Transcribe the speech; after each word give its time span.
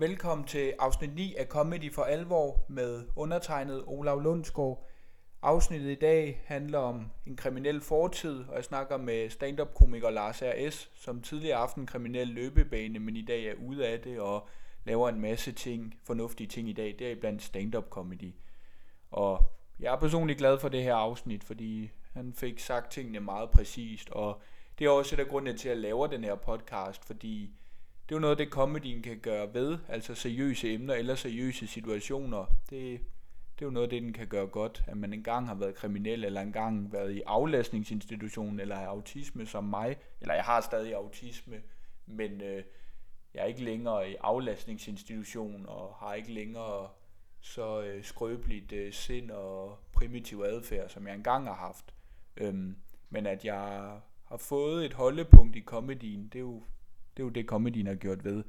Velkommen 0.00 0.46
til 0.46 0.72
afsnit 0.78 1.14
9 1.14 1.34
af 1.34 1.46
Comedy 1.46 1.92
for 1.92 2.02
Alvor 2.02 2.64
med 2.68 3.04
undertegnet 3.16 3.84
Olav 3.86 4.20
Lundsgaard. 4.20 4.86
Afsnittet 5.42 5.90
i 5.90 5.94
dag 5.94 6.42
handler 6.44 6.78
om 6.78 7.10
en 7.26 7.36
kriminel 7.36 7.80
fortid, 7.80 8.44
og 8.48 8.56
jeg 8.56 8.64
snakker 8.64 8.96
med 8.96 9.30
stand-up-komiker 9.30 10.10
Lars 10.10 10.42
R.S., 10.42 10.90
som 10.94 11.22
tidligere 11.22 11.56
aften 11.56 11.86
kriminel 11.86 12.28
løbebane, 12.28 12.98
men 12.98 13.16
i 13.16 13.22
dag 13.22 13.44
er 13.44 13.54
ude 13.54 13.86
af 13.86 14.00
det 14.00 14.20
og 14.20 14.48
laver 14.84 15.08
en 15.08 15.20
masse 15.20 15.52
ting, 15.52 15.94
fornuftige 16.04 16.46
ting 16.46 16.68
i 16.68 16.72
dag. 16.72 16.84
deriblandt 16.84 17.16
er 17.16 17.20
blandt 17.20 17.42
stand-up 17.42 17.88
comedy. 17.90 18.34
Og 19.10 19.42
jeg 19.80 19.94
er 19.94 19.98
personligt 19.98 20.38
glad 20.38 20.58
for 20.58 20.68
det 20.68 20.82
her 20.82 20.94
afsnit, 20.94 21.44
fordi 21.44 21.90
han 22.12 22.34
fik 22.34 22.58
sagt 22.58 22.92
tingene 22.92 23.20
meget 23.20 23.50
præcist, 23.50 24.10
og 24.10 24.40
det 24.78 24.84
er 24.86 24.90
også 24.90 25.16
et 25.16 25.20
af 25.20 25.28
grundene 25.28 25.58
til, 25.58 25.68
at 25.68 25.74
jeg 25.74 25.82
laver 25.82 26.06
den 26.06 26.24
her 26.24 26.34
podcast, 26.34 27.04
fordi 27.04 27.50
det 28.10 28.16
er 28.16 28.18
jo 28.18 28.20
noget, 28.20 28.38
det 28.38 28.48
comedyen 28.48 29.02
kan 29.02 29.18
gøre 29.18 29.54
ved, 29.54 29.78
altså 29.88 30.14
seriøse 30.14 30.72
emner 30.72 30.94
eller 30.94 31.14
seriøse 31.14 31.66
situationer. 31.66 32.44
Det, 32.70 33.00
det 33.58 33.62
er 33.62 33.66
jo 33.66 33.70
noget 33.70 33.86
af 33.86 33.90
det, 33.90 34.02
den 34.02 34.12
kan 34.12 34.26
gøre 34.26 34.46
godt, 34.46 34.84
at 34.86 34.96
man 34.96 35.12
engang 35.12 35.46
har 35.46 35.54
været 35.54 35.74
kriminel, 35.74 36.24
eller 36.24 36.40
engang 36.40 36.92
været 36.92 37.12
i 37.12 37.22
aflastningsinstitutionen, 37.26 38.60
eller 38.60 38.76
har 38.76 38.86
autisme 38.86 39.46
som 39.46 39.64
mig, 39.64 39.96
eller 40.20 40.34
jeg 40.34 40.44
har 40.44 40.60
stadig 40.60 40.94
autisme, 40.94 41.62
men 42.06 42.40
øh, 42.40 42.64
jeg 43.34 43.42
er 43.42 43.46
ikke 43.46 43.64
længere 43.64 44.10
i 44.10 44.16
aflastningsinstitution, 44.20 45.66
og 45.68 45.94
har 45.94 46.14
ikke 46.14 46.32
længere 46.32 46.88
så 47.40 47.82
øh, 47.82 48.04
skrøbeligt 48.04 48.72
øh, 48.72 48.92
sind 48.92 49.30
og 49.30 49.78
primitiv 49.92 50.42
adfærd, 50.46 50.88
som 50.88 51.06
jeg 51.06 51.14
engang 51.14 51.46
har 51.46 51.54
haft. 51.54 51.94
Øhm, 52.36 52.76
men 53.10 53.26
at 53.26 53.44
jeg 53.44 54.00
har 54.24 54.36
fået 54.36 54.86
et 54.86 54.94
holdepunkt 54.94 55.56
i 55.56 55.60
komedien, 55.60 56.24
det 56.24 56.34
er 56.34 56.40
jo 56.40 56.62
det, 57.16 57.22
er 57.22 57.26
jo 57.26 57.30
det 57.30 57.46
komedien 57.46 57.86
har 57.86 57.94
gjort 57.94 58.24
ved. 58.24 58.44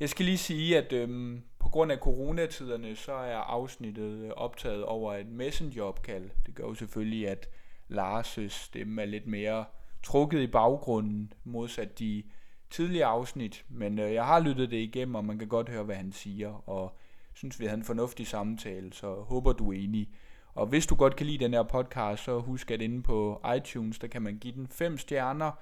Jeg 0.00 0.08
skal 0.08 0.24
lige 0.24 0.38
sige, 0.38 0.78
at 0.78 0.92
øhm, 0.92 1.42
på 1.58 1.68
grund 1.68 1.92
af 1.92 1.98
coronatiderne, 1.98 2.96
så 2.96 3.12
er 3.12 3.36
afsnittet 3.36 4.24
øh, 4.24 4.30
optaget 4.30 4.84
over 4.84 5.14
et 5.14 5.28
messengeropkald. 5.28 6.30
Det 6.46 6.54
gør 6.54 6.64
jo 6.64 6.74
selvfølgelig, 6.74 7.28
at 7.28 7.48
Lars' 7.88 8.48
stemme 8.48 9.02
er 9.02 9.06
lidt 9.06 9.26
mere 9.26 9.64
trukket 10.02 10.40
i 10.40 10.46
baggrunden, 10.46 11.32
modsat 11.44 11.98
de 11.98 12.22
tidligere 12.70 13.06
afsnit. 13.06 13.64
Men 13.68 13.98
øh, 13.98 14.14
jeg 14.14 14.26
har 14.26 14.40
lyttet 14.40 14.70
det 14.70 14.76
igennem, 14.76 15.14
og 15.14 15.24
man 15.24 15.38
kan 15.38 15.48
godt 15.48 15.68
høre, 15.68 15.84
hvad 15.84 15.96
han 15.96 16.12
siger, 16.12 16.68
og 16.68 16.96
synes, 17.34 17.60
vi 17.60 17.64
havde 17.64 17.78
en 17.78 17.84
fornuftig 17.84 18.26
samtale, 18.26 18.92
så 18.92 19.14
håber 19.14 19.52
du 19.52 19.72
er 19.72 19.78
enig. 19.78 20.08
Og 20.54 20.66
hvis 20.66 20.86
du 20.86 20.94
godt 20.94 21.16
kan 21.16 21.26
lide 21.26 21.44
den 21.44 21.54
her 21.54 21.62
podcast, 21.62 22.24
så 22.24 22.38
husk 22.38 22.70
at 22.70 22.82
inde 22.82 23.02
på 23.02 23.42
iTunes, 23.56 23.98
der 23.98 24.06
kan 24.06 24.22
man 24.22 24.38
give 24.38 24.54
den 24.54 24.66
5 24.68 24.98
stjerner. 24.98 25.52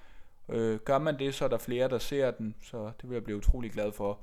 Øh, 0.49 0.79
gør 0.79 0.99
man 0.99 1.19
det, 1.19 1.35
så 1.35 1.45
er 1.45 1.49
der 1.49 1.59
flere, 1.59 1.89
der 1.89 1.99
ser 1.99 2.31
den, 2.31 2.55
så 2.63 2.93
det 3.01 3.09
vil 3.09 3.15
jeg 3.15 3.25
blive 3.25 3.37
utrolig 3.39 3.73
glad 3.73 3.93
for. 3.93 4.21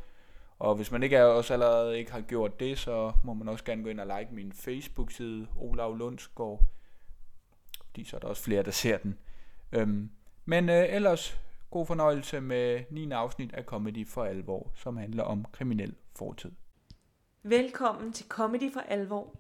Og 0.60 0.76
hvis 0.76 0.92
man 0.92 1.04
ikke 1.04 1.16
er, 1.16 1.24
også 1.24 1.54
allerede 1.54 2.00
ikke 2.00 2.12
har 2.12 2.22
gjort 2.22 2.60
det, 2.60 2.78
så 2.80 3.12
må 3.24 3.34
man 3.34 3.50
også 3.50 3.64
gerne 3.64 3.84
gå 3.84 3.90
ind 3.90 4.00
og 4.00 4.20
like 4.20 4.36
min 4.36 4.54
Facebook-side, 4.54 5.48
Olav 5.58 5.96
Lundsgaard. 5.96 6.64
Fordi 7.86 8.04
så 8.04 8.16
er 8.16 8.20
der 8.20 8.28
også 8.28 8.44
flere, 8.44 8.64
der 8.64 8.72
ser 8.72 8.98
den. 8.98 9.18
Øhm, 9.72 10.10
men 10.46 10.70
øh, 10.70 10.86
ellers 10.90 11.40
god 11.72 11.86
fornøjelse 11.86 12.42
med 12.42 12.84
9. 12.90 13.12
afsnit 13.12 13.54
af 13.54 13.64
Comedy 13.64 14.08
for 14.08 14.24
Alvor, 14.24 14.72
som 14.76 14.98
handler 14.98 15.24
om 15.24 15.46
kriminel 15.52 15.96
fortid. 16.16 16.52
Velkommen 17.44 18.14
til 18.14 18.28
Comedy 18.28 18.74
for 18.74 18.80
Alvor 18.80 19.36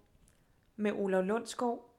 med 0.76 0.92
Olav 0.92 1.24
Lundsgaard. 1.24 1.95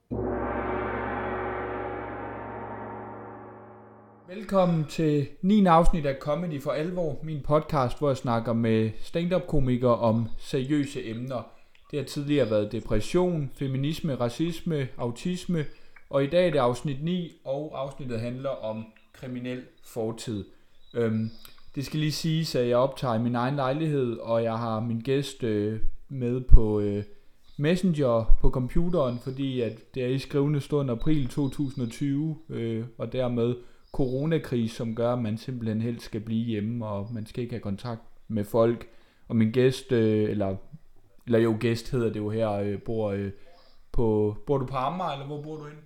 Velkommen 4.28 4.84
til 4.84 5.28
9. 5.42 5.66
afsnit 5.66 6.06
af 6.06 6.16
Comedy 6.20 6.62
for 6.62 6.70
Alvor, 6.70 7.18
min 7.22 7.40
podcast, 7.40 7.98
hvor 7.98 8.08
jeg 8.08 8.16
snakker 8.16 8.52
med 8.52 8.90
stand-up-komikere 9.00 9.96
om 9.96 10.28
seriøse 10.38 11.06
emner. 11.10 11.42
Det 11.90 11.98
har 11.98 12.06
tidligere 12.06 12.50
været 12.50 12.72
depression, 12.72 13.50
feminisme, 13.54 14.14
racisme, 14.14 14.88
autisme, 14.98 15.64
og 16.10 16.24
i 16.24 16.26
dag 16.26 16.46
er 16.46 16.50
det 16.50 16.58
afsnit 16.58 17.04
9, 17.04 17.32
og 17.44 17.72
afsnittet 17.74 18.20
handler 18.20 18.50
om 18.50 18.84
kriminel 19.12 19.62
fortid. 19.84 20.44
Øhm, 20.94 21.30
det 21.74 21.86
skal 21.86 22.00
lige 22.00 22.12
siges, 22.12 22.54
at 22.54 22.68
jeg 22.68 22.76
optager 22.76 23.14
i 23.14 23.22
min 23.22 23.34
egen 23.34 23.56
lejlighed, 23.56 24.16
og 24.16 24.42
jeg 24.42 24.58
har 24.58 24.80
min 24.80 25.00
gæst 25.00 25.42
øh, 25.42 25.80
med 26.08 26.40
på 26.40 26.80
øh, 26.80 27.04
Messenger 27.56 28.36
på 28.40 28.50
computeren, 28.50 29.18
fordi 29.18 29.60
at 29.60 29.94
det 29.94 30.04
er 30.04 30.08
i 30.08 30.18
skrivende 30.18 30.60
stund 30.60 30.90
april 30.90 31.28
2020, 31.28 32.36
øh, 32.48 32.84
og 32.98 33.12
dermed 33.12 33.54
coronakrise, 33.96 34.76
som 34.76 34.94
gør, 34.94 35.12
at 35.12 35.18
man 35.18 35.38
simpelthen 35.38 35.82
helst 35.82 36.04
skal 36.04 36.20
blive 36.20 36.44
hjemme, 36.46 36.86
og 36.86 37.08
man 37.12 37.26
skal 37.26 37.42
ikke 37.42 37.52
have 37.54 37.60
kontakt 37.60 38.00
med 38.28 38.44
folk. 38.44 38.88
Og 39.28 39.36
min 39.36 39.52
gæst, 39.52 39.92
øh, 39.92 40.30
eller, 40.30 40.56
eller 41.26 41.38
jo 41.38 41.56
gæst 41.60 41.90
hedder 41.90 42.06
det 42.12 42.16
jo 42.16 42.30
her, 42.30 42.50
øh, 42.50 42.82
bor 42.82 43.10
øh, 43.10 43.30
på, 43.92 44.36
bor 44.46 44.58
du 44.58 44.66
på 44.66 44.76
Amager, 44.76 45.10
eller 45.12 45.26
hvor 45.26 45.42
bor 45.42 45.56
du 45.56 45.64
henne? 45.64 45.80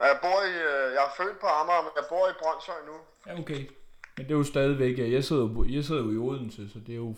Jeg 0.00 0.18
bor 0.22 0.38
i, 0.48 0.52
jeg 0.96 1.02
er 1.08 1.12
født 1.16 1.40
på 1.40 1.46
Amager, 1.46 1.82
men 1.82 1.90
jeg 1.96 2.04
bor 2.08 2.28
i 2.28 2.32
Brøndshøj 2.42 2.74
nu. 2.86 2.96
Ja, 3.26 3.40
okay. 3.40 3.60
Men 4.16 4.26
det 4.26 4.32
er 4.32 4.36
jo 4.38 4.44
stadigvæk, 4.44 4.98
jeg 5.12 5.24
sidder, 5.24 5.42
jo- 5.42 5.64
jeg 5.64 5.84
sidder 5.84 6.02
jo 6.04 6.12
i 6.12 6.16
Odense, 6.16 6.68
så 6.68 6.78
det 6.86 6.92
er 6.92 6.96
jo, 6.96 7.14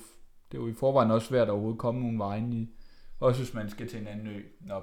det 0.53 0.59
er 0.59 0.63
jo 0.63 0.69
i 0.69 0.75
forvejen 0.75 1.11
også 1.11 1.27
svært 1.27 1.49
at 1.49 1.51
overhovedet 1.51 1.79
komme 1.81 2.01
nogen 2.01 2.19
vejen 2.19 2.53
i. 2.53 2.69
Også 3.21 3.43
hvis 3.43 3.55
man 3.55 3.71
skal 3.71 3.89
til 3.89 4.01
en 4.01 4.07
anden 4.07 4.27
ø. 4.27 4.41
Nå. 4.61 4.83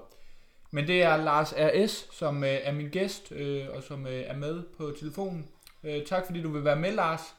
Men 0.71 0.87
det 0.87 1.03
er 1.03 1.17
Lars 1.17 1.53
R.S., 1.57 2.07
som 2.11 2.43
øh, 2.43 2.49
er 2.49 2.71
min 2.71 2.89
gæst, 2.89 3.31
øh, 3.31 3.67
og 3.73 3.83
som 3.83 4.07
øh, 4.07 4.23
er 4.27 4.35
med 4.35 4.63
på 4.77 4.91
telefonen. 4.99 5.49
Øh, 5.83 6.05
tak 6.05 6.25
fordi 6.25 6.41
du 6.41 6.51
vil 6.51 6.65
være 6.65 6.75
med, 6.75 6.91
Lars. 6.91 7.35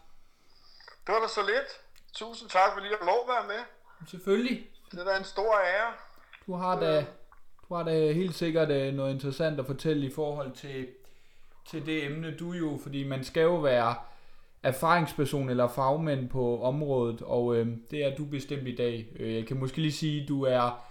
Det 1.06 1.14
var 1.14 1.20
da 1.20 1.28
så 1.28 1.40
lidt. 1.46 1.80
Tusind 2.12 2.50
tak, 2.50 2.72
fordi 2.72 2.86
jeg 2.86 2.98
må 3.00 3.32
være 3.32 3.46
med. 3.46 3.64
Selvfølgelig. 4.08 4.70
Det 4.90 5.00
er 5.00 5.04
da 5.04 5.18
en 5.18 5.24
stor 5.24 5.54
ære. 5.54 5.92
Du 6.46 6.54
har 6.54 6.80
da, 6.80 7.06
du 7.68 7.74
har 7.74 7.82
da 7.82 8.12
helt 8.12 8.34
sikkert 8.34 8.70
øh, 8.70 8.94
noget 8.94 9.14
interessant 9.14 9.60
at 9.60 9.66
fortælle 9.66 10.06
i 10.06 10.12
forhold 10.12 10.52
til, 10.52 10.88
til 11.70 11.86
det 11.86 12.04
emne, 12.04 12.36
du 12.36 12.52
jo, 12.52 12.78
fordi 12.82 13.04
man 13.04 13.24
skal 13.24 13.42
jo 13.42 13.54
være 13.54 13.94
erfaringsperson 14.62 15.50
eller 15.50 15.68
fagmænd 15.68 16.28
på 16.28 16.62
området, 16.62 17.22
og 17.22 17.56
øh, 17.56 17.66
det 17.90 18.04
er 18.04 18.16
du 18.16 18.24
bestemt 18.24 18.68
i 18.68 18.74
dag. 18.74 19.06
Øh, 19.18 19.34
jeg 19.34 19.46
kan 19.46 19.56
måske 19.56 19.80
lige 19.80 19.92
sige, 19.92 20.26
du 20.28 20.42
er 20.42 20.86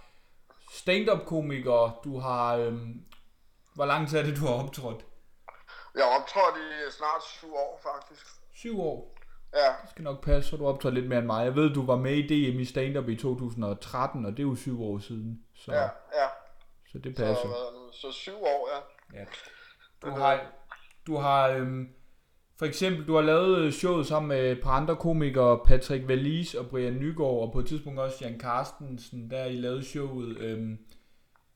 stand-up-komiker, 0.70 2.00
du 2.04 2.18
har... 2.18 2.56
Øh, 2.56 2.74
hvor 3.74 3.84
lang 3.86 4.08
tid 4.08 4.18
er 4.18 4.22
det, 4.22 4.36
du 4.36 4.46
har 4.46 4.54
optrådt? 4.64 5.04
Jeg 5.94 6.04
har 6.04 6.20
optrådt 6.20 6.56
i 6.56 6.92
snart 6.92 7.22
syv 7.24 7.54
år, 7.54 7.80
faktisk. 7.82 8.26
Syv 8.54 8.80
år. 8.80 9.12
Ja, 9.54 9.66
Det 9.82 9.90
skal 9.90 10.04
nok 10.04 10.24
passe, 10.24 10.50
så 10.50 10.56
du 10.56 10.66
optrådt 10.66 10.94
lidt 10.94 11.08
mere 11.08 11.18
end 11.18 11.26
mig. 11.26 11.44
Jeg 11.44 11.54
ved, 11.54 11.74
du 11.74 11.86
var 11.86 11.96
med 11.96 12.12
i 12.16 12.22
DM 12.52 12.60
i 12.60 12.64
stand-up 12.64 13.08
i 13.08 13.16
2013, 13.16 14.26
og 14.26 14.32
det 14.32 14.38
er 14.38 14.42
jo 14.42 14.54
syv 14.56 14.82
år 14.82 14.98
siden. 14.98 15.42
Så, 15.54 15.72
ja, 15.72 15.82
ja. 15.82 16.28
så 16.92 16.98
det 16.98 17.16
Så, 17.16 17.22
passer. 17.24 17.46
hvad 17.48 17.72
nu, 17.80 17.92
så 17.92 18.12
syv 18.12 18.42
år, 18.42 18.68
ja. 18.74 18.80
Ja. 19.20 19.24
Du 20.02 20.10
har, 20.10 20.40
du 21.06 21.16
har 21.16 21.48
øhm, 21.48 21.88
for 22.58 22.66
eksempel, 22.66 23.06
du 23.06 23.14
har 23.14 23.22
lavet 23.22 23.58
øh, 23.58 23.72
showet 23.72 24.06
sammen 24.06 24.28
med 24.28 24.52
et 24.52 24.60
par 24.62 24.70
andre 24.70 24.96
komikere, 24.96 25.60
Patrick 25.66 26.08
Valis 26.08 26.54
og 26.54 26.68
Brian 26.70 26.92
Nygaard, 26.92 27.40
og 27.42 27.52
på 27.52 27.58
et 27.58 27.66
tidspunkt 27.68 28.00
også 28.00 28.16
Jan 28.24 28.40
Carstensen, 28.40 29.30
der 29.30 29.38
har 29.42 29.46
I 29.48 29.56
lavet 29.56 29.86
showet 29.86 30.38
øhm, 30.38 30.78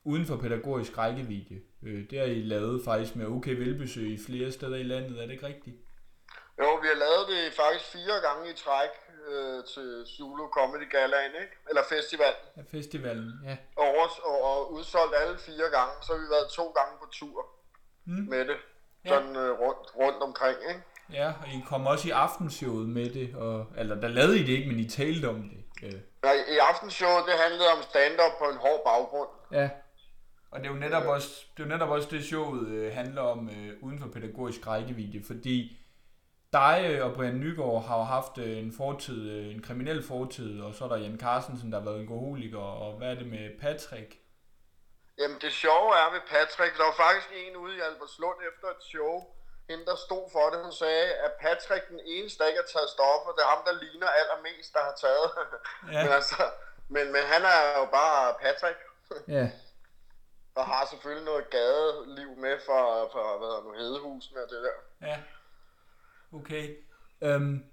uden 0.05 0.26
for 0.26 0.37
pædagogisk 0.37 0.99
rækkevidde. 0.99 1.61
Øh, 1.87 2.11
det 2.11 2.19
har 2.19 2.26
I 2.26 2.43
lavet 2.43 2.85
faktisk 2.85 3.17
med 3.17 3.26
OK 3.26 3.47
Velbesøg 3.47 4.08
i 4.11 4.19
flere 4.26 4.52
steder 4.52 4.76
i 4.76 4.82
landet, 4.82 5.19
er 5.23 5.26
det 5.26 5.32
ikke 5.32 5.47
rigtigt? 5.47 5.76
Jo, 6.61 6.75
vi 6.82 6.87
har 6.93 6.99
lavet 7.06 7.25
det 7.32 7.43
faktisk 7.62 7.85
fire 7.96 8.17
gange 8.26 8.50
i 8.53 8.55
træk 8.64 8.93
øh, 9.31 9.64
til 9.73 9.88
Zulu 10.17 10.44
Comedy 10.58 10.87
Galaen, 10.91 11.35
ikke? 11.43 11.55
Eller 11.70 11.82
festival. 11.94 12.35
Ja, 12.56 12.62
festivalen, 12.79 13.32
ja. 13.49 13.56
Og, 13.76 13.85
over- 13.94 14.20
og, 14.31 14.38
og 14.50 14.73
udsolgt 14.73 15.14
alle 15.23 15.38
fire 15.38 15.69
gange. 15.76 15.94
Så 16.05 16.08
har 16.12 16.20
vi 16.25 16.29
været 16.37 16.49
to 16.58 16.64
gange 16.79 16.94
på 17.03 17.06
tur 17.12 17.38
Mm. 18.05 18.26
med 18.32 18.44
det. 18.50 18.56
Ja. 19.05 19.08
Sådan 19.08 19.37
øh, 19.37 19.50
rundt, 19.62 19.85
rundt 20.03 20.20
omkring, 20.29 20.58
ikke? 20.69 20.81
Ja, 21.12 21.28
og 21.42 21.48
I 21.48 21.64
kom 21.66 21.86
også 21.86 22.08
i 22.08 22.10
aftenshowet 22.10 22.88
med 22.88 23.10
det, 23.10 23.34
og, 23.34 23.66
eller 23.76 24.00
der 24.00 24.08
lavede 24.08 24.38
I 24.38 24.42
det 24.42 24.52
ikke, 24.52 24.68
men 24.70 24.78
I 24.78 24.88
talte 24.88 25.28
om 25.28 25.50
det. 25.50 25.60
Øh. 25.82 26.00
Nej, 26.22 26.34
i 26.48 26.56
aftenshowet, 26.70 27.24
det 27.26 27.34
handlede 27.44 27.68
om 27.76 27.82
stand-up 27.82 28.32
på 28.38 28.44
en 28.44 28.56
hård 28.56 28.82
baggrund. 28.84 29.28
Ja. 29.52 29.70
Og 30.50 30.60
det 30.60 30.66
er 30.66 30.72
jo 30.72 30.78
netop 30.78 31.06
også 31.06 31.28
det, 31.56 31.62
er 31.62 31.66
jo 31.66 31.72
netop 31.72 31.88
også 31.90 32.08
det 32.10 32.24
showet 32.24 32.68
øh, 32.68 32.94
handler 32.94 33.22
om 33.22 33.50
øh, 33.50 33.82
uden 33.82 33.98
for 33.98 34.08
pædagogisk 34.08 34.66
rækkevidde, 34.66 35.24
fordi 35.26 35.78
dig 36.52 36.86
øh, 36.90 37.06
og 37.06 37.14
Brian 37.14 37.40
Nygaard 37.40 37.84
har 37.84 37.98
jo 37.98 38.04
haft 38.04 38.38
øh, 38.38 38.58
en 38.58 38.72
fortid, 38.72 39.30
øh, 39.30 39.54
en 39.54 39.62
kriminel 39.62 40.02
fortid, 40.02 40.60
og 40.60 40.74
så 40.74 40.84
er 40.84 40.88
der 40.88 40.96
Jan 40.96 41.18
Carstensen, 41.20 41.72
der 41.72 41.78
har 41.78 41.84
været 41.84 42.00
alkoholiker, 42.00 42.58
og 42.58 42.98
hvad 42.98 43.08
er 43.10 43.14
det 43.14 43.26
med 43.26 43.60
Patrick? 43.60 44.10
Jamen 45.18 45.38
det 45.40 45.52
sjove 45.52 45.90
er 46.02 46.08
ved 46.14 46.22
Patrick, 46.34 46.72
der 46.78 46.84
var 46.84 46.96
faktisk 47.04 47.28
en 47.42 47.56
ude 47.56 47.76
i 47.76 47.80
Albertslund 47.88 48.38
efter 48.50 48.66
et 48.76 48.82
show, 48.92 49.14
hende 49.72 49.87
der 49.90 49.96
stod 50.06 50.25
for 50.34 50.44
det, 50.52 50.58
hun 50.67 50.72
sagde, 50.72 51.06
at 51.26 51.32
Patrick 51.44 51.84
den 51.88 52.00
eneste, 52.14 52.38
der 52.38 52.49
ikke 52.49 52.62
har 52.64 52.70
taget 52.76 52.90
stoffer, 52.96 53.31
det 53.37 53.43
er 53.44 53.50
ham, 53.55 53.62
der 53.69 53.75
ligner 53.84 54.08
allermest, 54.20 54.70
der 54.76 54.82
har 54.88 54.94
taget. 55.06 55.28
Ja. 55.94 56.00
men, 56.05 56.12
altså, 56.19 56.43
men, 56.94 57.05
men 57.14 57.22
han 57.32 57.43
er 57.55 57.78
jo 57.81 57.87
bare 58.00 58.34
Patrick, 58.44 58.78
Ja. 59.37 59.46
og 60.55 60.64
har 60.67 60.87
selvfølgelig 60.90 61.25
noget 61.25 61.50
gadeliv 61.50 62.31
med 62.44 62.56
for, 62.67 62.82
for 63.12 63.38
hvad 63.38 63.49
hedder 63.49 63.62
nu, 63.62 63.72
hedehusene 63.82 64.40
og 64.44 64.49
det 64.50 64.61
der. 64.67 65.06
Ja. 65.08 65.19
Okay. 66.38 66.76
Øhm, 67.22 67.64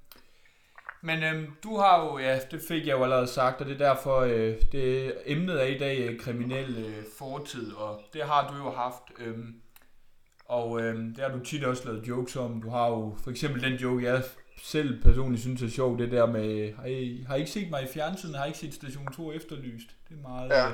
men 1.01 1.23
øhm, 1.23 1.57
du 1.63 1.77
har 1.77 2.03
jo, 2.05 2.17
ja, 2.17 2.39
det 2.51 2.61
fik 2.67 2.87
jeg 2.87 2.97
jo 2.97 3.03
allerede 3.03 3.27
sagt, 3.27 3.61
og 3.61 3.65
det 3.67 3.81
er 3.81 3.87
derfor, 3.87 4.19
øh, 4.19 4.61
det 4.71 5.21
emnet 5.25 5.61
er 5.61 5.65
i 5.65 5.77
dag 5.77 5.97
øh, 5.99 6.19
kriminel 6.19 6.85
øh, 6.85 7.03
fortid, 7.17 7.73
og 7.75 8.01
det 8.13 8.23
har 8.23 8.47
du 8.47 8.55
jo 8.55 8.71
haft. 8.71 9.03
Øhm, 9.17 9.61
og 10.49 10.81
øhm, 10.81 11.15
det 11.15 11.23
har 11.23 11.31
du 11.31 11.39
tit 11.45 11.63
også 11.63 11.85
lavet 11.85 12.07
jokes 12.07 12.35
om. 12.35 12.61
Du 12.61 12.69
har 12.69 12.87
jo 12.87 13.17
for 13.23 13.29
eksempel 13.31 13.61
den 13.61 13.73
joke, 13.73 14.03
jeg 14.03 14.23
selv 14.63 15.03
personligt 15.03 15.41
synes 15.41 15.61
er 15.61 15.69
sjov, 15.69 15.97
det 15.97 16.11
der 16.11 16.25
med, 16.25 16.73
har 16.75 16.85
I, 16.85 17.25
har 17.27 17.35
I 17.35 17.39
ikke 17.39 17.51
set 17.51 17.69
mig 17.69 17.83
i 17.83 17.87
fjernsynet, 17.93 18.35
har 18.37 18.45
I 18.45 18.47
ikke 18.47 18.59
set 18.59 18.73
Station 18.73 19.11
2 19.13 19.31
efterlyst? 19.31 19.89
Det 20.09 20.13
er 20.17 20.21
meget... 20.29 20.49
Ja. 20.49 20.67
Øh, 20.67 20.73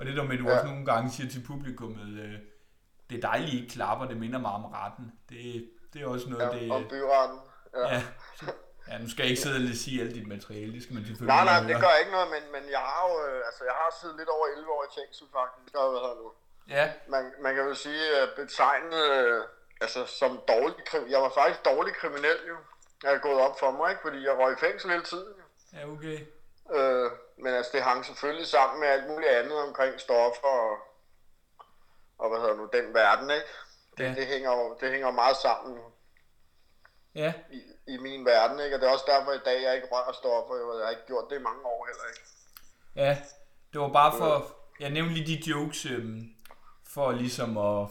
og 0.00 0.06
det 0.06 0.16
der 0.16 0.24
med, 0.24 0.32
at 0.32 0.38
du 0.38 0.48
Ja. 0.48 0.54
også 0.54 0.66
nogle 0.66 0.84
gange 0.92 1.10
siger 1.10 1.28
til 1.30 1.42
publikummet, 1.46 2.08
øh, 2.24 2.34
det 3.10 3.16
er 3.18 3.20
dejligt, 3.30 3.52
I 3.52 3.56
ikke 3.60 3.72
klapper, 3.76 4.04
det 4.06 4.16
minder 4.24 4.38
mig 4.46 4.52
om 4.60 4.64
retten. 4.64 5.06
Det, 5.30 5.68
det 5.92 5.98
er 6.02 6.06
også 6.14 6.26
noget, 6.30 6.42
Ja, 6.44 6.58
det... 6.58 6.70
om 6.76 6.82
byretten. 6.92 7.38
Ja. 7.76 7.94
Ja, 7.94 8.00
ja, 8.88 8.94
nu 9.02 9.06
skal 9.12 9.22
jeg 9.24 9.30
ikke 9.30 9.42
sidde 9.46 9.58
og 9.74 9.78
sige 9.84 9.96
alt 10.02 10.14
dit 10.18 10.26
materiale, 10.34 10.70
det 10.76 10.82
skal 10.84 10.94
man 10.98 11.04
selvfølgelig 11.06 11.34
Nej, 11.36 11.44
nej, 11.52 11.58
det 11.70 11.76
gør 11.84 11.94
ikke 12.02 12.12
noget, 12.16 12.28
men, 12.34 12.42
men 12.54 12.62
jeg 12.76 12.82
har 12.90 13.00
jo, 13.08 13.14
øh, 13.26 13.38
altså 13.48 13.62
jeg 13.70 13.76
har 13.82 13.88
siddet 14.00 14.16
lidt 14.20 14.30
over 14.36 14.46
11 14.56 14.70
år 14.76 14.82
i 14.88 14.92
fængsel 14.98 15.26
faktisk, 15.38 15.72
og 15.80 15.84
hvad 15.92 16.00
hedder 16.04 16.18
nu. 16.24 16.28
Ja, 16.68 16.92
Man, 17.08 17.32
man 17.40 17.54
kan 17.54 17.64
jo 17.64 17.74
sige, 17.74 18.16
at 18.16 18.28
betegnet 18.36 19.10
øh, 19.10 19.44
altså, 19.80 20.06
som 20.06 20.40
dårlig 20.48 20.76
krim- 20.86 21.10
Jeg 21.10 21.20
var 21.20 21.28
faktisk 21.34 21.64
dårlig 21.64 21.94
kriminel 21.94 22.38
jo. 22.48 22.56
Jeg 23.02 23.14
er 23.14 23.18
gået 23.18 23.40
op 23.40 23.58
for 23.58 23.70
mig, 23.70 23.90
ikke? 23.90 24.02
Fordi 24.02 24.24
jeg 24.24 24.38
røg 24.38 24.52
i 24.52 24.60
fængsel 24.60 24.90
hele 24.90 25.02
tiden. 25.04 25.34
Ja, 25.72 25.86
okay. 25.88 26.18
Øh, 26.74 27.10
men 27.38 27.54
altså, 27.54 27.70
det 27.74 27.82
hang 27.82 28.04
selvfølgelig 28.04 28.46
sammen 28.46 28.80
med 28.80 28.88
alt 28.88 29.06
muligt 29.08 29.30
andet 29.30 29.58
omkring 29.68 30.00
stoffer 30.00 30.48
og, 30.48 30.78
og 32.18 32.28
hvad 32.30 32.38
hedder 32.40 32.56
nu, 32.56 32.68
den 32.72 32.94
verden, 32.94 33.30
ikke? 33.30 33.46
Det, 33.98 34.04
Ja. 34.04 34.14
det, 34.14 34.26
hænger 34.26 34.50
jo 34.52 34.76
det 34.80 34.90
hænger 34.90 35.10
meget 35.10 35.36
sammen 35.36 35.78
Ja, 37.14 37.32
i, 37.52 37.62
i 37.86 37.96
min 37.96 38.24
verden, 38.24 38.60
ikke? 38.60 38.76
Og 38.76 38.80
det 38.80 38.88
er 38.88 38.92
også 38.92 39.04
derfor 39.08 39.32
i 39.32 39.38
dag, 39.44 39.62
jeg 39.62 39.74
ikke 39.76 39.88
rører 39.92 40.12
stoffer. 40.12 40.76
Jeg 40.78 40.84
har 40.86 40.90
ikke 40.90 41.06
gjort 41.06 41.24
det 41.30 41.36
i 41.38 41.42
mange 41.42 41.66
år 41.66 41.86
heller, 41.86 42.04
ikke? 42.08 42.22
ja. 42.96 43.18
Det 43.72 43.80
var 43.80 43.88
bare 43.88 44.12
for, 44.18 44.56
jeg 44.80 44.90
nævnte 44.90 45.14
lige 45.14 45.42
de 45.44 45.50
jokes, 45.50 45.86
øhm, 45.86 46.34
for 46.94 47.12
ligesom 47.12 47.58
at, 47.58 47.88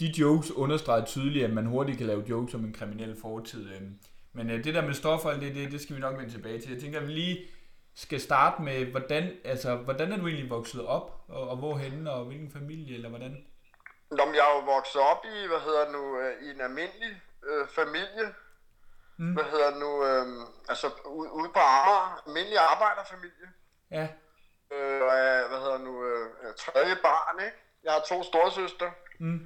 de 0.00 0.06
jokes 0.18 0.50
understreger 0.50 1.04
tydeligt, 1.04 1.44
at 1.44 1.52
man 1.52 1.66
hurtigt 1.66 1.98
kan 1.98 2.06
lave 2.06 2.24
jokes 2.28 2.54
om 2.54 2.64
en 2.64 2.72
kriminel 2.72 3.20
fortid. 3.20 3.74
Øhm. 3.74 3.98
Men 4.32 4.50
øh, 4.50 4.64
det 4.64 4.74
der 4.74 4.82
med 4.82 4.94
stoffer, 4.94 5.30
det, 5.30 5.54
det, 5.54 5.72
det 5.72 5.80
skal 5.80 5.96
vi 5.96 6.00
nok 6.00 6.18
vende 6.18 6.32
tilbage 6.32 6.60
til. 6.60 6.72
Jeg 6.72 6.80
tænker, 6.80 7.00
at 7.00 7.06
vi 7.06 7.12
lige 7.12 7.48
skal 7.94 8.20
starte 8.20 8.62
med, 8.62 8.86
hvordan, 8.86 9.32
altså, 9.44 9.76
hvordan 9.76 10.12
er 10.12 10.16
du 10.16 10.26
egentlig 10.26 10.50
vokset 10.50 10.86
op, 10.86 11.24
og, 11.28 11.48
og 11.48 11.56
hvorhenne, 11.56 12.10
og 12.10 12.24
hvilken 12.24 12.50
familie, 12.50 12.94
eller 12.94 13.08
hvordan? 13.08 13.46
Nå, 14.10 14.22
jeg 14.34 14.44
er 14.50 14.54
jo 14.56 14.72
vokset 14.74 15.00
op 15.00 15.24
i, 15.24 15.46
hvad 15.48 15.60
hedder 15.60 15.92
nu, 15.92 16.20
øh, 16.20 16.46
i 16.46 16.50
en 16.50 16.60
almindelig 16.60 17.22
øh, 17.48 17.68
familie. 17.68 18.34
Mm. 19.16 19.32
Hvad 19.32 19.44
hedder 19.44 19.78
nu, 19.78 20.04
øh, 20.04 20.46
altså 20.68 20.86
ude, 21.06 21.32
ude 21.32 21.48
på 21.54 21.58
Amager, 21.58 22.22
almindelig 22.26 22.58
arbejderfamilie. 22.58 23.48
Ja, 23.90 24.08
Øh, 24.72 25.02
og 25.02 25.08
er, 25.08 25.48
hvad 25.48 25.58
hedder 25.58 25.78
nu, 25.78 26.04
øh, 26.04 26.54
tredje 26.56 26.96
barn, 27.02 27.44
ikke? 27.46 27.56
Jeg 27.86 27.92
har 27.96 28.00
to 28.12 28.18
storsøstre. 28.30 28.88
Mm. 29.18 29.40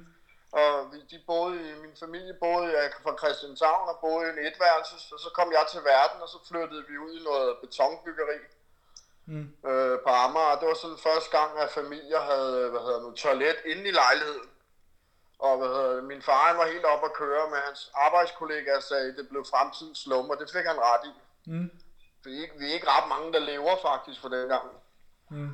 Og 0.59 0.71
vi, 0.91 0.97
de 1.11 1.17
boede 1.27 1.57
i, 1.69 1.73
min 1.83 1.95
familie 2.03 2.33
boede 2.43 2.69
jeg 2.77 2.91
fra 3.03 3.13
Christianshavn 3.21 3.89
og 3.91 3.97
boede 4.05 4.27
i 4.27 4.31
en 4.33 4.39
etværelses, 4.47 5.11
og 5.15 5.19
så 5.19 5.29
kom 5.37 5.49
jeg 5.57 5.65
til 5.71 5.81
verden, 5.93 6.19
og 6.25 6.29
så 6.33 6.39
flyttede 6.49 6.83
vi 6.89 6.95
ud 7.05 7.13
i 7.19 7.23
noget 7.23 7.57
betonbyggeri 7.61 8.39
Mm. 9.25 9.47
øh, 9.69 9.99
på 10.05 10.09
Amager. 10.09 10.59
Det 10.59 10.67
var 10.67 10.73
sådan 10.73 10.97
første 10.97 11.37
gang, 11.37 11.59
at 11.59 11.69
familier 11.71 12.21
havde, 12.21 12.69
hvad 12.69 12.79
hedder 12.79 13.01
nu, 13.01 13.11
toilet 13.11 13.55
inde 13.65 13.85
i 13.87 13.91
lejligheden. 13.91 14.49
Og 15.39 15.57
hvad 15.57 15.67
hedder, 15.67 15.95
det, 15.95 16.03
min 16.03 16.21
far 16.21 16.47
han 16.47 16.57
var 16.57 16.67
helt 16.67 16.85
op 16.85 17.03
at 17.03 17.13
køre 17.13 17.49
med 17.49 17.57
hans 17.57 17.91
arbejdskollegaer 17.95 18.79
sagde, 18.79 19.09
at 19.11 19.17
det 19.17 19.29
blev 19.29 19.45
fremtidens 19.45 19.99
slum, 19.99 20.29
og 20.29 20.37
det 20.39 20.49
fik 20.51 20.65
han 20.65 20.79
ret 20.79 21.05
i. 21.11 21.13
Mm. 21.51 21.71
Vi 22.23 22.37
er, 22.37 22.41
ikke, 22.41 22.53
vi 22.59 22.69
er 22.69 22.73
ikke 22.73 22.89
ret 22.89 23.07
mange, 23.09 23.33
der 23.33 23.39
lever 23.39 23.75
faktisk 23.81 24.21
for 24.21 24.29
den 24.29 24.47
gang. 24.49 24.67
Mm. 25.29 25.51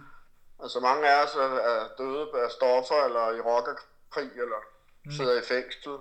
Altså 0.64 0.80
mange 0.80 1.08
af 1.08 1.24
os 1.24 1.36
er, 1.36 1.40
er 1.40 1.90
døde 1.98 2.44
af 2.44 2.52
stoffer, 2.52 3.04
eller 3.06 3.32
i 3.32 3.42
rockerkrig, 3.42 4.32
eller 4.32 4.62
mm. 5.06 5.12
sidder 5.12 5.42
i 5.42 5.46
fængsel 5.46 5.98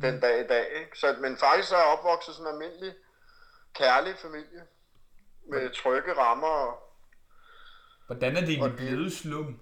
den 0.00 0.20
dag 0.20 0.44
i 0.44 0.46
dag. 0.46 0.72
Ikke? 0.80 0.98
Så, 0.98 1.16
men 1.20 1.36
faktisk 1.36 1.72
er 1.72 1.76
jeg 1.76 1.86
opvokset 1.86 2.34
sådan 2.34 2.54
en 2.54 2.62
almindelig, 2.62 2.94
kærlig 3.74 4.18
familie. 4.18 4.66
Med 5.48 5.70
trygge 5.70 6.12
rammer. 6.12 6.48
Og, 6.48 6.92
Hvordan 8.06 8.36
er 8.36 8.40
det 8.40 8.48
egentlig 8.48 8.76
blevet 8.76 9.12
slum? 9.12 9.60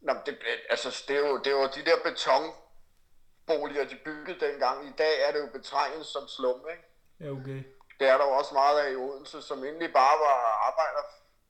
Nå, 0.00 0.14
det, 0.26 0.38
altså, 0.70 1.04
det, 1.08 1.16
er 1.16 1.28
jo, 1.28 1.38
det 1.38 1.46
er 1.46 1.50
jo 1.50 1.62
de 1.62 1.84
der 1.84 1.96
betonboliger, 2.04 3.88
de 3.88 3.98
byggede 4.04 4.46
dengang. 4.46 4.88
I 4.88 4.92
dag 4.98 5.28
er 5.28 5.32
det 5.32 5.40
jo 5.40 5.48
betegnet 5.52 6.06
som 6.06 6.28
slum, 6.28 6.60
ikke? 6.70 6.82
Ja, 7.20 7.40
okay. 7.40 7.62
Det 8.00 8.08
er 8.08 8.18
der 8.18 8.24
jo 8.24 8.30
også 8.30 8.54
meget 8.54 8.80
af 8.80 8.92
i 8.92 8.96
Odense, 8.96 9.42
som 9.42 9.64
egentlig 9.64 9.92
bare 9.92 10.18
var 10.18 10.68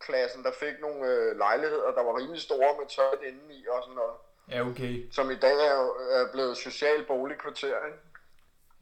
arbejderklassen, 0.01 0.45
der 0.45 0.53
fik 0.61 0.81
nogle 0.81 1.07
øh, 1.07 1.39
lejligheder, 1.39 1.91
der 1.97 2.03
var 2.03 2.19
rimelig 2.19 2.41
store 2.41 2.77
med 2.79 2.89
tøjet 2.89 3.23
indeni 3.29 3.67
og 3.67 3.83
sådan 3.83 3.95
noget. 3.95 4.17
Ja, 4.51 4.67
okay. 4.71 5.11
Som 5.11 5.31
i 5.31 5.37
dag 5.37 5.57
er, 5.67 5.81
er 6.21 6.33
blevet 6.33 6.57
social 6.57 7.05
boligkvarter, 7.07 7.87
ikke? 7.87 7.99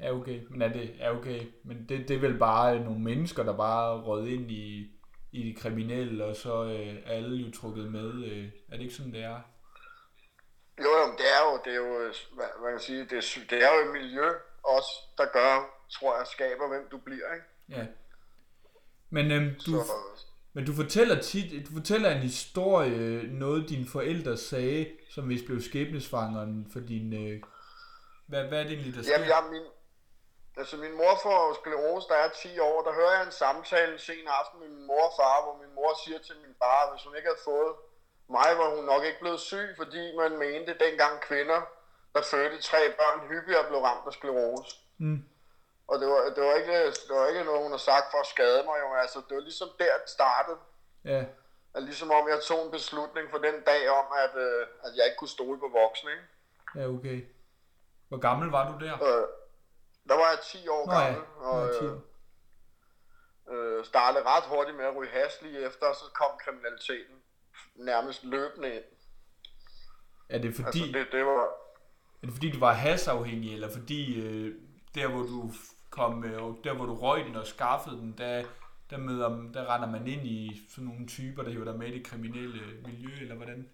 Ja, 0.01 0.13
okay. 0.13 0.41
Men 0.51 0.63
er 0.63 0.69
det, 0.69 0.95
ja, 0.99 1.17
okay. 1.17 1.41
Men 1.65 1.87
det, 1.89 2.09
det 2.09 2.17
er 2.17 2.21
vel 2.21 2.39
bare 2.39 2.81
nogle 2.81 3.01
mennesker, 3.01 3.43
der 3.43 3.57
bare 3.57 4.01
rød 4.01 4.27
ind 4.27 4.51
i, 4.51 4.91
i 5.33 5.49
det 5.49 5.59
kriminelle, 5.59 6.25
og 6.25 6.37
så 6.37 6.65
øh, 6.65 6.97
er 7.07 7.13
alle 7.17 7.37
jo 7.37 7.53
trukket 7.53 7.93
med. 7.93 8.25
Øh, 8.25 8.49
er 8.69 8.77
det 8.77 8.81
ikke 8.81 8.95
sådan, 8.95 9.13
det 9.13 9.23
er? 9.23 9.41
Jo, 10.79 10.91
jo, 11.01 11.07
det 11.19 11.27
er 11.37 11.43
jo, 11.51 11.61
det 11.65 11.73
er 11.73 11.77
jo, 11.77 12.13
hvad 12.33 12.47
man 12.63 12.73
kan 12.73 12.81
sige, 12.81 13.05
det 13.05 13.13
er, 13.13 13.41
det 13.51 13.65
er 13.65 13.69
jo 13.75 13.87
et 13.87 13.93
miljø 13.93 14.29
også, 14.63 14.91
der 15.19 15.27
gør, 15.33 15.83
tror 15.91 16.17
jeg, 16.19 16.27
skaber, 16.27 16.69
hvem 16.69 16.89
du 16.91 16.99
bliver, 16.99 17.35
ikke? 17.35 17.47
Ja. 17.69 17.87
Men, 19.11 19.31
øhm, 19.31 19.55
du, 19.55 19.71
Så, 19.71 19.93
men 20.57 20.63
du 20.69 20.73
fortæller 20.83 21.17
tit, 21.31 21.49
du 21.69 21.73
fortæller 21.81 22.09
en 22.11 22.25
historie, 22.33 23.03
noget 23.45 23.69
dine 23.73 23.87
forældre 23.97 24.37
sagde, 24.37 24.83
som 25.15 25.25
hvis 25.29 25.43
blev 25.47 25.59
skæbnesvangeren 25.71 26.55
for 26.73 26.81
din... 26.91 27.07
Øh, 27.23 27.37
hvad, 28.31 28.43
hvad 28.49 28.59
er 28.61 28.67
det 28.67 28.73
egentlig, 28.73 28.95
der 28.97 29.03
sker? 29.03 29.13
jamen, 29.13 29.29
jeg, 29.29 29.43
min, 29.55 29.67
altså 30.61 30.77
min 30.85 30.95
mor 31.01 31.15
får 31.27 31.41
sklerose, 31.61 32.09
der 32.13 32.19
er 32.25 32.29
10 32.29 32.59
år, 32.71 32.79
der 32.87 32.93
hører 32.99 33.15
jeg 33.17 33.25
en 33.27 33.39
samtale 33.43 33.93
en 33.93 33.99
sen 34.07 34.27
aften 34.41 34.57
med 34.63 34.69
min 34.77 34.87
mor 34.91 35.05
og 35.11 35.15
far, 35.21 35.37
hvor 35.45 35.57
min 35.63 35.73
mor 35.79 35.93
siger 36.05 36.19
til 36.27 36.37
min 36.45 36.55
far, 36.63 36.79
at 36.85 36.91
hvis 36.93 37.05
hun 37.07 37.15
ikke 37.17 37.31
havde 37.31 37.47
fået 37.53 37.73
mig, 38.37 38.51
var 38.61 38.69
hun 38.77 38.85
nok 38.93 39.03
ikke 39.09 39.21
blevet 39.25 39.41
syg, 39.51 39.69
fordi 39.81 40.03
man 40.21 40.33
mente 40.45 40.73
dengang 40.85 41.15
kvinder, 41.29 41.61
der 42.15 42.23
fødte 42.33 42.57
tre 42.71 42.81
børn, 42.99 43.19
hyppigere 43.31 43.65
blev 43.69 43.81
ramt 43.89 44.07
af 44.11 44.15
sklerose. 44.19 44.73
Mm. 45.05 45.21
Og 45.89 46.01
det 46.01 46.09
var, 46.09 46.21
det, 46.37 46.43
var 46.45 46.55
ikke, 46.55 46.87
det 46.87 47.13
var 47.19 47.27
ikke 47.27 47.45
noget, 47.45 47.63
hun 47.63 47.71
har 47.71 47.79
sagt 47.91 48.07
for 48.11 48.19
at 48.19 48.27
skade 48.27 48.63
mig. 48.69 48.77
Jo. 48.85 48.95
Altså, 48.95 49.19
det 49.29 49.35
var 49.37 49.43
ligesom 49.43 49.69
der, 49.79 49.95
det 50.03 50.11
startede. 50.19 50.59
Ja, 51.05 51.25
At 51.75 51.83
ligesom 51.83 52.11
om 52.11 52.29
jeg 52.29 52.41
tog 52.43 52.65
en 52.65 52.71
beslutning 52.71 53.31
for 53.31 53.39
den 53.39 53.57
dag 53.71 53.91
om, 53.91 54.07
at, 54.25 54.33
øh, 54.47 54.67
at 54.85 54.93
jeg 54.97 55.05
ikke 55.07 55.19
kunne 55.19 55.37
stole 55.39 55.59
på 55.59 55.69
voksne. 55.83 56.11
Ikke? 56.11 56.27
ja, 56.77 56.85
okay. 56.97 57.19
Hvor 58.09 58.19
gammel 58.19 58.49
var 58.51 58.73
du 58.73 58.85
der? 58.85 58.95
Øh, 58.95 59.27
der 60.09 60.15
var 60.15 60.29
jeg 60.31 60.39
10 60.45 60.69
år 60.69 60.87
Nå 60.87 60.93
ja, 60.93 61.05
gammel, 61.05 61.23
og 61.37 61.67
Nå, 61.67 61.73
10 61.73 61.85
øh, 63.53 63.79
øh, 63.79 63.85
startede 63.85 64.25
ret 64.25 64.45
hurtigt 64.45 64.77
med 64.77 64.85
at 64.85 64.97
ryge 64.97 65.11
has 65.11 65.43
lige 65.43 65.67
efter, 65.67 65.87
og 65.87 65.97
så 65.97 66.05
kom 66.15 66.31
kriminaliteten 66.45 67.17
nærmest 67.75 68.25
løbende 68.25 68.75
ind. 68.77 68.85
Er 70.29 70.39
det 70.39 70.55
fordi, 70.55 70.83
Altså, 70.83 70.99
det, 70.99 71.13
det 71.13 71.27
var, 71.27 71.43
er 72.23 72.27
det 72.27 72.33
fordi 72.33 72.51
du 72.51 72.59
var 72.59 72.73
hasafhængig, 72.73 73.55
eller 73.55 73.71
fordi 73.71 74.21
øh, 74.21 74.55
der 74.95 75.09
hvor 75.09 75.23
du 75.23 75.53
kom, 75.97 76.25
øh, 76.25 76.65
der 76.65 76.73
hvor 76.73 76.87
du 76.87 76.95
røg 76.95 77.25
den 77.25 77.37
og 77.37 77.47
skaffede 77.47 77.97
den, 77.97 78.15
der, 78.19 78.45
der, 78.91 78.97
møder, 78.97 79.29
der 79.55 79.75
render 79.75 79.91
man 79.91 80.07
ind 80.07 80.27
i 80.27 80.67
sådan 80.71 80.85
nogle 80.85 81.07
typer, 81.09 81.43
der 81.43 81.51
hiver 81.51 81.65
dig 81.65 81.79
med 81.79 81.89
i 81.89 81.99
det 81.99 82.07
kriminelle 82.07 82.63
miljø, 82.89 83.13
eller 83.21 83.35
hvordan? 83.35 83.71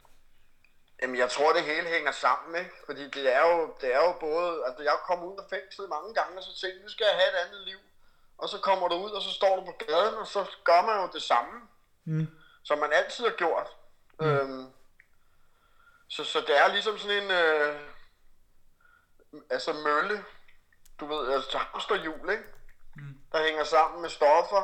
Jamen, 1.02 1.16
jeg 1.16 1.30
tror, 1.30 1.52
det 1.52 1.62
hele 1.62 1.88
hænger 1.88 2.12
sammen, 2.12 2.60
ikke? 2.60 2.74
Fordi 2.86 3.04
det 3.10 3.34
er 3.36 3.44
jo, 3.50 3.74
det 3.80 3.94
er 3.94 4.02
jo 4.08 4.12
både... 4.20 4.64
Altså, 4.66 4.82
jeg 4.82 4.96
kom 5.06 5.24
ud 5.24 5.36
af 5.38 5.44
fængslet 5.50 5.88
mange 5.88 6.14
gange, 6.14 6.38
og 6.38 6.44
så 6.44 6.60
tænkte 6.60 6.82
nu 6.82 6.88
skal 6.88 7.06
jeg 7.10 7.20
have 7.20 7.30
et 7.34 7.42
andet 7.44 7.66
liv. 7.66 7.78
Og 8.38 8.48
så 8.48 8.58
kommer 8.58 8.88
du 8.88 8.94
ud, 8.94 9.10
og 9.10 9.22
så 9.22 9.30
står 9.30 9.56
du 9.56 9.64
på 9.64 9.74
gaden, 9.86 10.14
og 10.14 10.26
så 10.26 10.44
gør 10.64 10.82
man 10.82 10.96
jo 11.02 11.08
det 11.12 11.22
samme. 11.22 11.60
Mm. 12.04 12.26
Som 12.62 12.78
man 12.78 12.92
altid 12.92 13.24
har 13.24 13.36
gjort. 13.36 13.68
Mm. 14.20 14.26
Øhm, 14.26 14.66
så, 16.08 16.24
så 16.24 16.40
det 16.40 16.58
er 16.60 16.68
ligesom 16.72 16.98
sådan 16.98 17.22
en... 17.22 17.30
Øh, 17.30 17.80
altså 19.50 19.72
mølle, 19.72 20.24
du 21.02 21.06
ved, 21.14 21.32
altså 21.32 21.58
hamsterhjul, 21.58 22.30
ikke? 22.30 22.44
Mm. 22.96 23.14
Der 23.32 23.44
hænger 23.46 23.64
sammen 23.64 24.00
med 24.02 24.10
stoffer, 24.10 24.62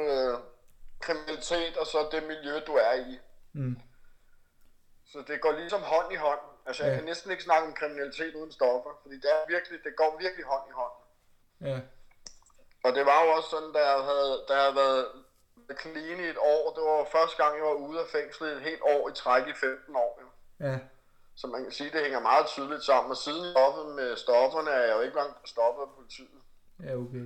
øh, 0.00 0.34
kriminalitet 1.00 1.76
og 1.76 1.86
så 1.86 2.08
det 2.12 2.22
miljø, 2.22 2.60
du 2.66 2.74
er 2.74 2.92
i. 2.94 3.18
Mm. 3.52 3.76
Så 5.12 5.24
det 5.26 5.40
går 5.40 5.52
ligesom 5.52 5.82
hånd 5.82 6.12
i 6.12 6.16
hånd. 6.16 6.40
Altså, 6.66 6.82
jeg 6.84 6.90
Ja. 6.92 6.96
kan 6.96 7.04
næsten 7.04 7.30
ikke 7.30 7.42
snakke 7.42 7.66
om 7.68 7.74
kriminalitet 7.74 8.34
uden 8.34 8.52
stoffer, 8.52 8.90
fordi 9.02 9.14
det 9.14 9.30
er 9.36 9.46
virkelig, 9.48 9.78
det 9.84 9.96
går 9.96 10.16
virkelig 10.20 10.44
hånd 10.44 10.62
i 10.68 10.72
hånd. 10.72 10.92
Ja. 11.60 11.78
Og 12.84 12.94
det 12.94 13.06
var 13.06 13.24
jo 13.24 13.30
også 13.30 13.48
sådan, 13.50 13.72
da 13.72 13.78
jeg 13.90 14.04
havde, 14.04 14.44
da 14.48 14.52
jeg 14.54 14.62
havde 14.62 14.76
været 14.76 15.06
clean 15.80 16.20
i 16.20 16.28
et 16.34 16.38
år, 16.38 16.72
det 16.74 16.82
var 16.84 17.04
første 17.12 17.42
gang, 17.42 17.56
jeg 17.56 17.64
var 17.64 17.72
ude 17.74 18.00
af 18.00 18.06
fængslet 18.12 18.52
et 18.52 18.62
helt 18.62 18.82
år 18.82 19.08
i 19.08 19.12
træk 19.14 19.46
i 19.46 19.52
15 19.54 19.96
år. 19.96 20.20
Jo. 20.22 20.28
Ja. 20.66 20.78
Så 21.36 21.46
man 21.46 21.62
kan 21.62 21.72
sige, 21.72 21.90
det 21.90 22.00
hænger 22.02 22.20
meget 22.20 22.46
tydeligt 22.46 22.84
sammen. 22.84 23.10
Og 23.10 23.16
siden 23.16 23.50
stoppet 23.52 23.94
med 23.94 24.16
stofferne, 24.16 24.70
er 24.70 24.86
jeg 24.86 24.96
jo 24.96 25.00
ikke 25.00 25.16
langt 25.16 25.48
stoppet 25.48 25.82
af 25.82 25.88
politiet 25.96 26.38
Ja, 26.84 26.94
okay. 26.96 27.24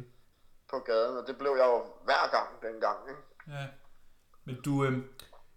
på 0.71 0.79
gaden, 0.79 1.17
og 1.17 1.27
det 1.27 1.39
blev 1.39 1.51
jeg 1.59 1.67
jo 1.67 1.85
hver 2.05 2.31
gang 2.31 2.49
dengang. 2.63 2.99
Ikke? 3.09 3.21
Ja. 3.49 3.67
Men 4.45 4.61
du, 4.65 4.85
øh, 4.85 4.93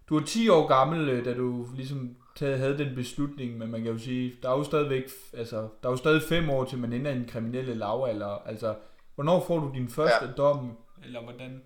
du 0.09 0.17
er 0.17 0.25
10 0.25 0.49
år 0.49 0.67
gammel, 0.67 1.09
øh, 1.09 1.25
da 1.25 1.33
du 1.33 1.67
ligesom 1.75 2.17
taget, 2.35 2.59
havde 2.59 2.77
den 2.77 2.95
beslutning, 2.95 3.57
men 3.57 3.71
man 3.71 3.83
kan 3.83 3.91
jo 3.91 3.99
sige, 3.99 4.39
der 4.43 4.49
er 4.49 4.57
jo 4.57 4.63
stadigvæk, 4.63 5.03
altså, 5.33 5.57
der 5.57 5.87
er 5.89 5.93
jo 5.93 5.97
stadig 5.97 6.21
fem 6.29 6.49
år 6.49 6.65
til 6.65 6.77
man 6.77 6.93
ender 6.93 7.11
i 7.11 7.15
en 7.15 7.27
kriminelle 7.27 7.73
lavalder. 7.73 8.43
Altså, 8.45 8.75
hvornår 9.15 9.39
får 9.47 9.57
du 9.59 9.71
din 9.73 9.89
første 9.89 10.25
Ja. 10.25 10.31
dom, 10.37 10.77
eller 11.03 11.21
hvordan? 11.23 11.63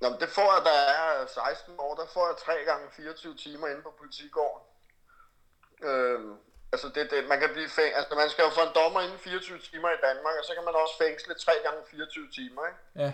Nå, 0.00 0.08
men 0.10 0.20
det 0.20 0.28
får 0.28 0.48
jeg, 0.54 0.62
da 0.64 0.72
jeg 0.90 1.22
er 1.22 1.26
16 1.26 1.74
år, 1.78 1.94
der 1.94 2.06
får 2.14 2.26
jeg 2.28 2.36
3 2.36 2.52
gange 2.72 2.86
24 2.96 3.34
timer 3.34 3.66
inde 3.68 3.82
på 3.82 3.92
politigården. 3.98 4.66
Øhm, 5.82 6.34
altså 6.72 6.88
det, 6.94 7.10
det, 7.10 7.28
man 7.28 7.40
kan 7.40 7.50
blive 7.52 7.68
fæng... 7.68 7.94
altså 7.94 8.14
man 8.14 8.30
skal 8.30 8.42
jo 8.44 8.50
få 8.50 8.60
en 8.60 8.74
dommer 8.74 9.00
inden 9.00 9.18
24 9.18 9.58
timer 9.58 9.90
i 9.90 10.00
Danmark, 10.06 10.34
og 10.38 10.44
så 10.44 10.54
kan 10.54 10.64
man 10.64 10.74
også 10.74 10.94
fængsle 10.98 11.34
3 11.34 11.52
gange 11.64 11.80
24 11.90 12.28
timer, 12.34 12.62
ikke? 12.66 12.78
Ja. 12.96 13.12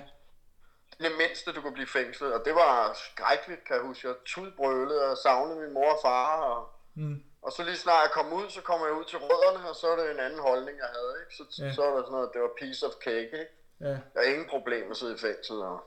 Det 0.98 1.04
er 1.04 1.08
det 1.08 1.18
mindste, 1.18 1.52
du 1.52 1.60
kan 1.60 1.72
blive 1.72 1.86
fængslet, 1.86 2.32
og 2.34 2.44
det 2.44 2.54
var 2.54 2.92
skrækkeligt, 3.06 3.64
kan 3.64 3.76
jeg 3.76 3.82
huske. 3.84 4.08
Jeg 4.08 4.16
tudbrølede 4.26 5.10
og 5.10 5.16
savnede 5.18 5.60
min 5.60 5.72
mor 5.72 5.92
og 5.92 5.98
far, 6.02 6.40
og, 6.42 6.72
Mm. 6.98 7.22
og 7.42 7.52
så 7.52 7.62
lige 7.62 7.76
snart 7.76 8.02
jeg 8.02 8.10
kom 8.10 8.32
ud, 8.32 8.50
så 8.50 8.60
kom 8.60 8.80
jeg 8.80 8.92
ud 8.92 9.04
til 9.04 9.18
rødderne, 9.18 9.68
og 9.68 9.76
så 9.76 9.86
er 9.88 9.96
det 9.96 10.10
en 10.10 10.20
anden 10.20 10.40
holdning, 10.40 10.78
jeg 10.78 10.86
havde, 10.96 11.14
ikke? 11.22 11.36
Så, 11.36 11.62
Ja. 11.64 11.72
så 11.74 11.82
var 11.82 11.90
der 11.96 12.02
sådan 12.02 12.12
noget, 12.12 12.30
det 12.32 12.40
var 12.40 12.50
piece 12.60 12.86
of 12.86 12.92
cake, 12.92 13.20
ikke? 13.32 13.46
Ja. 13.80 13.88
Jeg 13.88 13.98
har 14.16 14.22
ingen 14.22 14.48
problem 14.48 14.82
med 14.82 14.90
at 14.90 14.96
sidde 14.96 15.14
i 15.14 15.18
fængsel. 15.18 15.56
Og... 15.56 15.80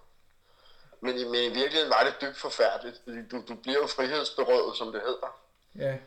Men, 1.02 1.16
i, 1.18 1.24
men 1.24 1.36
i 1.36 1.54
virkeligheden 1.60 1.90
var 1.90 2.04
det 2.04 2.16
dybt 2.22 2.38
forfærdeligt. 2.38 3.02
Du, 3.32 3.38
du 3.50 3.56
bliver 3.56 3.80
jo 3.82 3.88
frihedsberøvet, 3.88 4.78
som 4.78 4.92
det 4.92 5.02
hedder. 5.02 5.40
Ja. 5.76 5.98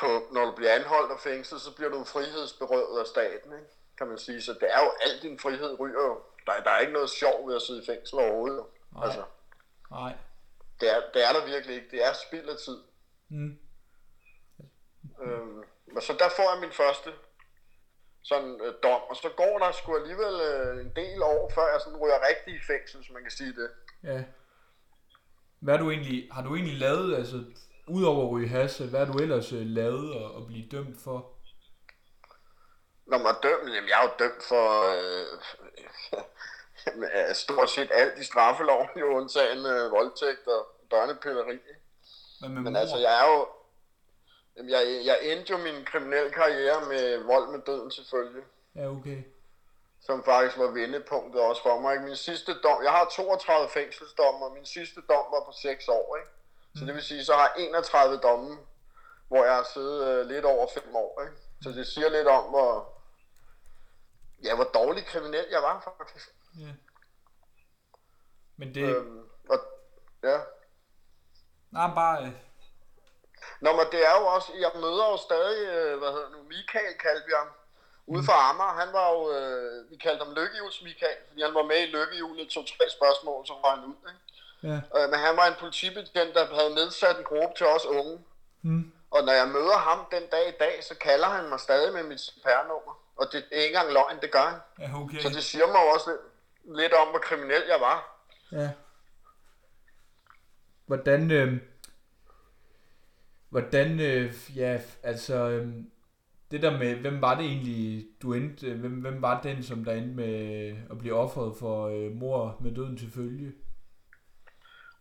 På, 0.00 0.06
når 0.32 0.44
du 0.44 0.52
bliver 0.56 0.74
anholdt 0.74 1.12
og 1.12 1.20
fængslet, 1.20 1.60
så 1.60 1.74
bliver 1.76 1.90
du 1.90 2.04
frihedsberøvet 2.04 3.00
af 3.00 3.06
staten, 3.06 3.52
ikke? 3.52 3.70
kan 3.98 4.06
man 4.06 4.18
sige. 4.18 4.42
Så 4.42 4.52
det 4.52 4.68
er 4.74 4.80
jo, 4.84 4.90
al 5.06 5.22
din 5.22 5.38
frihed 5.38 5.80
ryger 5.80 6.02
jo. 6.02 6.22
Der, 6.46 6.62
der 6.64 6.70
er 6.70 6.78
ikke 6.78 6.92
noget 6.92 7.10
sjov 7.10 7.48
ved 7.48 7.56
at 7.56 7.62
sidde 7.62 7.82
i 7.82 7.86
fængsel 7.86 8.18
overhovedet. 8.18 8.64
Nej. 8.92 9.04
Altså, 9.04 9.24
Nej. 9.90 10.12
det 10.80 10.96
er, 10.96 11.00
det 11.14 11.28
er 11.28 11.32
der 11.32 11.46
virkelig 11.46 11.76
ikke. 11.76 11.90
Det 11.90 12.06
er 12.06 12.12
spild 12.26 12.48
af 12.48 12.56
tid. 12.56 12.78
Mm. 13.28 13.58
Øhm, 15.22 15.58
og 15.96 16.02
så 16.02 16.12
der 16.18 16.28
får 16.36 16.52
jeg 16.52 16.60
min 16.60 16.72
første 16.72 17.10
sådan 18.22 18.60
øh, 18.64 18.74
dom, 18.82 19.00
og 19.10 19.16
så 19.16 19.28
går 19.36 19.58
der 19.58 19.72
sgu 19.72 19.96
alligevel 19.96 20.34
øh, 20.40 20.86
en 20.86 20.92
del 20.96 21.22
år, 21.22 21.52
før 21.54 21.66
jeg 21.72 21.80
sådan 21.80 21.98
ryger 21.98 22.28
rigtig 22.28 22.54
i 22.54 22.66
fængsel, 22.66 23.00
hvis 23.00 23.10
man 23.10 23.22
kan 23.22 23.30
sige 23.30 23.52
det. 23.52 23.70
Ja. 24.02 24.24
Hvad 25.60 25.78
du 25.78 25.90
egentlig, 25.90 26.28
har 26.32 26.42
du 26.42 26.54
egentlig 26.54 26.78
lavet, 26.78 27.16
altså, 27.16 27.44
udover 27.96 28.24
at 28.24 28.30
ryge 28.30 28.48
hasse, 28.48 28.86
hvad 28.86 29.06
har 29.06 29.12
du 29.12 29.18
ellers 29.18 29.52
øh, 29.52 29.66
lavet 29.66 30.14
og, 30.14 30.34
og 30.34 30.46
blive 30.46 30.68
dømt 30.68 31.00
for? 31.04 31.18
Når 33.06 33.18
man 33.18 33.26
er 33.26 33.40
dømt, 33.42 33.74
jamen 33.74 33.88
jeg 33.90 33.98
er 34.00 34.06
jo 34.08 34.14
dømt 34.24 34.42
for 34.52 34.66
øh, 34.94 35.26
stort 37.44 37.70
set 37.70 37.90
alt 37.92 38.18
i 38.18 38.24
straffeloven, 38.24 38.88
jo 39.00 39.06
undtagen 39.06 39.58
øh, 39.58 39.90
voldtægt 39.90 40.46
og 40.46 40.66
børnepilleri. 40.90 41.58
Men 42.40 42.64
mor? 42.64 42.78
altså, 42.78 42.96
jeg 42.96 43.12
er 43.22 43.26
jo... 43.32 43.48
Jamen, 44.56 44.70
jeg, 44.70 44.82
jeg 45.04 45.16
endte 45.22 45.50
jo 45.52 45.58
min 45.58 45.84
kriminelle 45.84 46.30
karriere 46.30 46.80
med 46.88 47.24
vold 47.32 47.46
med 47.52 47.60
døden 47.66 47.90
selvfølgelig, 47.90 48.44
Ja, 48.76 48.86
okay. 48.96 49.22
som 50.00 50.24
faktisk 50.24 50.58
var 50.58 50.70
vendepunktet 50.70 51.40
også 51.42 51.62
for 51.62 51.80
mig. 51.80 51.92
Ikke? 51.92 52.04
Min 52.04 52.16
sidste 52.16 52.52
dom, 52.64 52.82
jeg 52.84 52.92
har 52.92 53.04
32 53.16 53.68
fængselsdomme, 53.68 54.46
og 54.46 54.52
min 54.54 54.66
sidste 54.66 55.00
dom 55.08 55.24
var 55.34 55.42
på 55.46 55.52
6 55.62 55.88
år. 55.88 56.16
Ikke? 56.16 56.30
Så 56.78 56.84
det 56.84 56.94
vil 56.94 57.02
sige, 57.02 57.24
så 57.24 57.32
har 57.34 57.52
jeg 57.56 57.66
31 57.66 58.16
domme, 58.16 58.58
hvor 59.28 59.44
jeg 59.44 59.54
har 59.54 59.62
siddet 59.74 60.06
øh, 60.08 60.26
lidt 60.26 60.44
over 60.44 60.66
5 60.74 60.96
år. 60.96 61.22
Ikke? 61.22 61.36
Så 61.62 61.70
det 61.70 61.86
siger 61.86 62.08
lidt 62.08 62.26
om, 62.26 62.44
hvor, 62.44 63.02
ja, 64.44 64.54
hvor 64.54 64.64
dårlig 64.64 65.06
kriminel 65.06 65.46
jeg 65.50 65.62
var 65.62 65.80
faktisk. 65.98 66.28
Ja. 66.60 66.72
Men 68.56 68.74
det, 68.74 68.96
Øhm, 68.96 69.20
og, 69.48 69.58
ja. 70.22 70.38
nej, 71.70 71.94
bare, 71.94 72.22
øh, 72.24 72.32
Nå, 73.60 73.70
men 73.72 73.86
det 73.92 74.06
er 74.10 74.14
jo 74.20 74.26
også, 74.26 74.52
jeg 74.64 74.70
møder 74.74 75.04
jo 75.10 75.16
stadig, 75.16 75.58
øh, 75.76 75.98
hvad 75.98 76.12
hedder 76.12 76.30
nu, 76.30 76.42
Michael 76.42 76.94
kaldte 77.04 77.26
vi 77.26 77.32
ham, 77.36 77.48
ude 78.06 78.24
fra 78.24 78.50
Amager. 78.50 78.80
Han 78.82 78.92
var 78.92 79.06
jo, 79.14 79.20
øh, 79.36 79.90
vi 79.90 79.96
kaldte 79.96 80.24
ham 80.24 80.34
Lykkehjuls 80.34 80.82
Michael, 80.82 81.18
fordi 81.28 81.42
han 81.42 81.54
var 81.54 81.62
med 81.62 81.80
i 81.82 81.92
Lykkehjulet, 81.96 82.48
tog 82.50 82.64
tre 82.66 82.84
spørgsmål, 82.96 83.46
så 83.46 83.54
var 83.62 83.70
han 83.76 83.84
ud. 83.84 83.96
Ikke? 84.10 84.20
Ja. 84.62 84.78
Øh, 84.96 85.10
men 85.10 85.18
han 85.26 85.36
var 85.36 85.46
en 85.46 85.60
politibetjent, 85.60 86.34
der 86.34 86.54
havde 86.54 86.74
nedsat 86.74 87.18
en 87.18 87.24
gruppe 87.24 87.54
til 87.56 87.66
os 87.66 87.86
unge. 87.86 88.18
Mm. 88.62 88.92
Og 89.10 89.24
når 89.24 89.32
jeg 89.32 89.48
møder 89.48 89.78
ham 89.88 89.98
den 90.10 90.22
dag 90.32 90.48
i 90.48 90.56
dag, 90.60 90.84
så 90.84 90.94
kalder 90.98 91.28
han 91.28 91.48
mig 91.48 91.60
stadig 91.60 91.92
med 91.92 92.02
mit 92.02 92.20
CPR-nummer. 92.20 92.94
Og 93.16 93.26
det 93.32 93.44
er 93.52 93.56
ikke 93.56 93.66
engang 93.66 93.92
løgn, 93.92 94.20
det 94.22 94.30
gør 94.30 94.46
han. 94.50 94.60
Ja, 94.78 95.02
okay. 95.02 95.18
Så 95.18 95.28
det 95.28 95.42
siger 95.42 95.66
mig 95.66 95.92
også 95.94 96.10
lidt, 96.10 96.78
lidt 96.78 96.92
om, 96.92 97.08
hvor 97.08 97.18
kriminel 97.18 97.62
jeg 97.68 97.80
var. 97.80 98.26
Ja. 98.52 98.70
Hvordan, 100.86 101.30
øh, 101.30 101.60
hvordan, 103.48 104.00
øh, 104.00 104.34
ja, 104.56 104.80
altså, 105.02 105.34
øh, 105.34 105.68
det 106.50 106.62
der 106.62 106.78
med, 106.78 106.94
hvem 106.94 107.20
var 107.20 107.34
det 107.34 107.46
egentlig, 107.46 108.06
du 108.22 108.32
endte, 108.32 108.66
øh, 108.66 108.80
hvem, 108.80 108.92
hvem 108.92 109.22
var 109.22 109.42
den, 109.42 109.62
som 109.62 109.84
der 109.84 109.92
endte 109.92 110.14
med 110.14 110.76
at 110.90 110.98
blive 110.98 111.14
offeret 111.14 111.56
for 111.56 111.88
øh, 111.88 112.12
mor 112.12 112.56
med 112.60 112.74
døden 112.74 112.96
til 112.96 113.10
følge? 113.14 113.52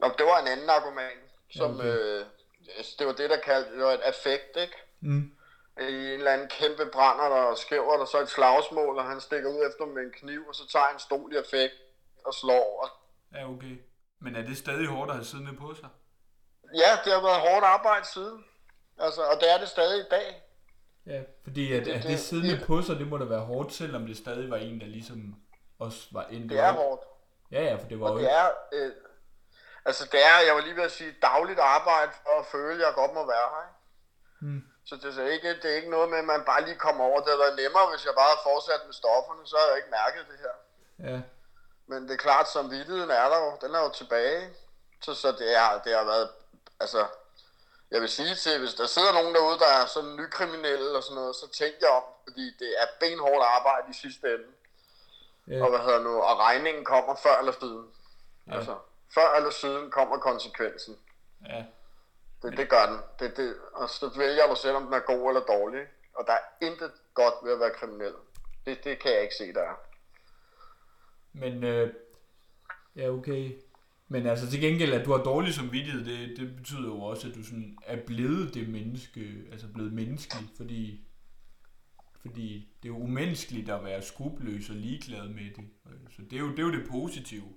Nå, 0.01 0.07
det 0.17 0.25
var 0.25 0.39
en 0.39 0.47
anden 0.47 0.69
argument, 0.69 1.21
som, 1.57 1.75
Okay. 1.75 1.85
øh, 1.87 2.25
altså, 2.77 2.95
det 2.99 3.07
var 3.07 3.13
det, 3.13 3.29
der 3.29 3.37
kaldte, 3.37 3.71
det 3.77 3.83
var 3.83 3.91
et 3.91 4.01
affekt, 4.01 4.57
ikke? 4.57 4.77
Mm. 5.01 5.31
i 5.81 5.83
en 5.83 6.19
eller 6.19 6.31
anden 6.31 6.47
kæmpe 6.47 6.85
brænder, 6.93 7.29
der 7.35 7.55
skæver 7.55 7.97
der 7.97 8.05
så 8.05 8.19
et 8.21 8.29
slagsmål, 8.29 8.97
og 8.97 9.03
han 9.03 9.21
stikker 9.21 9.49
ud 9.49 9.67
efter 9.69 9.85
med 9.85 10.01
en 10.03 10.11
kniv, 10.11 10.41
og 10.47 10.55
så 10.55 10.67
tager 10.67 10.87
en 10.93 10.99
stol 10.99 11.33
i 11.33 11.37
effekt 11.37 11.73
og 12.25 12.33
slår. 12.33 12.67
Og 12.83 12.89
Ja, 13.37 13.49
okay. 13.49 13.75
Men 14.19 14.35
er 14.35 14.41
det 14.41 14.57
stadig 14.57 14.87
hårdt 14.87 15.09
at 15.11 15.15
have 15.15 15.25
siddende 15.25 15.55
på 15.57 15.73
sig? 15.75 15.89
ja, 16.75 16.91
det 17.03 17.13
har 17.13 17.21
været 17.21 17.41
hårdt 17.49 17.65
arbejde 17.65 18.05
siden. 18.07 18.45
Altså, 18.99 19.21
og 19.21 19.35
det 19.41 19.53
er 19.53 19.57
det 19.57 19.67
stadig 19.67 19.99
i 19.99 20.09
dag. 20.11 20.43
Ja, 21.05 21.21
fordi 21.43 21.73
at, 21.73 21.85
Det- 21.85 21.91
at 21.91 22.01
det- 22.03 22.09
det 22.11 22.19
siddende 22.19 22.57
det- 22.57 22.67
på 22.67 22.81
sig, 22.81 22.95
det 22.99 23.07
må 23.07 23.17
da 23.17 23.25
være 23.25 23.39
hårdt, 23.39 23.73
selvom 23.73 24.07
det 24.07 24.17
stadig 24.17 24.49
var 24.49 24.57
en, 24.57 24.79
der 24.81 24.85
ligesom 24.87 25.35
også 25.79 26.07
var 26.11 26.23
endt. 26.25 26.49
Det 26.51 26.59
er 26.59 26.71
hårdt. 26.71 27.01
Ja, 27.51 27.63
ja, 27.63 27.75
for 27.75 27.87
det 27.87 27.99
var 27.99 28.07
jo 28.07 28.13
Og 28.13 28.19
det 28.19 28.25
ikke... 28.25 28.35
er, 28.35 28.49
øh, 28.73 28.91
altså 29.85 30.05
det 30.11 30.25
er, 30.25 30.39
jeg 30.47 30.55
var 30.55 30.61
lige 30.61 30.75
ved 30.75 30.83
at 30.83 30.91
sige, 30.91 31.15
dagligt 31.21 31.59
arbejde 31.59 32.11
for 32.23 32.39
at 32.39 32.45
føle, 32.45 32.73
at 32.73 32.87
jeg 32.87 32.93
godt 32.95 33.13
må 33.13 33.25
være 33.25 33.49
her. 33.55 33.61
Ikke? 33.67 33.77
Mm. 34.51 34.63
Så 34.85 34.95
det 34.95 35.17
er, 35.17 35.27
ikke, 35.27 35.49
det 35.61 35.65
er 35.71 35.75
ikke 35.75 35.89
noget 35.89 36.09
med, 36.09 36.17
at 36.17 36.25
man 36.25 36.43
bare 36.45 36.65
lige 36.65 36.75
kommer 36.75 37.03
over. 37.05 37.19
Det 37.19 37.27
havde 37.27 37.39
været 37.39 37.55
nemmere, 37.63 37.89
hvis 37.89 38.05
jeg 38.05 38.13
bare 38.15 38.29
havde 38.33 38.43
fortsat 38.43 38.81
med 38.85 38.93
stofferne, 38.93 39.47
så 39.47 39.55
havde 39.57 39.69
jeg 39.69 39.77
ikke 39.77 39.95
mærket 39.99 40.23
det 40.31 40.39
her. 40.45 40.55
Ja, 41.09 41.21
Men 41.87 42.03
det 42.07 42.13
er 42.13 42.17
klart, 42.27 42.49
som 42.49 42.71
vidtigheden 42.71 43.09
er 43.11 43.29
der 43.29 43.39
jo, 43.45 43.57
den 43.61 43.75
er 43.75 43.81
jo 43.83 43.89
tilbage. 43.89 44.49
Så, 45.01 45.13
så 45.13 45.31
det, 45.31 45.55
er, 45.57 45.81
det 45.83 45.95
har 45.95 46.03
været, 46.03 46.29
altså, 46.79 47.07
jeg 47.91 48.01
vil 48.01 48.09
sige 48.09 48.35
til, 48.35 48.59
hvis 48.59 48.73
der 48.73 48.85
sidder 48.85 49.13
nogen 49.13 49.35
derude, 49.35 49.59
der 49.59 49.67
er 49.67 49.85
sådan 49.85 50.15
nykriminelle 50.15 50.97
og 50.97 51.03
sådan 51.03 51.15
noget, 51.15 51.35
så 51.35 51.47
tænk 51.49 51.75
jer 51.81 51.89
om, 51.89 52.03
fordi 52.27 52.45
det 52.59 52.69
er 52.81 52.85
benhårdt 52.99 53.43
arbejde 53.45 53.87
i 53.89 53.93
sidste 53.93 54.27
ende. 54.33 54.49
ja, 55.47 55.63
Og 55.63 55.69
hvad 55.69 55.79
hedder 55.79 55.99
nu, 55.99 56.21
og 56.21 56.39
regningen 56.39 56.85
kommer 56.85 57.15
før 57.15 57.39
eller 57.39 57.51
siden. 57.59 57.87
Ja. 58.47 58.55
Altså, 58.55 58.75
før 59.13 59.35
eller 59.37 59.49
siden 59.49 59.91
kommer 59.91 60.17
konsekvensen. 60.17 60.95
ja. 61.49 61.63
Det, 62.43 62.57
det 62.57 62.69
gør 62.69 62.85
den. 62.85 62.99
Det, 63.19 63.37
det, 63.37 63.55
og 63.73 63.89
så 63.89 64.11
vælger 64.17 64.47
du 64.47 64.55
selv, 64.55 64.75
om 64.75 64.83
den 64.83 64.93
er 64.93 64.99
god 64.99 65.29
eller 65.29 65.41
dårlig. 65.41 65.81
Og 66.13 66.23
der 66.27 66.33
er 66.33 66.65
intet 66.65 66.91
godt 67.13 67.33
ved 67.43 67.53
at 67.53 67.59
være 67.59 67.71
kriminel. 67.79 68.13
Det, 68.65 68.83
det 68.83 68.99
kan 68.99 69.11
jeg 69.11 69.21
ikke 69.21 69.35
se, 69.35 69.53
der 69.53 69.61
er. 69.61 69.75
Men, 71.33 71.63
øh, 71.63 71.93
ja, 72.95 73.09
okay. 73.09 73.51
Men 74.07 74.25
altså 74.27 74.49
til 74.49 74.61
gengæld, 74.61 74.93
at 74.93 75.05
du 75.05 75.11
har 75.11 75.23
dårlig 75.23 75.53
samvittighed, 75.53 76.05
det, 76.05 76.37
det 76.37 76.55
betyder 76.55 76.85
jo 76.85 77.01
også, 77.01 77.27
at 77.27 77.35
du 77.35 77.43
sådan 77.43 77.77
er 77.83 78.05
blevet 78.05 78.53
det 78.53 78.69
menneske, 78.69 79.43
altså 79.51 79.67
blevet 79.73 79.93
menneskelig, 79.93 80.49
fordi, 80.57 81.05
fordi 82.21 82.69
det 82.83 82.89
er 82.89 82.93
jo 82.93 82.99
umenneskeligt 82.99 83.69
at 83.69 83.83
være 83.83 84.01
skrupelløs 84.01 84.69
og 84.69 84.75
ligeglad 84.75 85.27
med 85.27 85.55
det. 85.55 85.65
Så 86.09 86.21
det 86.21 86.33
er 86.33 86.39
jo 86.39 86.51
det, 86.51 86.59
er 86.59 86.63
jo 86.63 86.71
det 86.71 86.87
positive. 86.91 87.53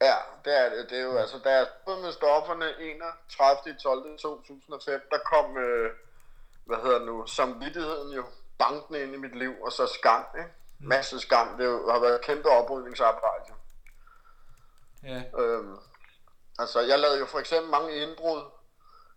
Ja, 0.00 0.16
det 0.44 0.58
er 0.60 0.68
det. 0.68 0.90
Det 0.90 0.98
er 0.98 1.02
jo, 1.02 1.16
altså, 1.16 1.38
da 1.38 1.50
jeg 1.50 1.66
stod 1.82 2.02
med 2.02 2.12
stofferne 2.12 2.80
31. 2.80 3.76
12. 3.82 4.18
2005, 4.18 5.00
der 5.10 5.18
kom, 5.18 5.56
øh, 5.58 5.90
hvad 6.64 6.76
hedder 6.76 6.98
det 6.98 7.06
nu, 7.06 7.26
samvittigheden 7.26 8.12
jo 8.12 8.24
bankende 8.58 9.02
ind 9.02 9.14
i 9.14 9.18
mit 9.18 9.38
liv, 9.38 9.54
og 9.62 9.72
så 9.72 9.86
skam, 9.86 10.24
ikke? 10.38 10.50
Masse 10.80 11.20
skam. 11.20 11.56
Det 11.58 11.64
jo- 11.64 11.90
har 11.90 11.98
været 11.98 12.14
et 12.14 12.20
kæmpe 12.20 12.48
oprydningsarbejde. 12.50 13.52
Ja. 15.02 15.22
Øhm, 15.38 15.76
altså, 16.58 16.80
jeg 16.80 16.98
lavede 16.98 17.18
jo 17.18 17.26
for 17.26 17.38
eksempel 17.38 17.70
mange 17.70 17.96
indbrud, 17.96 18.42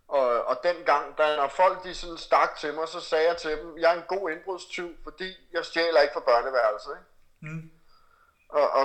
og, 0.08 0.44
og 0.46 0.60
dengang, 0.64 1.18
da 1.18 1.36
når 1.36 1.48
folk 1.48 1.84
de 1.84 1.96
sådan 1.96 2.18
stak 2.18 2.56
til 2.56 2.74
mig, 2.74 2.88
så 2.88 3.00
sagde 3.00 3.28
jeg 3.28 3.38
til 3.38 3.52
dem, 3.52 3.78
jeg 3.78 3.92
er 3.96 3.98
en 4.02 4.18
god 4.18 4.30
indbrudstyv, 4.30 4.96
fordi 5.04 5.34
jeg 5.54 5.66
stjæler 5.66 6.02
ikke 6.02 6.14
fra 6.14 6.20
børneværelset, 6.20 6.92
ikke? 6.92 7.54
Mm. 7.56 7.72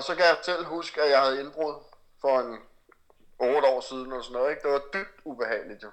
Og, 0.02 0.06
så 0.06 0.14
kan 0.14 0.24
jeg 0.24 0.36
selv 0.42 0.64
huske, 0.64 1.02
at 1.02 1.10
jeg 1.10 1.20
havde 1.20 1.40
indbrud 1.40 1.74
for 2.20 2.40
en 2.40 2.58
8 3.38 3.68
år 3.68 3.80
siden 3.80 4.12
og 4.12 4.24
sådan 4.24 4.32
noget, 4.38 4.50
ikke? 4.50 4.62
Det 4.62 4.70
var 4.70 4.82
dybt 4.94 5.20
ubehageligt, 5.24 5.82
jo. 5.82 5.90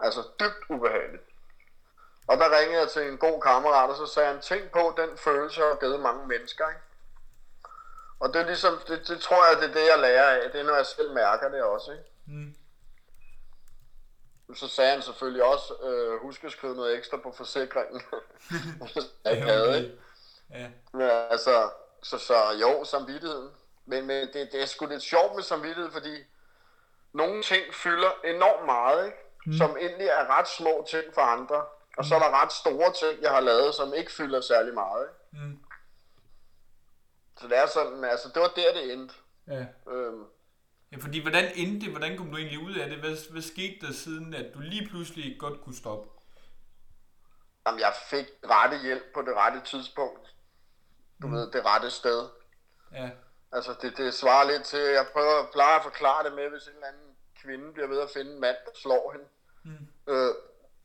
Altså, 0.00 0.20
dybt 0.40 0.70
ubehageligt. 0.70 1.22
Og 2.26 2.36
der 2.38 2.58
ringede 2.58 2.80
jeg 2.80 2.88
til 2.88 3.08
en 3.08 3.18
god 3.18 3.40
kammerat, 3.40 3.90
og 3.90 3.96
så 3.96 4.06
sagde 4.06 4.32
han, 4.32 4.40
tænk 4.40 4.70
på 4.70 4.94
den 4.96 5.18
følelse, 5.18 5.60
jeg 5.60 5.68
har 5.68 5.76
givet 5.76 6.00
mange 6.00 6.26
mennesker, 6.26 6.68
ikke? 6.68 6.80
Og 8.20 8.28
det 8.28 8.40
er 8.42 8.46
ligesom, 8.46 8.78
det, 8.88 9.08
det 9.08 9.20
tror 9.20 9.46
jeg, 9.46 9.62
det 9.62 9.70
er 9.70 9.74
det, 9.74 9.86
jeg 9.92 9.98
lærer 9.98 10.42
af. 10.42 10.50
Det 10.50 10.60
er, 10.60 10.64
når 10.64 10.76
jeg 10.76 10.86
selv 10.86 11.12
mærker 11.12 11.48
det 11.48 11.62
også, 11.62 11.92
ikke? 11.92 12.04
Mm. 12.26 12.54
Så 14.54 14.68
sagde 14.68 14.90
han 14.90 15.02
selvfølgelig 15.02 15.44
også, 15.44 15.74
øh, 15.82 16.20
husk 16.20 16.44
at 16.44 16.52
skrive 16.52 16.76
noget 16.76 16.98
ekstra 16.98 17.16
på 17.16 17.32
forsikringen. 17.32 18.02
jeg 19.24 19.32
ikke 19.32 19.46
havde, 19.46 19.78
ikke? 19.78 19.98
Ja. 20.50 20.70
Men 20.92 21.10
altså, 21.30 21.70
så, 22.02 22.18
så 22.18 22.34
jo, 22.60 22.84
samvittigheden. 22.84 23.50
Men, 23.86 24.06
men 24.06 24.26
det, 24.32 24.48
det 24.52 24.62
er 24.62 24.66
sgu 24.66 24.86
lidt 24.86 25.02
sjovt 25.02 25.34
med 25.34 25.42
samvittighed, 25.42 25.92
fordi 25.92 26.16
nogle 27.12 27.42
ting 27.42 27.74
fylder 27.74 28.10
enormt 28.24 28.66
meget, 28.66 29.06
ikke? 29.06 29.16
Mm. 29.46 29.52
som 29.52 29.76
egentlig 29.76 30.06
er 30.06 30.38
ret 30.38 30.48
små 30.48 30.86
ting 30.90 31.04
for 31.14 31.20
andre. 31.20 31.64
Og 31.96 32.04
så 32.04 32.14
er 32.14 32.18
der 32.18 32.42
ret 32.42 32.52
store 32.52 32.92
ting, 32.92 33.22
jeg 33.22 33.30
har 33.30 33.40
lavet, 33.40 33.74
som 33.74 33.94
ikke 33.94 34.12
fylder 34.12 34.40
særlig 34.40 34.74
meget. 34.74 35.06
Ikke? 35.08 35.46
Mm. 35.46 35.58
Så 37.40 37.48
det 37.48 37.58
er 37.58 37.66
sådan, 37.66 38.04
altså 38.04 38.28
det 38.34 38.42
var 38.42 38.52
der, 38.56 38.72
det 38.74 38.92
endte. 38.92 39.14
Ja. 39.46 39.66
Øhm, 39.92 40.24
Ja, 40.92 40.96
fordi 40.96 41.22
hvordan 41.22 41.52
endte 41.54 41.86
det? 41.86 41.90
Hvordan 41.90 42.16
kom 42.16 42.30
du 42.30 42.36
egentlig 42.36 42.58
ud 42.58 42.74
af 42.74 42.88
det? 42.88 42.98
Hvad, 42.98 43.30
hvad 43.30 43.42
skete 43.42 43.86
der 43.86 43.92
siden, 43.92 44.34
at 44.34 44.54
du 44.54 44.60
lige 44.60 44.88
pludselig 44.88 45.40
godt 45.40 45.60
kunne 45.64 45.76
stoppe? 45.76 46.08
jamen, 47.66 47.80
jeg 47.80 47.94
fik 48.10 48.26
rette 48.50 48.78
hjælp 48.82 49.02
på 49.14 49.22
det 49.22 49.34
rette 49.36 49.60
tidspunkt. 49.64 50.34
Du 51.22 51.26
mm. 51.26 51.32
ved, 51.32 51.50
det 51.50 51.66
rette 51.66 51.90
sted. 51.90 52.28
Ja. 52.92 53.10
Altså, 53.52 53.74
det, 53.82 53.96
det 53.96 54.14
svarer 54.14 54.44
lidt 54.44 54.64
til, 54.64 54.80
jeg 54.80 55.06
prøver, 55.12 55.46
plejer 55.52 55.76
at 55.76 55.82
forklare 55.82 56.24
det 56.24 56.32
med, 56.32 56.48
hvis 56.50 56.66
en 56.66 56.74
eller 56.74 56.86
anden 56.86 57.16
kvinde 57.42 57.72
bliver 57.72 57.88
ved 57.88 58.00
at 58.00 58.10
finde 58.10 58.32
en 58.32 58.40
mand, 58.40 58.56
der 58.66 58.70
slår 58.74 59.12
hende. 59.12 59.26
Mm. 59.64 60.12
Øh, 60.12 60.34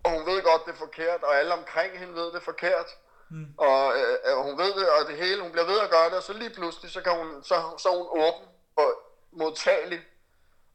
og 0.04 0.12
hun 0.12 0.26
ved 0.26 0.44
godt, 0.44 0.66
det 0.66 0.72
er 0.72 0.78
forkert, 0.78 1.24
og 1.24 1.36
alle 1.40 1.54
omkring 1.54 2.00
hende 2.00 2.14
ved, 2.14 2.26
det 2.26 2.36
er 2.36 2.50
forkert. 2.54 2.90
Mm. 3.30 3.54
Og 3.58 3.98
øh, 3.98 4.18
øh, 4.26 4.38
hun 4.38 4.58
ved 4.58 4.74
det, 4.80 4.90
og 4.90 5.08
det 5.08 5.18
hele, 5.18 5.42
hun 5.42 5.52
bliver 5.52 5.66
ved 5.66 5.80
at 5.80 5.90
gøre 5.90 6.10
det, 6.10 6.18
og 6.18 6.24
så 6.24 6.34
lige 6.34 6.54
pludselig, 6.54 6.92
så, 6.92 7.02
kan 7.02 7.14
hun, 7.18 7.44
så, 7.44 7.56
så 7.78 7.90
er 7.90 7.98
hun 7.98 8.08
åben 8.24 8.48
og 8.76 8.90
modtagelig. 9.32 10.02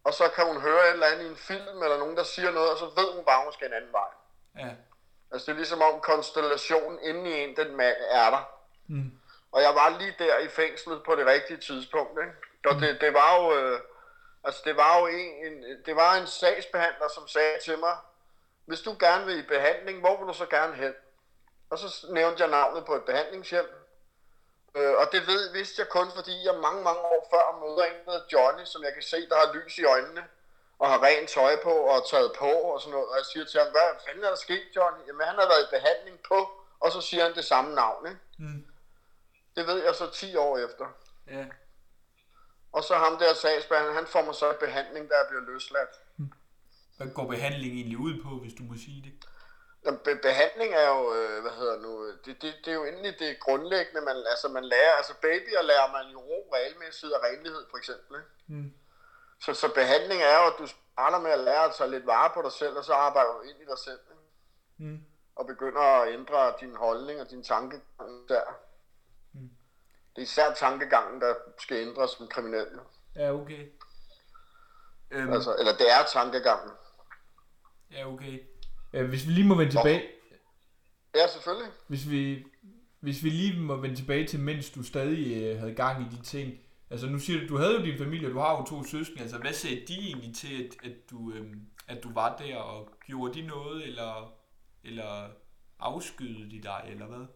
Og 0.05 0.15
så 0.15 0.29
kan 0.35 0.47
hun 0.47 0.61
høre 0.61 0.89
et 0.89 0.93
eller 0.93 1.07
andet 1.07 1.25
i 1.25 1.29
en 1.29 1.37
film, 1.37 1.83
eller 1.83 1.99
nogen, 1.99 2.17
der 2.17 2.23
siger 2.23 2.51
noget, 2.51 2.71
og 2.71 2.79
så 2.79 2.85
ved 2.85 3.15
hun 3.15 3.25
bare, 3.25 3.39
at 3.39 3.45
hun 3.45 3.53
skal 3.53 3.67
en 3.67 3.73
anden 3.73 3.93
vej. 3.93 4.11
Ja. 4.59 4.69
Altså, 5.31 5.47
det 5.47 5.53
er 5.53 5.57
ligesom 5.57 5.83
om 5.83 6.01
konstellationen 6.01 6.99
inde 7.03 7.31
i 7.31 7.45
en, 7.45 7.57
den 7.57 7.77
mand 7.77 7.97
er 8.11 8.31
der. 8.31 8.43
Mm. 8.89 9.20
Og 9.53 9.63
jeg 9.63 9.75
var 9.75 9.99
lige 9.99 10.15
der 10.19 10.39
i 10.39 10.49
fængslet 10.49 11.03
på 11.03 11.15
det 11.15 11.27
rigtige 11.27 11.61
tidspunkt, 11.61 12.19
ikke? 12.21 12.33
Og 12.67 12.75
det, 12.81 13.01
det 13.01 13.15
var 13.15 13.37
jo, 13.37 13.57
øh, 13.57 13.81
altså 14.45 14.63
det 14.65 14.77
var 14.77 14.99
jo 14.99 15.07
en, 15.07 15.47
en, 15.47 15.65
det 15.87 15.97
var 15.97 16.15
en 16.15 16.27
sagsbehandler, 16.27 17.09
som 17.15 17.29
sagde 17.29 17.59
til 17.65 17.79
mig, 17.79 17.97
hvis 18.65 18.81
du 18.81 18.97
gerne 19.01 19.27
vil 19.27 19.39
i 19.39 19.43
behandling, 19.43 20.01
hvor 20.01 20.19
vil 20.19 20.29
du 20.29 20.33
så 20.33 20.47
gerne 20.47 20.75
hen? 20.75 20.95
Og 21.71 21.79
så 21.79 22.07
nævnte 22.11 22.43
jeg 22.43 22.51
navnet 22.51 22.85
på 22.85 22.95
et 22.95 23.05
behandlingshjem. 23.05 23.69
Øh, 24.75 24.95
og 25.01 25.13
det 25.13 25.27
ved, 25.27 25.53
vidste 25.53 25.81
jeg 25.83 25.89
kun, 25.89 26.11
fordi 26.15 26.45
jeg 26.47 26.55
mange, 26.55 26.83
mange 26.83 27.01
år 27.01 27.29
før 27.31 27.59
møder 27.61 27.85
en, 27.85 28.07
der 28.07 28.21
Johnny, 28.33 28.65
som 28.65 28.83
jeg 28.85 28.93
kan 28.95 29.03
se, 29.03 29.29
der 29.29 29.37
har 29.37 29.53
lys 29.55 29.79
i 29.79 29.85
øjnene, 29.85 30.25
og 30.79 30.91
har 30.91 31.03
rent 31.03 31.29
tøj 31.29 31.63
på 31.63 31.71
og 31.71 32.09
taget 32.11 32.33
på 32.39 32.51
og 32.51 32.81
sådan 32.81 32.93
noget. 32.93 33.09
Og 33.09 33.17
jeg 33.17 33.25
siger 33.25 33.45
til 33.45 33.61
ham, 33.61 33.71
hvad 33.71 33.89
fanden 34.07 34.25
er 34.25 34.29
der 34.29 34.37
sket, 34.37 34.67
Johnny? 34.77 35.07
Jamen, 35.07 35.27
han 35.27 35.39
har 35.39 35.49
været 35.49 35.65
i 35.65 35.75
behandling 35.77 36.21
på, 36.29 36.51
og 36.81 36.93
så 36.93 37.01
siger 37.01 37.23
han 37.23 37.35
det 37.35 37.45
samme 37.45 37.75
navn, 37.75 38.07
ikke? 38.07 38.21
Mm. 38.39 38.70
Det 39.57 39.67
ved 39.67 39.85
jeg 39.85 39.95
så 39.95 40.11
10 40.11 40.37
år 40.37 40.59
efter. 40.59 40.87
Ja. 41.27 41.47
Og 42.73 42.85
så 42.85 42.95
ham 42.95 43.19
der 43.19 43.35
sagsbehandler, 43.35 43.95
han 43.95 44.07
får 44.07 44.23
mig 44.23 44.35
så 44.35 44.51
i 44.53 44.57
behandling, 44.61 45.09
der 45.09 45.17
jeg 45.17 45.27
bliver 45.29 45.43
løsladt. 45.43 45.95
Hvad 46.97 47.09
går 47.15 47.27
behandlingen 47.27 47.79
egentlig 47.79 47.99
ud 47.99 48.23
på, 48.23 48.31
hvis 48.43 48.55
du 48.55 48.63
må 48.63 48.75
sige 48.75 49.03
det? 49.07 49.13
Jamen, 49.85 50.01
Be- 50.05 50.21
behandling 50.29 50.75
er 50.75 50.89
jo, 50.89 51.15
øh, 51.15 51.43
hvad 51.43 51.53
hedder 51.53 51.77
nu, 51.81 52.11
det, 52.25 52.43
det, 52.43 52.55
det 52.65 52.71
er 52.71 52.75
jo 52.75 52.85
egentlig 52.85 53.15
det 53.19 53.41
grundlæggende, 53.41 54.01
man, 54.01 54.17
altså 54.33 54.49
man 54.49 54.65
lærer, 54.65 54.93
altså 54.93 55.15
babyer 55.23 55.63
lærer 55.63 55.93
man 55.93 56.13
jo 56.13 56.19
ro, 56.19 56.51
regelmæssighed 56.55 57.13
og 57.13 57.23
renlighed 57.25 57.65
for 57.71 57.77
eksempel. 57.77 58.17
Ikke? 58.21 58.31
Mm. 58.47 58.73
Så, 59.41 59.55
så 59.55 59.69
behandling 59.75 60.23
er 60.23 60.37
jo, 60.41 60.47
at 60.47 60.59
du 60.59 60.67
starter 60.67 61.21
med 61.21 61.31
at 61.31 61.41
lære 61.41 61.65
at 61.65 61.75
tage 61.75 61.91
lidt 61.91 62.07
vare 62.07 62.31
på 62.35 62.43
dig 62.43 62.53
selv, 62.53 62.77
og 62.77 62.85
så 62.85 62.93
arbejder 62.93 63.33
du 63.33 63.41
ind 63.41 63.59
i 63.63 63.65
dig 63.65 63.79
selv. 63.79 64.01
Ikke? 64.11 64.91
Mm. 64.91 65.01
Og 65.37 65.47
begynder 65.47 65.81
at 65.81 66.13
ændre 66.13 66.55
din 66.61 66.77
holdning 66.77 67.21
og 67.21 67.31
din 67.31 67.43
tankegang 67.43 68.29
der. 68.29 68.43
Det 70.17 70.19
er 70.19 70.23
især 70.23 70.55
tankegangen, 70.55 71.21
der 71.21 71.35
skal 71.59 71.89
ændres 71.89 72.11
som 72.11 72.29
kriminel. 72.29 72.67
Ja, 73.17 73.33
okay. 73.33 73.67
Øhm, 75.11 75.33
Altså, 75.33 75.57
eller 75.59 75.73
det 75.77 75.93
er 75.93 76.05
tankegangen. 76.13 76.73
Ja, 77.93 78.13
okay. 78.13 78.41
Øh, 78.93 79.09
hvis 79.09 79.27
vi 79.27 79.33
lige 79.33 79.47
må 79.47 79.55
vende 79.55 79.73
tilbage... 79.73 80.03
Ja, 81.15 81.27
selvfølgelig. 81.27 81.73
Hvis 81.87 82.11
vi, 82.11 82.45
hvis 83.01 83.25
vi 83.25 83.31
lige 83.31 83.61
må 83.61 83.77
vende 83.77 83.97
tilbage 83.97 84.27
til, 84.27 84.41
mens 84.41 84.71
du 84.71 84.83
stadig 84.83 85.43
øh, 85.43 85.59
havde 85.59 85.75
gang 85.75 86.03
i 86.03 86.17
de 86.17 86.23
ting. 86.23 86.59
Altså 86.91 87.07
nu 87.07 87.19
siger 87.19 87.41
du, 87.41 87.47
du 87.49 87.57
havde 87.57 87.73
jo 87.79 87.85
din 87.85 87.99
familie, 87.99 88.29
og 88.29 88.33
du 88.33 88.39
har 88.39 88.57
jo 88.57 88.65
to 88.65 88.85
søskende. 88.85 89.23
Altså 89.23 89.39
hvad 89.39 89.53
sagde 89.53 89.85
de 89.89 89.99
egentlig 89.99 90.35
til, 90.37 90.65
at, 90.65 90.91
at, 90.91 91.11
du, 91.11 91.33
øh, 91.33 91.57
at 91.89 92.03
du 92.03 92.13
var 92.13 92.37
der, 92.37 92.57
og 92.57 92.89
gjorde 93.07 93.35
de 93.35 93.47
noget, 93.47 93.87
eller, 93.87 94.35
eller 94.85 95.29
afskydede 95.79 96.51
de 96.51 96.63
dig, 96.63 96.85
eller 96.89 97.07
hvad? 97.07 97.27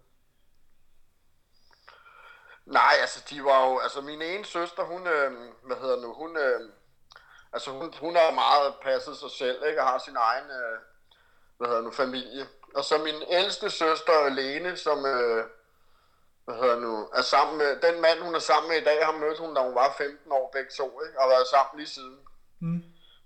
Nej, 2.66 2.94
altså 3.00 3.24
de 3.31 3.44
var 3.44 3.68
jo, 3.68 3.79
altså 3.79 4.00
min 4.00 4.22
ene 4.22 4.44
søster, 4.44 4.83
hun, 4.85 5.07
øh, 5.07 5.33
hvad 5.62 5.77
hedder 5.77 6.00
nu, 6.00 6.12
hun, 6.12 6.37
øh, 6.37 6.61
altså 7.53 7.70
hun, 7.70 7.94
hun 8.00 8.16
har 8.16 8.31
meget 8.31 8.74
passet 8.83 9.16
sig 9.16 9.31
selv, 9.31 9.64
ikke, 9.66 9.81
og 9.81 9.87
har 9.87 9.98
sin 9.98 10.16
egen, 10.16 10.44
øh, 10.44 10.79
hvad 11.57 11.68
hedder 11.68 11.83
nu, 11.83 11.90
familie. 11.90 12.46
Og 12.74 12.85
så 12.85 12.98
min 12.98 13.22
ældste 13.29 13.70
søster, 13.70 14.29
Lene, 14.29 14.77
som, 14.77 15.07
øh, 15.07 15.44
hvad 16.44 16.55
hedder 16.55 16.81
nu, 16.81 17.09
er 17.14 17.22
sammen 17.22 17.59
med, 17.59 17.81
den 17.81 18.00
mand, 18.00 18.20
hun 18.20 18.35
er 18.35 18.38
sammen 18.38 18.68
med 18.70 18.77
i 18.77 18.85
dag, 18.85 19.07
har 19.07 19.12
mødt 19.12 19.38
hun, 19.38 19.55
da 19.55 19.61
hun 19.61 19.74
var 19.74 19.94
15 19.98 20.33
år 20.33 20.50
begge 20.53 20.70
to, 20.70 21.00
ikke, 21.03 21.18
og 21.18 21.22
har 21.22 21.29
været 21.29 21.46
sammen 21.46 21.79
lige 21.79 21.88
siden. 21.88 22.18
Mm. 22.61 22.83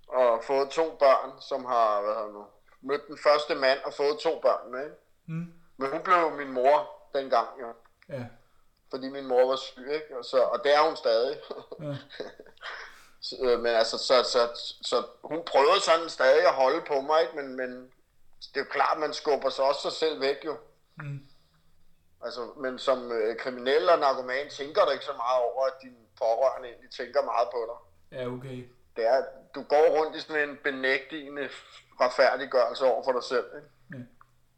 Og 0.07 0.43
fået 0.43 0.69
to 0.69 0.95
børn, 0.99 1.41
som 1.41 1.65
har, 1.65 2.01
hvad 2.01 2.13
hedder 2.13 2.31
nu, 2.31 2.45
mødt 2.81 3.07
den 3.07 3.17
første 3.17 3.55
mand 3.55 3.79
og 3.79 3.93
fået 3.93 4.19
to 4.19 4.39
børn, 4.39 4.83
ikke. 4.83 4.95
Mm. 5.27 5.53
Men 5.77 5.91
hun 5.91 6.01
blev 6.03 6.31
min 6.31 6.51
mor 6.51 6.89
dengang, 7.13 7.47
jo 7.61 7.73
Ja. 8.09 8.25
Fordi 8.91 9.09
min 9.09 9.27
mor 9.27 9.45
var 9.47 9.55
syg, 9.55 9.91
ikke? 9.93 10.17
Og, 10.17 10.25
så, 10.25 10.41
og 10.41 10.63
det 10.63 10.75
er 10.75 10.87
hun 10.87 10.95
stadig. 10.95 11.37
Ja. 11.81 11.95
så, 13.27 13.35
øh, 13.41 13.59
men 13.59 13.75
altså, 13.75 13.97
så, 13.97 14.23
så, 14.23 14.39
så 14.81 15.05
hun 15.23 15.41
prøvede 15.45 15.81
sådan 15.81 16.09
stadig 16.09 16.47
at 16.47 16.53
holde 16.53 16.81
på 16.87 17.01
mig, 17.01 17.21
ikke? 17.21 17.35
Men, 17.35 17.55
men 17.55 17.91
det 18.39 18.55
er 18.55 18.65
jo 18.65 18.71
klart, 18.71 18.99
man 18.99 19.13
skubber 19.13 19.49
sig 19.49 19.65
også 19.65 19.81
sig 19.81 19.91
selv 19.91 20.21
væk, 20.21 20.45
jo. 20.45 20.57
Mm. 20.97 21.19
Altså, 22.21 22.41
men 22.57 22.79
som 22.79 23.11
øh, 23.11 23.37
kriminel 23.37 23.89
og 23.89 23.99
narkoman 23.99 24.49
tænker 24.49 24.85
du 24.85 24.91
ikke 24.91 25.05
så 25.05 25.13
meget 25.13 25.41
over, 25.41 25.65
at 25.65 25.73
dine 25.81 25.95
pårørende 26.17 26.67
egentlig 26.69 26.91
tænker 26.91 27.21
meget 27.23 27.47
på 27.51 27.59
dig. 27.69 27.77
Ja, 28.19 28.27
okay. 28.27 28.63
Det 28.95 29.07
er, 29.07 29.23
du 29.55 29.63
går 29.63 29.85
rundt 29.97 30.15
i 30.15 30.19
sådan 30.19 30.49
en 30.49 30.57
benægtigende 30.63 31.49
retfærdiggørelse 32.01 32.85
over 32.85 33.03
for 33.03 33.11
dig 33.11 33.23
selv, 33.23 33.45
ikke? 33.55 34.05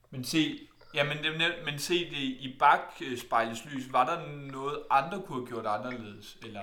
Men 0.09 0.23
se, 0.23 0.69
ja, 0.93 1.03
men, 1.03 1.17
det- 1.23 1.65
men 1.65 1.79
se 1.79 2.09
det 2.09 2.17
i 2.17 2.55
bagspejlets 2.59 3.65
lys, 3.65 3.93
var 3.93 4.05
der 4.05 4.27
noget 4.27 4.83
andre 4.89 5.21
kunne 5.25 5.39
have 5.39 5.47
gjort 5.47 5.65
anderledes? 5.65 6.37
Eller, 6.43 6.61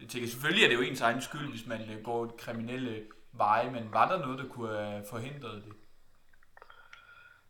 jeg 0.00 0.08
tænker, 0.08 0.28
selvfølgelig 0.28 0.64
er 0.64 0.68
det 0.68 0.76
jo 0.76 0.80
ens 0.80 1.00
egen 1.00 1.22
skyld, 1.22 1.50
hvis 1.50 1.66
man 1.66 1.90
øh, 1.90 2.04
går 2.04 2.24
et 2.24 2.36
kriminelle 2.36 3.06
veje, 3.32 3.70
men 3.70 3.92
var 3.92 4.08
der 4.08 4.18
noget, 4.18 4.38
der 4.38 4.48
kunne 4.48 4.76
have 4.78 5.04
forhindret 5.10 5.64
det? 5.64 5.72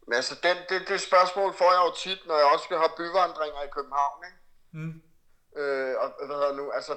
Men 0.06 0.14
altså, 0.14 0.34
den, 0.42 0.56
det, 0.68 0.88
det 0.88 1.00
spørgsmål 1.00 1.54
får 1.58 1.70
jeg 1.72 1.82
jo 1.88 1.92
tit, 2.04 2.26
når 2.26 2.34
jeg 2.36 2.46
også 2.52 2.64
skal 2.64 2.76
have 2.76 2.90
byvandringer 2.96 3.62
i 3.62 3.70
København, 3.76 4.24
ikke? 4.28 4.38
Mm. 4.72 5.02
Øh, 5.60 5.94
og 6.02 6.26
hvad 6.26 6.36
hedder 6.36 6.56
nu, 6.56 6.70
altså, 6.70 6.96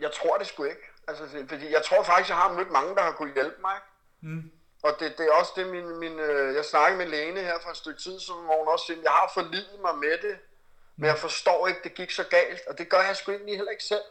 jeg 0.00 0.12
tror 0.12 0.38
det 0.38 0.46
sgu 0.46 0.64
ikke. 0.64 0.86
Altså, 1.08 1.24
fordi 1.48 1.70
jeg 1.72 1.82
tror 1.84 2.02
faktisk, 2.02 2.28
jeg 2.28 2.36
har 2.36 2.52
mødt 2.52 2.70
mange, 2.70 2.94
der 2.94 3.02
har 3.02 3.12
kunne 3.12 3.34
hjælpe 3.34 3.60
mig. 3.60 3.76
Mm. 4.20 4.50
Og 4.84 4.92
det, 5.00 5.18
det 5.18 5.26
er 5.26 5.32
også 5.32 5.52
det, 5.56 5.66
min, 5.66 5.98
min, 5.98 6.18
øh, 6.18 6.54
jeg 6.54 6.64
snakkede 6.64 6.98
med 6.98 7.06
Lene 7.06 7.40
her 7.40 7.58
for 7.62 7.70
et 7.70 7.76
stykke 7.76 8.00
tid, 8.00 8.20
som 8.20 8.36
hvor 8.36 8.58
hun 8.58 8.68
også 8.68 8.86
siger, 8.86 9.00
jeg 9.02 9.10
har 9.10 9.30
forlidet 9.34 9.80
mig 9.80 9.98
med 9.98 10.18
det, 10.22 10.36
men 10.96 11.06
jeg 11.06 11.18
forstår 11.18 11.66
ikke, 11.68 11.80
det 11.84 11.94
gik 11.94 12.10
så 12.10 12.24
galt, 12.24 12.60
og 12.68 12.78
det 12.78 12.88
gør 12.88 13.02
jeg 13.02 13.16
sgu 13.16 13.32
egentlig 13.32 13.56
heller 13.56 13.70
ikke 13.70 13.84
selv. 13.84 14.06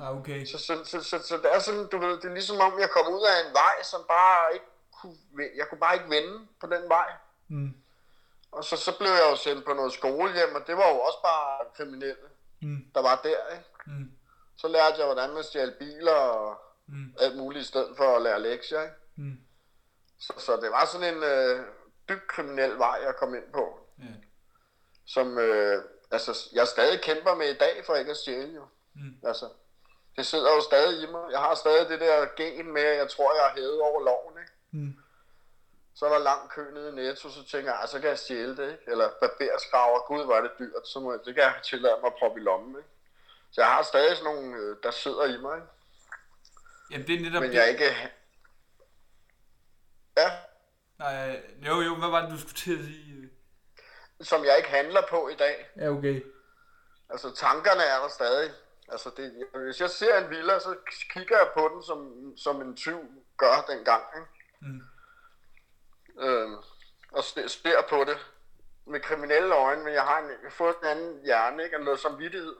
Ah, 0.00 0.16
okay. 0.18 0.44
Så, 0.44 0.58
så, 0.58 0.84
så, 0.84 1.02
så, 1.02 1.18
så 1.18 1.36
det 1.36 1.54
er 1.54 1.58
sådan, 1.58 1.86
du 1.86 1.98
ved, 1.98 2.16
det 2.16 2.24
er 2.24 2.34
ligesom 2.34 2.60
om, 2.60 2.80
jeg 2.80 2.90
kom 2.90 3.14
ud 3.14 3.22
af 3.22 3.46
en 3.46 3.52
vej, 3.52 3.82
som 3.82 4.00
bare 4.08 4.54
ikke 4.54 4.66
kunne, 5.00 5.16
jeg 5.56 5.68
kunne 5.68 5.78
bare 5.78 5.94
ikke 5.94 6.10
vende 6.10 6.46
på 6.60 6.66
den 6.66 6.88
vej. 6.88 7.12
Mm. 7.48 7.74
Og 8.52 8.64
så, 8.64 8.76
så 8.76 8.98
blev 8.98 9.10
jeg 9.10 9.26
jo 9.30 9.36
sendt 9.36 9.64
på 9.64 9.72
noget 9.72 9.92
skolehjem, 9.92 10.54
og 10.54 10.66
det 10.66 10.76
var 10.76 10.88
jo 10.88 10.98
også 11.00 11.18
bare 11.22 11.58
kriminelle, 11.76 12.28
mm. 12.62 12.84
der 12.94 13.02
var 13.02 13.20
der, 13.24 13.54
ikke? 13.56 13.64
Mm. 13.86 14.10
Så 14.56 14.68
lærte 14.68 14.96
jeg, 14.98 15.06
hvordan 15.06 15.30
man 15.30 15.44
stjal 15.44 15.74
biler 15.78 16.12
og 16.12 16.58
mm. 16.86 17.14
alt 17.20 17.36
muligt, 17.36 17.64
i 17.64 17.68
stedet 17.68 17.96
for 17.96 18.16
at 18.16 18.22
lære 18.22 18.42
lektier, 18.42 18.82
ikke? 18.82 18.94
Mm. 19.16 19.38
Så, 20.18 20.32
så 20.38 20.56
det 20.56 20.70
var 20.70 20.84
sådan 20.84 21.14
en 21.16 21.22
øh, 21.22 21.66
dybt 22.08 22.28
kriminel 22.28 22.78
vej, 22.78 23.00
jeg 23.04 23.14
kom 23.16 23.34
ind 23.34 23.52
på. 23.52 23.80
Yeah. 24.00 24.14
Som, 25.06 25.38
øh, 25.38 25.82
altså, 26.10 26.50
jeg 26.52 26.68
stadig 26.68 27.00
kæmper 27.00 27.34
med 27.34 27.48
i 27.48 27.58
dag, 27.58 27.82
for 27.86 27.94
ikke 27.94 28.10
at 28.10 28.16
stjæle, 28.16 28.54
jo. 28.54 28.66
Mm. 28.94 29.16
Altså, 29.28 29.48
det 30.16 30.26
sidder 30.26 30.54
jo 30.54 30.60
stadig 30.60 31.02
i 31.02 31.06
mig. 31.06 31.22
Jeg 31.30 31.40
har 31.40 31.54
stadig 31.54 31.88
det 31.88 32.00
der 32.00 32.26
gen 32.36 32.72
med, 32.72 32.82
at 32.82 32.96
jeg 32.96 33.10
tror, 33.10 33.34
jeg 33.34 33.44
har 33.44 33.54
hævet 33.56 33.80
over 33.80 34.00
loven, 34.04 34.34
ikke? 34.42 34.52
Mm. 34.70 34.96
Så 35.94 36.06
er 36.06 36.10
der 36.12 36.18
lang 36.18 36.50
kø 36.50 36.70
nede 36.70 36.88
i 36.88 36.94
Netto, 36.94 37.28
så 37.30 37.44
tænker 37.44 37.72
jeg, 37.80 37.88
så 37.88 38.00
kan 38.00 38.08
jeg 38.08 38.18
stjæle 38.18 38.56
det, 38.56 38.72
ikke? 38.72 38.82
Eller 38.86 39.10
barberskraver, 39.20 40.06
gud, 40.06 40.20
er 40.20 40.40
det 40.40 40.50
dyrt, 40.58 40.88
så 40.88 41.00
må 41.00 41.12
jeg, 41.12 41.20
det 41.24 41.34
kan 41.34 41.42
jeg 41.42 41.54
tillade 41.62 41.96
mig 42.00 42.06
at 42.06 42.14
proppe 42.18 42.40
i 42.40 42.42
lommen, 42.42 42.76
ikke? 42.76 42.88
Så 43.50 43.60
jeg 43.60 43.70
har 43.70 43.82
stadig 43.82 44.16
sådan 44.16 44.34
nogle, 44.34 44.56
øh, 44.56 44.76
der 44.82 44.90
sidder 44.90 45.24
i 45.24 45.36
mig, 45.36 45.56
ikke? 45.56 45.68
Jamen, 46.90 47.06
det 47.06 47.14
er 47.14 47.20
netop 47.20 47.42
Men 47.42 47.50
det. 47.50 47.56
jeg 47.56 47.68
ikke... 47.70 48.12
Ja, 50.16 50.30
Nej, 50.98 51.42
jo, 51.66 51.80
jo, 51.80 51.94
hvad 51.94 52.08
var 52.08 52.20
det, 52.20 52.30
du 52.30 52.38
skulle 52.38 52.54
til 52.54 52.78
at 52.78 52.84
sige? 52.84 53.30
som 54.20 54.44
jeg 54.44 54.56
ikke 54.56 54.68
handler 54.68 55.02
på 55.10 55.28
i 55.28 55.34
dag. 55.34 55.70
Ja, 55.76 55.88
okay. 55.88 56.22
Altså, 57.08 57.34
tankerne 57.34 57.82
er 57.82 58.00
der 58.00 58.08
stadig. 58.08 58.52
Altså, 58.88 59.10
det, 59.16 59.46
hvis 59.64 59.80
jeg 59.80 59.90
ser 59.90 60.18
en 60.18 60.30
villa, 60.30 60.58
så 60.58 60.76
kigger 61.12 61.38
jeg 61.38 61.50
på 61.54 61.70
den, 61.74 61.82
som, 61.82 62.32
som 62.36 62.60
en 62.60 62.76
tyv 62.76 63.00
gør 63.36 63.64
dengang. 63.68 64.04
Ikke? 64.16 64.28
Mm. 64.60 64.82
Øhm, 66.20 66.56
og 67.12 67.24
ser 67.24 67.86
på 67.88 68.04
det 68.04 68.26
med 68.86 69.00
kriminelle 69.00 69.54
øjne, 69.54 69.84
men 69.84 69.94
jeg 69.94 70.02
har, 70.02 70.18
en, 70.18 70.50
fået 70.50 70.76
en 70.82 70.88
anden 70.88 71.24
hjerne, 71.24 71.64
ikke? 71.64 71.78
noget 71.78 72.00
samvittighed, 72.00 72.56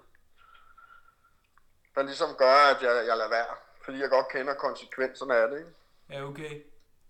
der 1.95 2.03
ligesom 2.03 2.35
gør, 2.35 2.55
at 2.55 2.83
jeg, 2.83 3.07
jeg 3.07 3.17
lader 3.17 3.31
være, 3.31 3.57
fordi 3.85 3.99
jeg 3.99 4.11
godt 4.11 4.29
kender 4.29 4.55
konsekvenserne 4.55 5.37
af 5.37 5.49
det. 5.49 5.59
Ikke? 5.59 5.71
Ja, 6.11 6.25
okay. 6.25 6.63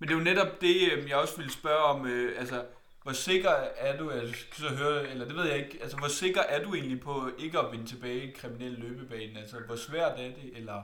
Men 0.04 0.08
det 0.08 0.14
er 0.14 0.18
jo 0.18 0.24
netop 0.24 0.60
det, 0.60 0.92
øhm, 0.92 1.08
jeg 1.08 1.16
også 1.16 1.36
ville 1.36 1.52
spørge 1.52 1.84
om, 1.84 2.06
øh, 2.06 2.40
altså, 2.40 2.64
hvor 3.02 3.12
sikker 3.12 3.50
er 3.76 3.96
du, 3.96 4.10
altså, 4.10 4.44
så 4.52 4.68
høre, 4.68 5.08
eller 5.08 5.24
det 5.26 5.36
ved 5.36 5.46
jeg 5.46 5.58
ikke, 5.58 5.78
altså 5.82 5.96
hvor 5.96 6.08
sikker 6.08 6.42
er 6.42 6.62
du 6.62 6.74
egentlig 6.74 7.00
på 7.00 7.30
ikke 7.38 7.58
at 7.58 7.72
vende 7.72 7.86
tilbage 7.86 8.22
i 8.22 8.36
kriminel 8.40 8.72
løbebane? 8.72 9.40
Altså 9.40 9.60
hvor 9.60 9.76
svært 9.76 10.12
er 10.12 10.16
det, 10.16 10.56
eller? 10.56 10.82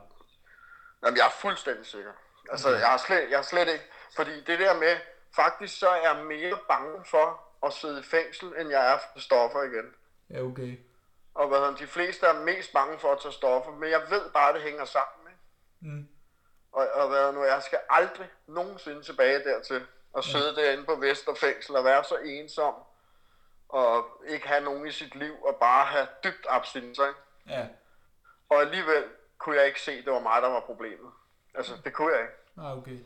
Jamen 1.04 1.16
jeg 1.16 1.26
er 1.26 1.30
fuldstændig 1.40 1.86
sikker. 1.86 2.10
Altså 2.50 2.68
okay. 2.68 2.80
jeg, 2.80 2.94
er 2.94 2.96
slet, 2.96 3.30
jeg 3.30 3.38
er 3.38 3.42
slet 3.42 3.68
ikke, 3.68 3.84
fordi 4.16 4.30
det 4.46 4.58
der 4.58 4.80
med, 4.80 4.96
faktisk 5.36 5.78
så 5.78 5.88
er 5.88 6.00
jeg 6.08 6.24
mere 6.24 6.58
bange 6.68 7.04
for 7.06 7.26
at 7.66 7.72
sidde 7.72 8.00
i 8.00 8.02
fængsel, 8.02 8.48
end 8.60 8.70
jeg 8.70 8.92
er 8.92 8.98
for 9.12 9.20
stoffer 9.20 9.62
igen. 9.62 9.86
Ja, 10.30 10.42
okay. 10.42 10.76
Og 11.34 11.48
hvad 11.48 11.58
hedder, 11.58 11.76
de 11.76 11.86
fleste 11.86 12.26
er 12.26 12.44
mest 12.44 12.72
bange 12.72 12.98
for 12.98 13.12
at 13.12 13.20
tage 13.22 13.32
stoffer, 13.32 13.72
men 13.72 13.90
jeg 13.90 14.02
ved 14.10 14.30
bare, 14.32 14.48
at 14.48 14.54
det 14.54 14.62
hænger 14.62 14.84
sammen. 14.84 15.32
Ikke? 15.32 15.96
Mm. 15.96 16.08
Og, 16.72 16.88
og 16.88 17.08
hvad 17.08 17.32
nu, 17.32 17.44
jeg 17.44 17.62
skal 17.62 17.80
aldrig 17.90 18.28
nogensinde 18.46 19.02
tilbage 19.02 19.44
dertil 19.44 19.86
og 20.12 20.24
sidde 20.24 20.54
ja. 20.56 20.62
derinde 20.62 20.84
på 20.84 20.94
Vesterfængsel 20.94 21.76
og 21.76 21.84
være 21.84 22.04
så 22.04 22.16
ensom 22.16 22.74
og 23.68 24.22
ikke 24.28 24.48
have 24.48 24.60
nogen 24.60 24.86
i 24.86 24.90
sit 24.90 25.14
liv 25.14 25.42
og 25.42 25.56
bare 25.56 25.86
have 25.86 26.08
dybt 26.24 26.46
abstinenser. 26.48 27.08
Ikke? 27.08 27.20
Ja. 27.46 27.66
Og 28.48 28.60
alligevel 28.60 29.04
kunne 29.38 29.56
jeg 29.56 29.66
ikke 29.66 29.80
se, 29.80 29.92
at 29.92 30.04
det 30.04 30.12
var 30.12 30.20
mig, 30.20 30.42
der 30.42 30.48
var 30.48 30.60
problemet. 30.60 31.12
Altså, 31.54 31.72
det 31.84 31.92
kunne 31.92 32.12
jeg 32.12 32.20
ikke. 32.20 32.34
Ah, 32.56 32.78
okay. 32.78 32.98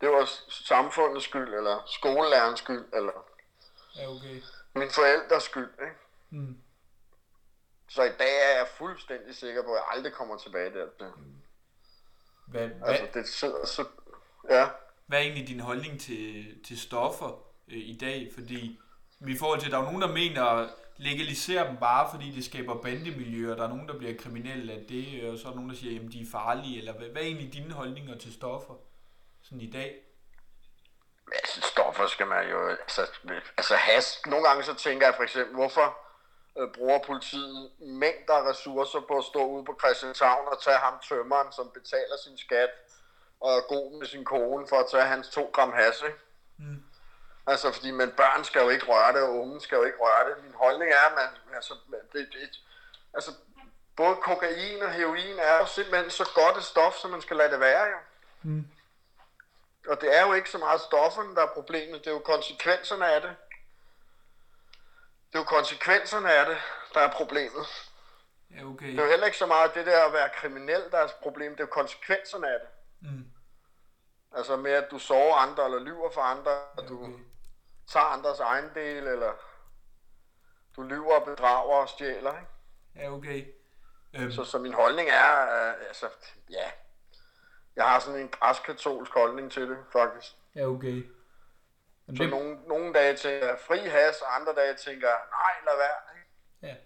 Det 0.00 0.10
var 0.10 0.28
samfundets 0.48 1.24
skyld, 1.24 1.54
eller 1.54 1.82
skolelærerens 1.86 2.58
skyld, 2.58 2.84
eller 2.92 3.12
ja, 3.96 4.10
okay. 4.10 4.42
min 4.74 4.90
forældres 4.90 5.42
skyld. 5.42 5.70
Ikke? 5.80 5.96
Mm. 6.30 6.62
Så 7.88 8.02
i 8.02 8.12
dag 8.12 8.52
er 8.52 8.56
jeg 8.58 8.68
fuldstændig 8.68 9.36
sikker 9.36 9.62
på, 9.62 9.74
at 9.74 9.76
jeg 9.76 9.84
aldrig 9.90 10.12
kommer 10.12 10.36
tilbage 10.36 10.74
der. 10.74 11.12
Hvad, 12.52 12.70
altså, 12.86 13.06
det 13.14 13.28
sidder 13.28 13.66
så... 13.66 13.84
Ja. 14.50 14.68
Hvad 15.06 15.18
er 15.18 15.22
egentlig 15.22 15.48
din 15.48 15.60
holdning 15.60 16.00
til, 16.00 16.44
til 16.66 16.80
stoffer 16.80 17.44
øh, 17.68 17.78
i 17.78 17.98
dag? 18.00 18.30
Fordi 18.34 18.80
i 19.28 19.36
forhold 19.38 19.60
til, 19.60 19.66
at 19.66 19.72
der 19.72 19.78
er 19.78 19.82
nogen, 19.82 20.02
der 20.02 20.12
mener 20.12 20.44
at 20.44 20.68
legalisere 20.96 21.68
dem 21.68 21.76
bare, 21.76 22.08
fordi 22.10 22.30
det 22.30 22.44
skaber 22.44 22.82
bandemiljøer, 22.82 23.56
der 23.56 23.64
er 23.64 23.68
nogen, 23.68 23.88
der 23.88 23.98
bliver 23.98 24.14
kriminelle 24.18 24.72
af 24.72 24.84
det, 24.88 25.30
og 25.30 25.38
så 25.38 25.48
er 25.48 25.50
der 25.50 25.56
nogen, 25.56 25.70
der 25.70 25.76
siger, 25.76 26.00
at 26.00 26.12
de 26.12 26.22
er 26.22 26.26
farlige, 26.32 26.78
eller 26.78 26.92
hvad, 26.92 27.08
hvad 27.08 27.22
er 27.22 27.26
egentlig 27.26 27.52
dine 27.52 27.74
holdninger 27.74 28.18
til 28.18 28.32
stoffer 28.32 28.74
sådan 29.42 29.60
i 29.60 29.70
dag? 29.70 29.94
Altså, 31.32 31.60
stoffer 31.60 32.06
skal 32.06 32.26
man 32.26 32.50
jo, 32.50 32.68
altså, 32.68 33.02
altså 33.56 33.74
has. 33.74 34.20
Nogle 34.26 34.48
gange 34.48 34.64
så 34.64 34.74
tænker 34.74 35.06
jeg 35.06 35.14
for 35.14 35.22
eksempel, 35.22 35.54
hvorfor 35.54 36.01
øh, 36.58 36.68
bruger 36.76 36.98
politiet 36.98 37.70
mængder 37.78 38.34
af 38.34 38.50
ressourcer 38.50 39.00
på 39.00 39.18
at 39.18 39.24
stå 39.24 39.46
ude 39.46 39.64
på 39.64 39.78
Christianshavn 39.80 40.48
og 40.48 40.62
tage 40.62 40.76
ham 40.76 40.94
tømmeren, 41.08 41.52
som 41.52 41.70
betaler 41.74 42.16
sin 42.24 42.38
skat, 42.38 42.70
og 43.40 43.56
er 43.56 43.60
god 43.60 43.98
med 43.98 44.06
sin 44.06 44.24
kone 44.24 44.66
for 44.68 44.76
at 44.76 44.90
tage 44.90 45.04
hans 45.04 45.28
to 45.28 45.50
gram 45.52 45.72
hasse. 45.72 46.06
Mm. 46.58 46.82
Altså, 47.46 47.72
fordi 47.72 47.90
men 47.90 48.10
børn 48.10 48.44
skal 48.44 48.62
jo 48.62 48.68
ikke 48.68 48.86
røre 48.86 49.12
det, 49.12 49.22
og 49.22 49.34
unge 49.40 49.60
skal 49.60 49.76
jo 49.76 49.84
ikke 49.84 49.98
røre 50.00 50.28
det. 50.28 50.44
Min 50.44 50.54
holdning 50.54 50.92
er, 50.92 51.06
at 51.08 51.14
man, 51.14 51.54
altså, 51.54 51.74
det, 52.12 52.28
det, 52.32 52.60
altså, 53.14 53.32
både 53.96 54.16
kokain 54.16 54.82
og 54.82 54.92
heroin 54.92 55.38
er 55.38 55.58
jo 55.58 55.66
simpelthen 55.66 56.10
så 56.10 56.30
godt 56.34 56.56
et 56.56 56.64
stof, 56.64 56.94
som 56.94 57.10
man 57.10 57.20
skal 57.20 57.36
lade 57.36 57.50
det 57.50 57.60
være, 57.60 57.84
jo. 57.84 57.96
Mm. 58.42 58.66
Og 59.88 60.00
det 60.00 60.16
er 60.18 60.26
jo 60.26 60.32
ikke 60.32 60.50
så 60.50 60.58
meget 60.58 60.80
stofferne, 60.80 61.34
der 61.34 61.42
er 61.42 61.54
problemet, 61.54 62.00
det 62.00 62.06
er 62.06 62.14
jo 62.14 62.18
konsekvenserne 62.18 63.06
af 63.06 63.20
det. 63.20 63.36
Det 65.32 65.38
er 65.38 65.42
jo 65.42 65.44
konsekvenserne 65.44 66.32
af 66.32 66.46
det, 66.46 66.58
der 66.94 67.00
er 67.00 67.12
problemet. 67.12 67.92
Ja, 68.50 68.64
okay. 68.64 68.86
Det 68.86 68.98
er 68.98 69.02
jo 69.02 69.10
heller 69.10 69.26
ikke 69.26 69.38
så 69.38 69.46
meget 69.46 69.74
det 69.74 69.86
der 69.86 70.04
at 70.04 70.12
være 70.12 70.28
kriminel, 70.34 70.90
der 70.90 70.98
er 70.98 71.04
et 71.04 71.14
problem, 71.22 71.52
det 71.52 71.60
er 71.60 71.64
jo 71.64 71.70
konsekvenserne 71.70 72.48
af 72.54 72.60
det. 72.60 72.68
Mm. 73.10 73.24
Altså 74.32 74.56
med, 74.56 74.70
at 74.70 74.90
du 74.90 74.98
sover 74.98 75.34
andre, 75.34 75.64
eller 75.64 75.78
lyver 75.78 76.10
for 76.10 76.20
andre, 76.20 76.50
ja, 76.50 76.82
okay. 76.82 76.88
du 76.88 77.18
tager 77.88 78.06
andres 78.06 78.40
ejendel, 78.40 79.06
eller 79.06 79.32
du 80.76 80.82
lyver 80.82 81.14
og 81.14 81.24
bedrager 81.24 81.74
og 81.74 81.88
stjæler, 81.88 82.32
ikke? 82.32 82.52
Ja, 82.96 83.12
okay. 83.12 83.46
Um... 84.18 84.32
Så, 84.32 84.44
så 84.44 84.58
min 84.58 84.74
holdning 84.74 85.08
er, 85.08 85.42
uh, 85.42 85.86
altså, 85.86 86.08
ja, 86.50 86.70
jeg 87.76 87.84
har 87.84 88.00
sådan 88.00 88.20
en 88.20 88.28
græskatolsk 88.28 89.12
holdning 89.12 89.52
til 89.52 89.68
det, 89.68 89.78
faktisk. 89.92 90.32
Ja, 90.54 90.66
okay. 90.66 91.02
Jamen, 92.06 92.16
så 92.16 92.22
det... 92.22 92.30
nogle, 92.30 92.58
nogle 92.68 92.92
dage 92.94 93.16
tænker 93.16 93.46
jeg 93.46 93.58
fri 93.66 93.78
has, 93.78 94.16
og 94.24 94.36
andre 94.40 94.52
dage 94.60 94.74
tænker 94.74 95.08
jeg, 95.08 95.20
nej, 95.40 95.54
lad 95.66 95.76
være. 95.84 95.98
Ja. 96.68 96.76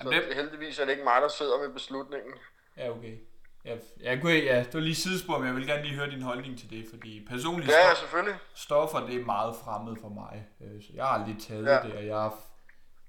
Jamen, 0.00 0.12
så 0.12 0.28
det... 0.28 0.36
heldigvis 0.36 0.78
er 0.78 0.84
det 0.84 0.92
ikke 0.92 1.04
mig, 1.04 1.22
der 1.22 1.28
sidder 1.28 1.58
med 1.62 1.72
beslutningen. 1.72 2.34
Ja, 2.76 2.90
okay. 2.90 3.16
Jeg, 3.64 3.78
jeg 4.00 4.20
kunne, 4.20 4.32
ja, 4.32 4.58
det 4.58 4.74
var 4.74 4.80
lige 4.80 4.94
sidespor, 4.94 5.38
men 5.38 5.46
jeg 5.46 5.56
vil 5.56 5.66
gerne 5.66 5.82
lige 5.82 5.94
høre 5.94 6.10
din 6.10 6.22
holdning 6.22 6.58
til 6.58 6.70
det, 6.70 6.86
fordi 6.90 7.26
personligt 7.30 7.70
ja, 7.70 7.88
ja, 7.88 7.94
selvfølgelig. 7.94 8.36
stoffer, 8.54 9.06
det 9.06 9.20
er 9.20 9.24
meget 9.24 9.56
fremmed 9.64 9.96
for 10.00 10.08
mig. 10.08 10.46
Øh, 10.60 10.82
så 10.82 10.88
jeg 10.94 11.04
har 11.04 11.12
aldrig 11.12 11.36
taget 11.40 11.66
ja. 11.66 11.80
det, 11.82 11.92
og 11.94 12.06
jeg 12.06 12.30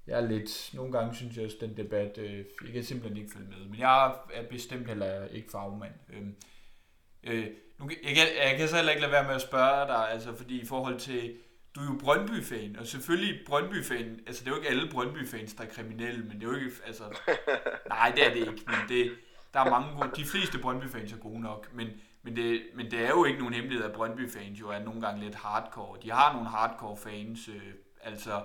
jeg 0.06 0.16
er 0.16 0.26
lidt, 0.26 0.70
nogle 0.74 0.92
gange 0.92 1.14
synes 1.14 1.36
jeg 1.36 1.44
også, 1.44 1.56
den 1.60 1.76
debat, 1.76 2.18
øh, 2.18 2.44
jeg 2.64 2.72
kan 2.72 2.84
simpelthen 2.84 3.22
ikke 3.22 3.32
følge 3.32 3.48
med, 3.48 3.68
men 3.68 3.78
jeg 3.78 4.14
er 4.32 4.42
bestemt 4.50 4.86
heller 4.86 5.26
ikke 5.26 5.50
fagmand. 5.50 5.92
Øh, 6.12 6.22
øh, 7.22 7.46
nu, 7.78 7.90
jeg, 8.04 8.14
kan, 8.16 8.26
jeg 8.50 8.58
kan 8.58 8.68
så 8.68 8.76
heller 8.76 8.92
ikke 8.92 9.00
lade 9.00 9.12
være 9.12 9.24
med 9.24 9.34
at 9.34 9.40
spørge 9.40 9.86
dig, 9.86 10.10
altså 10.10 10.36
fordi 10.36 10.60
i 10.60 10.66
forhold 10.66 11.00
til, 11.00 11.36
du 11.76 11.80
er 11.80 11.84
jo 11.84 11.98
Brøndby-fan, 12.00 12.76
og 12.78 12.86
selvfølgelig 12.86 13.40
Brøndby-fan, 13.46 14.20
altså 14.26 14.44
det 14.44 14.50
er 14.50 14.50
jo 14.50 14.56
ikke 14.56 14.68
alle 14.68 14.90
Brøndby-fans, 14.90 15.54
der 15.54 15.64
er 15.64 15.68
kriminelle, 15.68 16.24
men 16.24 16.40
det 16.40 16.46
er 16.46 16.50
jo 16.50 16.54
ikke, 16.54 16.70
altså, 16.86 17.04
nej 17.88 18.12
det 18.16 18.26
er 18.26 18.30
det 18.30 18.38
ikke, 18.38 18.62
men 18.66 18.88
det, 18.88 19.12
der 19.54 19.60
er 19.60 19.70
mange 19.70 19.96
gode, 19.96 20.10
de 20.16 20.24
fleste 20.24 20.58
Brøndby-fans 20.58 21.12
er 21.12 21.16
gode 21.16 21.40
nok, 21.40 21.74
men, 21.74 21.88
men, 22.22 22.36
det, 22.36 22.62
men 22.74 22.90
det 22.90 23.04
er 23.04 23.08
jo 23.08 23.24
ikke 23.24 23.38
nogen 23.38 23.54
hemmelighed, 23.54 23.84
at 23.84 23.92
Brøndby-fans 23.92 24.60
jo 24.60 24.68
er 24.68 24.78
nogle 24.78 25.00
gange 25.00 25.24
lidt 25.24 25.34
hardcore. 25.34 25.98
De 26.02 26.10
har 26.10 26.32
nogle 26.32 26.48
hardcore 26.48 26.96
fans, 26.96 27.48
øh, 27.48 27.72
altså 28.02 28.42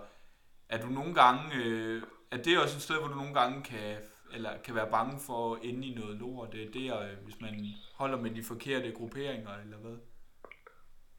er 0.69 0.81
du 0.81 0.87
nogle 0.87 1.13
gange, 1.13 1.55
øh, 1.55 2.03
er 2.31 2.37
det 2.37 2.59
også 2.59 2.75
et 2.75 2.81
sted, 2.81 2.95
hvor 2.99 3.07
du 3.07 3.15
nogle 3.15 3.33
gange 3.33 3.63
kan, 3.63 3.97
eller 4.33 4.49
kan 4.63 4.75
være 4.75 4.91
bange 4.91 5.19
for 5.19 5.55
at 5.55 5.59
ende 5.63 5.87
i 5.87 5.93
noget 5.93 6.17
lort, 6.17 6.51
det 6.51 6.63
er 6.63 6.71
der, 6.71 7.01
øh, 7.01 7.17
hvis 7.23 7.41
man 7.41 7.65
holder 7.95 8.17
med 8.17 8.31
de 8.31 8.43
forkerte 8.43 8.91
grupperinger, 8.91 9.51
eller 9.63 9.77
hvad? 9.77 9.97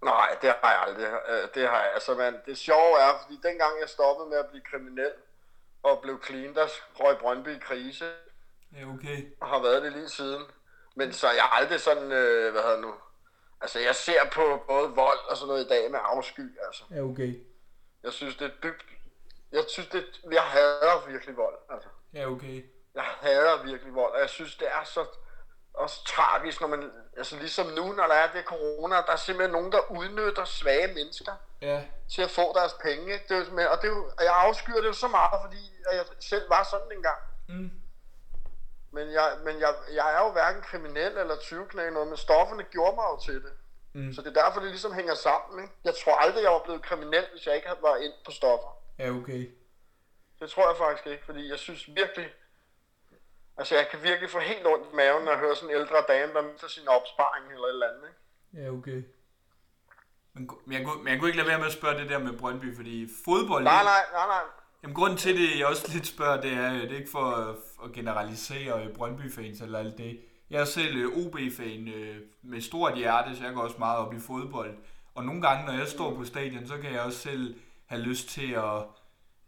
Nej, 0.02 0.36
det 0.42 0.54
har 0.62 0.70
jeg 0.72 0.80
aldrig. 0.80 1.20
Øh, 1.28 1.48
det 1.54 1.68
har 1.68 1.82
jeg. 1.82 1.92
Altså, 1.94 2.14
man, 2.14 2.40
det 2.46 2.58
sjove 2.58 2.98
er, 2.98 3.18
fordi 3.22 3.40
dengang 3.42 3.80
jeg 3.80 3.88
stoppede 3.88 4.28
med 4.28 4.38
at 4.38 4.46
blive 4.46 4.62
kriminel 4.62 5.12
og 5.82 6.00
blev 6.02 6.22
clean, 6.24 6.54
der 6.54 6.66
røg 6.94 7.18
Brøndby 7.18 7.56
i 7.56 7.58
krise. 7.58 8.12
Ja, 8.76 8.86
okay. 8.94 9.18
Og 9.40 9.48
har 9.48 9.62
været 9.62 9.82
det 9.82 9.92
lige 9.92 10.08
siden. 10.08 10.42
Men 10.96 11.12
så 11.12 11.26
jeg 11.30 11.48
aldrig 11.52 11.80
sådan, 11.80 12.12
øh, 12.12 12.52
hvad 12.52 12.62
hedder 12.62 12.80
nu, 12.80 12.94
altså 13.60 13.78
jeg 13.78 13.94
ser 13.94 14.30
på 14.32 14.64
både 14.68 14.90
vold 14.90 15.18
og 15.28 15.36
sådan 15.36 15.48
noget 15.48 15.64
i 15.64 15.68
dag 15.68 15.90
med 15.90 15.98
afsky, 16.02 16.58
altså. 16.66 16.84
Ja, 16.90 17.00
okay. 17.00 17.34
Jeg 18.02 18.12
synes, 18.12 18.36
det 18.36 18.46
er 18.46 18.54
dybt, 18.62 18.84
jeg 19.52 19.64
synes, 19.68 19.88
det, 19.88 20.20
jeg 20.32 20.42
hader 20.42 21.06
virkelig 21.08 21.36
vold, 21.36 21.58
altså. 21.70 21.88
Ja, 22.14 22.30
okay. 22.30 22.64
Jeg 22.94 23.02
hader 23.02 23.62
virkelig 23.62 23.94
vold, 23.94 24.12
og 24.12 24.20
jeg 24.20 24.30
synes, 24.30 24.56
det 24.56 24.68
er 24.68 24.84
så 24.84 25.06
også 25.74 26.04
tragisk, 26.04 26.60
når 26.60 26.68
man, 26.68 26.90
altså 27.16 27.36
ligesom 27.36 27.66
nu, 27.66 27.92
når 27.92 28.06
der 28.06 28.14
er 28.14 28.32
det 28.32 28.44
corona, 28.44 28.96
der 28.96 29.12
er 29.12 29.16
simpelthen 29.16 29.52
nogen, 29.52 29.72
der 29.72 29.90
udnytter 29.90 30.44
svage 30.44 30.94
mennesker 30.94 31.32
Ja. 31.62 31.82
til 32.14 32.22
at 32.22 32.30
få 32.30 32.52
deres 32.54 32.72
penge. 32.82 33.12
Ikke? 33.12 33.24
Det 33.28 33.36
er 33.48 33.50
men- 33.52 33.66
og, 33.66 33.82
det 33.82 33.90
er 33.90 33.94
og 33.94 34.24
jeg 34.24 34.34
afskyer 34.36 34.74
det 34.80 34.86
jo 34.86 34.92
så 34.92 35.08
meget, 35.08 35.40
fordi 35.44 35.72
at 35.90 35.96
jeg 35.96 36.04
selv 36.20 36.50
var 36.50 36.62
sådan 36.70 36.92
engang. 36.92 37.18
Mm. 37.48 37.70
Men, 38.92 39.12
jeg, 39.12 39.36
men 39.44 39.60
jeg, 39.60 39.74
jeg 39.92 40.14
er 40.14 40.24
jo 40.24 40.32
hverken 40.32 40.62
kriminel 40.62 41.18
eller 41.18 41.36
tyveknæg 41.36 41.90
noget, 41.90 42.08
men 42.08 42.16
stofferne 42.16 42.62
gjorde 42.62 42.94
mig 42.96 43.04
jo 43.12 43.20
til 43.24 43.34
det. 43.34 43.52
Mm. 43.94 44.12
Så 44.12 44.22
det 44.22 44.36
er 44.36 44.42
derfor, 44.44 44.60
det 44.60 44.70
ligesom 44.70 44.92
hænger 44.92 45.14
sammen. 45.14 45.62
Ikke? 45.62 45.74
Jeg 45.84 45.94
tror 46.04 46.16
aldrig, 46.16 46.42
jeg 46.42 46.50
var 46.52 46.62
blevet 46.64 46.82
kriminel, 46.82 47.26
hvis 47.32 47.46
jeg 47.46 47.54
ikke 47.54 47.66
havde 47.68 47.80
været 47.82 48.02
ind 48.02 48.12
på 48.24 48.30
stoffer. 48.30 48.76
Ja, 48.98 49.10
okay. 49.10 49.50
Det 50.40 50.50
tror 50.50 50.68
jeg 50.68 50.76
faktisk 50.78 51.06
ikke, 51.06 51.24
fordi 51.24 51.50
jeg 51.50 51.58
synes 51.58 51.86
virkelig... 51.88 52.30
Altså, 53.56 53.74
jeg 53.74 53.88
kan 53.90 54.02
virkelig 54.02 54.30
få 54.30 54.38
helt 54.38 54.66
ondt 54.66 54.86
i 54.92 54.96
maven, 54.96 55.24
når 55.24 55.30
jeg 55.32 55.40
hører 55.40 55.54
sådan 55.54 55.70
en 55.70 55.80
ældre 55.80 55.96
dame, 56.08 56.32
der 56.32 56.42
mister 56.52 56.68
sin 56.68 56.88
opsparing 56.88 57.44
eller 57.52 57.64
et 57.64 57.70
eller 57.72 57.86
andet. 57.90 58.08
Ikke? 58.08 58.64
Ja, 58.64 58.70
okay. 58.78 59.02
Men, 60.34 60.50
men, 60.66 60.78
jeg, 60.78 60.86
kunne, 60.86 61.02
men 61.04 61.12
jeg 61.12 61.18
kunne 61.18 61.28
ikke 61.28 61.38
lade 61.38 61.48
være 61.48 61.58
med 61.58 61.66
at 61.66 61.72
spørge 61.72 61.98
det 62.00 62.10
der 62.10 62.18
med 62.18 62.38
Brøndby, 62.38 62.76
fordi 62.76 63.08
fodbold... 63.24 63.64
Nej, 63.64 63.82
nej, 63.82 64.02
nej, 64.12 64.26
nej. 64.26 64.42
Jamen, 64.82 64.94
grunden 64.94 65.18
til 65.18 65.36
det, 65.36 65.58
jeg 65.58 65.66
også 65.66 65.92
lidt 65.92 66.06
spørger, 66.06 66.40
det 66.40 66.52
er, 66.52 66.70
det 66.72 66.92
er 66.92 66.96
ikke 66.98 67.10
for 67.10 67.56
at, 67.84 67.92
generalisere 67.92 68.84
øh, 68.84 68.94
Brøndby-fans 68.94 69.60
eller 69.60 69.78
alt 69.78 69.98
det. 69.98 70.20
Jeg 70.50 70.60
er 70.60 70.64
selv 70.64 70.96
øh, 70.96 71.26
OB-fan 71.26 71.88
øh, 71.88 72.16
med 72.42 72.60
stort 72.60 72.94
hjerte, 72.96 73.36
så 73.36 73.44
jeg 73.44 73.54
går 73.54 73.62
også 73.62 73.78
meget 73.78 73.98
op 73.98 74.14
i 74.14 74.20
fodbold. 74.20 74.76
Og 75.14 75.24
nogle 75.24 75.42
gange, 75.42 75.66
når 75.66 75.72
jeg 75.72 75.88
står 75.88 76.14
på 76.14 76.24
stadion, 76.24 76.66
så 76.66 76.78
kan 76.78 76.92
jeg 76.92 77.00
også 77.00 77.18
selv 77.18 77.60
have 77.86 78.00
lyst 78.02 78.28
til 78.28 78.52
at... 78.52 78.82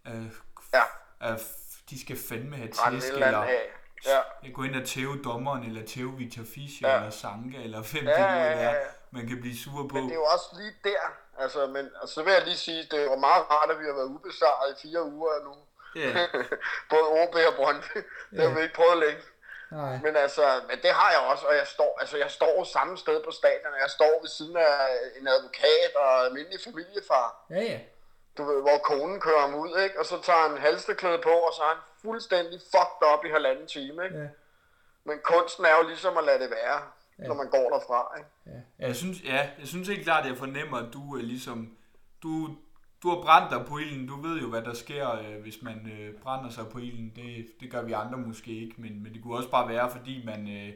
Øh, 0.06 0.26
Ja. 0.74 0.82
at 1.20 1.40
de 1.90 2.00
skal 2.00 2.16
fandme 2.28 2.56
have 2.56 2.68
tæsk, 2.68 3.12
eller 3.12 3.38
af. 3.38 3.70
Ja. 4.06 4.20
jeg 4.44 4.52
går 4.54 4.64
ind 4.64 4.76
og 4.82 4.86
tæve 4.88 5.22
dommeren, 5.24 5.62
eller 5.68 5.86
tæve 5.86 6.12
Victor 6.18 6.42
Fischer, 6.54 6.88
Ja. 6.88 6.96
eller 6.96 7.10
Sanka, 7.10 7.58
eller 7.66 7.80
hvem 7.92 8.04
Ja, 8.06 8.22
ja, 8.22 8.34
ja, 8.34 8.52
er, 8.52 8.70
ja. 8.74 8.74
man 9.10 9.26
kan 9.28 9.40
blive 9.40 9.56
sur 9.64 9.88
på. 9.88 9.94
Men 9.94 10.04
det 10.04 10.10
er 10.10 10.14
jo 10.14 10.24
også 10.24 10.46
lige 10.60 10.74
der. 10.84 11.02
Altså, 11.38 11.66
men 11.66 11.90
og 12.02 12.08
så 12.08 12.22
vil 12.22 12.32
jeg 12.32 12.44
lige 12.44 12.56
sige, 12.56 12.82
det 12.90 13.10
var 13.10 13.16
meget 13.16 13.44
rart, 13.50 13.70
at 13.70 13.78
vi 13.80 13.84
har 13.84 13.92
været 13.92 14.06
ubesejret 14.16 14.68
i 14.72 14.88
fire 14.88 15.02
uger 15.04 15.34
nu. 15.44 15.54
Ja. 16.02 16.10
Både 16.90 17.06
OB 17.22 17.34
og 17.50 17.54
Brøndby. 17.56 17.98
Det 18.30 18.40
har 18.48 18.54
vi 18.56 18.62
ikke 18.62 18.74
prøvet 18.74 18.98
længe. 18.98 19.22
Nej. 19.70 19.98
Men 20.04 20.16
altså, 20.16 20.60
men 20.68 20.76
det 20.82 20.90
har 20.90 21.10
jeg 21.10 21.20
også, 21.20 21.46
og 21.46 21.54
jeg 21.56 21.66
står, 21.66 21.98
altså 22.00 22.16
jeg 22.16 22.30
står 22.30 22.64
samme 22.64 22.98
sted 22.98 23.24
på 23.24 23.30
stadion, 23.30 23.72
og 23.76 23.80
jeg 23.82 23.90
står 23.90 24.12
ved 24.22 24.28
siden 24.28 24.56
af 24.56 24.76
en 25.20 25.28
advokat 25.28 25.92
og 25.96 26.24
almindelig 26.26 26.58
familiefar. 26.64 27.46
Ja, 27.50 27.60
ja. 27.72 27.78
Du 28.38 28.44
ved, 28.44 28.62
hvor 28.62 28.78
konen 28.90 29.20
kører 29.20 29.40
ham 29.40 29.54
ud, 29.54 29.72
ikke? 29.84 29.98
Og 30.00 30.06
så 30.06 30.16
tager 30.22 30.48
han 30.48 30.58
halsteklæde 30.58 31.20
på, 31.22 31.30
og 31.30 31.52
så 31.56 31.62
er 31.62 31.72
han 31.74 31.82
fuldstændig 32.02 32.60
fucked 32.72 33.02
up 33.12 33.24
i 33.24 33.28
halvanden 33.28 33.66
time, 33.66 34.04
ikke? 34.04 34.18
Ja. 34.18 34.28
Men 35.04 35.16
kunsten 35.24 35.64
er 35.64 35.76
jo 35.80 35.88
ligesom 35.88 36.16
at 36.16 36.24
lade 36.24 36.38
det 36.44 36.50
være, 36.50 36.80
ja. 37.18 37.26
når 37.28 37.34
man 37.34 37.48
går 37.50 37.70
derfra, 37.74 38.00
ikke? 38.18 38.30
Ja, 38.46 38.86
jeg 38.86 38.96
synes, 38.96 39.24
ja, 39.24 39.50
jeg 39.58 39.68
synes 39.68 39.88
helt 39.88 40.04
klart, 40.04 40.24
at 40.24 40.30
jeg 40.30 40.38
fornemmer, 40.38 40.76
at 40.76 40.92
du 40.92 41.16
er 41.16 41.22
ligesom, 41.22 41.76
du, 42.22 42.48
du 43.02 43.08
har 43.08 43.20
brændt 43.22 43.50
dig 43.50 43.66
på 43.66 43.78
ilden. 43.78 44.06
Du 44.08 44.16
ved 44.20 44.40
jo, 44.40 44.48
hvad 44.48 44.62
der 44.62 44.74
sker, 44.74 45.12
øh, 45.12 45.42
hvis 45.42 45.62
man 45.62 45.90
øh, 45.98 46.14
brænder 46.22 46.50
sig 46.50 46.68
på 46.68 46.78
ilden. 46.78 47.12
Det, 47.16 47.46
det 47.60 47.70
gør 47.70 47.82
vi 47.82 47.92
andre 47.92 48.18
måske 48.18 48.50
ikke, 48.50 48.74
men, 48.78 49.02
men 49.02 49.14
det 49.14 49.22
kunne 49.22 49.36
også 49.36 49.50
bare 49.50 49.68
være, 49.68 49.90
fordi 49.90 50.24
man, 50.26 50.48
øh, 50.48 50.72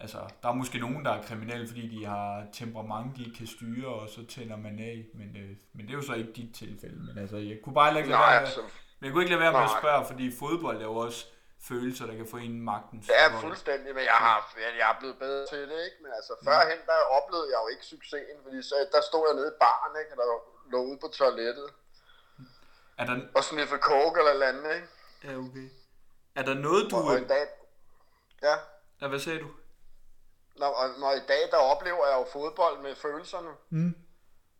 altså, 0.00 0.18
der 0.42 0.48
er 0.48 0.52
måske 0.52 0.78
nogen, 0.78 1.04
der 1.04 1.12
er 1.12 1.22
kriminelle, 1.22 1.68
fordi 1.68 1.98
de 1.98 2.06
har 2.06 2.46
temperament, 2.52 3.16
de 3.16 3.34
kan 3.38 3.46
styre, 3.46 3.88
og 3.94 4.08
så 4.08 4.26
tænder 4.26 4.56
man 4.56 4.78
af. 4.78 5.06
Men, 5.14 5.36
øh, 5.36 5.56
men 5.74 5.86
det 5.86 5.90
er 5.90 5.98
jo 6.00 6.02
så 6.02 6.14
ikke 6.14 6.32
dit 6.32 6.54
tilfælde. 6.54 7.00
Men 7.06 7.18
altså, 7.18 7.36
jeg 7.36 7.58
kunne 7.64 7.74
bare 7.74 7.98
ikke 7.98 8.10
lade 8.10 8.20
Nej, 8.20 8.30
være, 8.32 8.40
altså, 8.40 8.60
men 8.98 9.04
jeg 9.06 9.10
kunne 9.12 9.22
ikke 9.24 9.34
lade 9.34 9.44
være 9.46 9.52
med 9.52 9.60
at 9.60 9.70
Nej. 9.74 9.80
spørge, 9.80 10.04
fordi 10.10 10.26
fodbold 10.42 10.78
er 10.84 10.88
jo 10.92 10.96
også 11.06 11.20
følelser, 11.68 12.06
der 12.06 12.16
kan 12.20 12.26
få 12.30 12.36
en 12.36 12.68
er 12.68 13.30
vold. 13.32 13.42
fuldstændig, 13.44 13.90
men 13.98 14.04
jeg 14.12 14.18
har, 14.26 14.38
jeg 14.80 14.86
er 14.92 14.96
blevet 15.00 15.18
bedre 15.24 15.46
til 15.52 15.62
det, 15.70 15.78
ikke? 15.86 15.98
Men 16.04 16.10
altså, 16.18 16.32
førhen, 16.44 16.80
der 16.90 16.98
oplevede 17.18 17.48
jeg 17.52 17.58
jo 17.62 17.68
ikke 17.74 17.84
succesen, 17.94 18.36
fordi 18.44 18.58
så, 18.62 18.74
der 18.94 19.00
stod 19.10 19.22
jeg 19.28 19.34
nede 19.38 19.50
i 19.54 19.56
baren, 19.64 19.94
ikke? 20.00 20.10
Og 20.12 20.18
der 20.20 20.26
lå 20.72 20.78
ude 20.90 20.98
på 21.04 21.08
toilettet 21.18 21.68
Er 23.00 23.04
der, 23.08 23.16
og 23.38 23.44
sniffe 23.44 23.76
coke 23.90 24.16
eller 24.20 24.32
et 24.32 24.36
eller 24.38 24.50
andet, 24.52 24.70
ikke? 24.78 24.88
ja, 25.26 25.32
okay. 25.46 25.68
Er 26.38 26.42
der 26.48 26.54
noget, 26.54 26.90
du... 26.90 26.96
Og 26.96 27.18
en 27.18 27.28
dag, 27.34 27.44
ja, 28.42 28.56
Ja, 29.00 29.06
hvad 29.08 29.18
sagde 29.18 29.38
du? 29.38 29.48
Når, 30.58 30.66
og 30.66 30.88
når 30.98 31.12
i 31.12 31.20
dag, 31.28 31.50
der 31.50 31.56
oplever 31.56 32.06
jeg 32.06 32.16
jo 32.18 32.26
fodbold 32.32 32.78
med 32.78 32.94
følelserne. 32.96 33.50
Mm. 33.70 33.94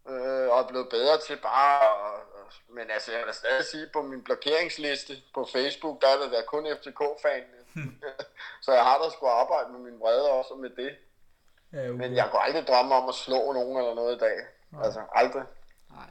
Øh, 0.09 0.49
og 0.51 0.61
er 0.61 0.67
blevet 0.69 0.89
bedre 0.89 1.19
til 1.21 1.37
bare... 1.37 1.83
at- 2.15 2.25
Men 2.69 2.91
altså, 2.91 3.13
jeg 3.13 3.27
vil 3.27 3.35
stadig 3.35 3.65
sige, 3.65 3.87
på 3.93 4.03
min 4.03 4.25
blokeringsliste 4.25 5.23
på 5.35 5.49
Facebook, 5.53 6.01
der 6.03 6.09
er 6.09 6.19
det 6.23 6.33
der 6.33 6.43
kun 6.43 6.67
FCK-fan. 6.77 7.45
så 8.65 8.73
jeg 8.73 8.85
har 8.85 8.99
da 9.03 9.11
sgu 9.11 9.27
arbejde 9.27 9.69
med 9.73 9.81
min 9.81 10.01
vrede 10.01 10.31
også 10.31 10.51
og 10.55 10.59
med 10.61 10.71
det. 10.71 10.97
Ja, 11.73 11.79
okay. 11.79 11.89
Men 11.89 12.17
jeg 12.17 12.29
kunne 12.31 12.43
aldrig 12.43 12.67
drømme 12.67 12.95
om 12.95 13.09
at 13.09 13.15
slå 13.15 13.53
nogen 13.53 13.79
eller 13.79 13.95
noget 13.95 14.17
i 14.17 14.19
dag. 14.19 14.39
Altså, 14.85 15.03
aldrig. 15.15 15.45
Nej. 15.91 16.11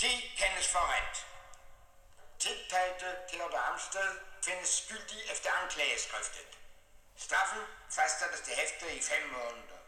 De 0.00 0.10
kendes 0.40 0.68
for 0.72 0.84
ret. 0.94 1.16
Tiltalte 2.38 3.06
Theodor 3.28 3.62
Amsted 3.72 4.10
findes 4.44 4.68
skyldig 4.68 5.20
efter 5.32 5.50
anklageskriftet. 5.62 6.48
Straffen 7.16 7.62
fastsættes 7.90 8.40
til 8.40 8.54
hæfte 8.60 8.96
i 8.98 9.00
fem 9.02 9.28
måneder. 9.28 9.80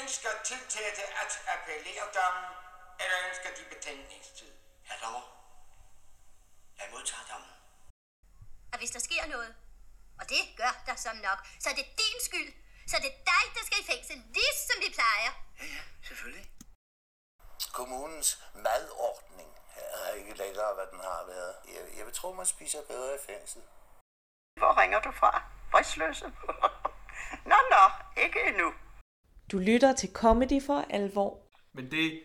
Ønsker 0.00 0.30
tiltalte 0.44 1.02
at 1.22 1.32
appellere 1.54 2.06
dommen, 2.18 2.50
eller 3.00 3.16
ønsker 3.28 3.50
de 3.58 3.64
betænkningstid? 3.74 4.52
Herr 4.88 4.98
dommer, 5.04 5.24
jeg 6.78 6.86
modtager 6.92 7.24
dommen. 7.32 7.50
at 8.72 8.78
hvis 8.78 8.90
der 8.90 8.98
sker 8.98 9.26
noget, 9.26 9.54
og 10.20 10.28
det 10.28 10.42
gør 10.56 10.72
der 10.86 10.96
så 10.96 11.12
nok, 11.12 11.38
så 11.60 11.70
er 11.70 11.74
det 11.74 11.86
din 12.02 12.18
skyld. 12.28 12.52
Så 12.90 12.96
er 12.96 13.00
det 13.00 13.14
dig, 13.32 13.44
der 13.54 13.62
skal 13.66 13.78
i 13.80 13.86
fængsel, 13.92 14.16
ligesom 14.16 14.76
vi 14.84 14.90
plejer. 14.94 15.32
Ja, 15.60 15.64
ja, 15.64 15.82
selvfølgelig. 16.08 16.50
Kommunens 17.72 18.42
madordning 18.54 19.50
er 19.76 20.12
ikke 20.12 20.34
længere, 20.34 20.74
hvad 20.74 20.86
den 20.86 21.00
har 21.00 21.24
været. 21.24 21.54
Jeg, 21.74 21.96
jeg 21.98 22.06
vil 22.06 22.14
tro, 22.14 22.32
man 22.32 22.46
spiser 22.46 22.82
bedre 22.88 23.14
i 23.14 23.18
fængsel. 23.26 23.62
Hvor 24.56 24.80
ringer 24.80 25.00
du 25.00 25.12
fra? 25.12 25.42
Fristløse? 25.70 26.24
nå, 27.50 27.56
nå, 27.70 27.84
ikke 28.22 28.38
endnu. 28.48 28.72
Du 29.52 29.58
lytter 29.58 29.94
til 29.94 30.12
Comedy 30.12 30.62
for 30.66 30.84
alvor. 30.90 31.40
Men 31.72 31.90
det, 31.90 32.24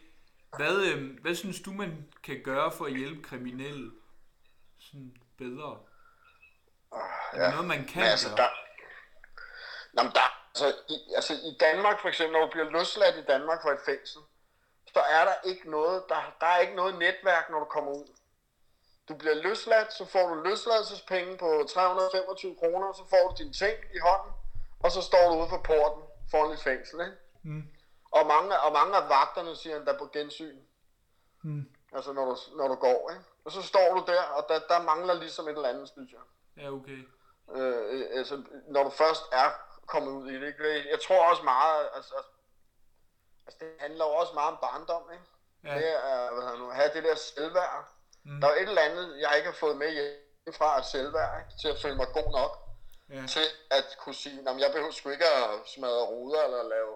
hvad, 0.58 0.76
øh, 0.76 1.20
hvad 1.22 1.36
synes 1.36 1.62
du, 1.62 1.72
man 1.72 2.12
kan 2.24 2.42
gøre 2.44 2.72
for 2.72 2.86
at 2.86 2.98
hjælpe 2.98 3.24
kriminelle 3.24 3.92
sådan 4.80 5.14
bedre? 5.38 5.80
Er 7.34 7.40
der 7.40 7.52
noget, 7.52 7.66
man 7.66 7.86
kan 7.86 8.02
Men 8.02 8.12
altså, 8.12 8.28
gøre? 8.28 8.38
der, 8.38 8.50
Nå, 9.94 10.04
men 10.04 10.12
der, 10.12 10.28
altså, 10.50 10.68
i, 10.90 10.98
altså, 11.16 11.34
i 11.34 11.58
Danmark 11.60 12.02
for 12.02 12.10
eksempel, 12.10 12.34
når 12.34 12.46
du 12.46 12.52
bliver 12.52 12.70
løsladt 12.70 13.16
i 13.16 13.26
Danmark 13.34 13.62
fra 13.62 13.72
et 13.72 13.86
fængsel, 13.86 14.22
så 14.94 15.00
er 15.00 15.26
der 15.26 15.50
ikke 15.50 15.72
noget, 15.72 16.04
der, 16.10 16.36
der 16.40 16.48
er 16.48 16.60
ikke 16.60 16.76
noget 16.76 17.00
netværk, 17.00 17.50
når 17.50 17.60
du 17.60 17.66
kommer 17.66 17.92
ud. 17.92 18.08
Du 19.14 19.18
bliver 19.18 19.34
løsladt, 19.34 19.94
så 19.94 20.06
får 20.06 20.28
du 20.28 20.36
løsladelsespenge 20.44 21.38
på 21.38 21.66
325 21.70 22.56
kroner, 22.56 22.94
så 22.94 23.04
får 23.10 23.28
du 23.30 23.36
dine 23.38 23.54
ting 23.54 23.78
i 23.96 24.00
hånden, 24.00 24.32
og 24.84 24.92
så 24.92 25.02
står 25.02 25.30
du 25.30 25.40
ude 25.40 25.50
for 25.50 25.58
porten 25.58 26.04
foran 26.32 26.52
et 26.52 26.60
fængsel, 26.60 27.00
ikke? 27.00 27.18
Mm. 27.44 27.64
Og 28.12 28.28
mange, 28.28 28.60
og 28.60 28.72
mange 28.74 28.96
af 28.98 29.10
vagterne 29.10 29.56
siger 29.56 29.78
han 29.78 29.86
der 29.86 29.98
på 29.98 30.06
gensyn. 30.14 30.58
Mm. 31.44 31.66
Altså 31.94 32.14
når 32.14 32.26
du, 32.26 32.36
når 32.58 32.68
du 32.68 32.76
går, 32.76 33.10
ikke? 33.12 33.24
Og 33.46 33.52
så 33.52 33.62
står 33.62 33.94
du 33.96 34.12
der, 34.12 34.22
og 34.22 34.46
der, 34.50 34.60
der 34.70 34.82
mangler 34.82 35.14
ligesom 35.14 35.48
et 35.48 35.56
eller 35.56 35.70
andet, 35.70 35.90
synes 35.90 36.12
jeg. 36.12 36.24
Ja, 36.64 36.72
okay. 36.72 37.00
Øh, 37.56 38.00
øh, 38.00 38.06
altså, 38.12 38.44
når 38.68 38.84
du 38.84 38.90
først 38.90 39.24
er 39.32 39.50
kommet 39.86 40.12
ud 40.12 40.32
i 40.32 40.36
det, 40.42 40.48
ikke? 40.48 40.90
Jeg 40.92 41.00
tror 41.08 41.30
også 41.30 41.44
meget, 41.44 41.90
altså, 41.96 42.16
altså 43.46 43.60
det 43.60 43.72
handler 43.80 44.06
jo 44.06 44.12
også 44.12 44.34
meget 44.34 44.52
om 44.52 44.58
barndom, 44.62 45.12
ikke? 45.12 45.26
Ja. 45.64 45.76
Det 45.76 45.90
er, 46.06 46.34
hvad 46.34 46.58
nu, 46.58 46.70
at 46.70 46.76
have 46.76 46.90
det 46.94 47.04
der 47.04 47.16
selvværd. 47.16 47.93
Mm. 48.24 48.42
Der 48.42 48.48
er 48.48 48.52
jo 48.56 48.62
et 48.62 48.70
eller 48.70 48.82
andet, 48.82 49.20
jeg 49.20 49.34
ikke 49.38 49.50
har 49.50 49.58
fået 49.58 49.78
med 49.78 49.92
hjemmefra 49.92 50.78
af 50.78 50.86
selvværd? 50.86 51.44
Til 51.62 51.68
at 51.68 51.80
føle 51.82 51.96
mig 51.96 52.08
god 52.14 52.32
nok. 52.32 52.60
Ja. 53.10 53.24
Til 53.28 53.46
at 53.72 53.98
kunne 54.00 54.16
sige, 54.16 54.50
at 54.50 54.60
jeg 54.60 54.72
behøver 54.72 54.92
sgu 54.92 55.10
ikke 55.10 55.26
at 55.26 55.50
smadre 55.76 56.06
ruder 56.06 56.44
eller 56.44 56.64
lave 56.64 56.94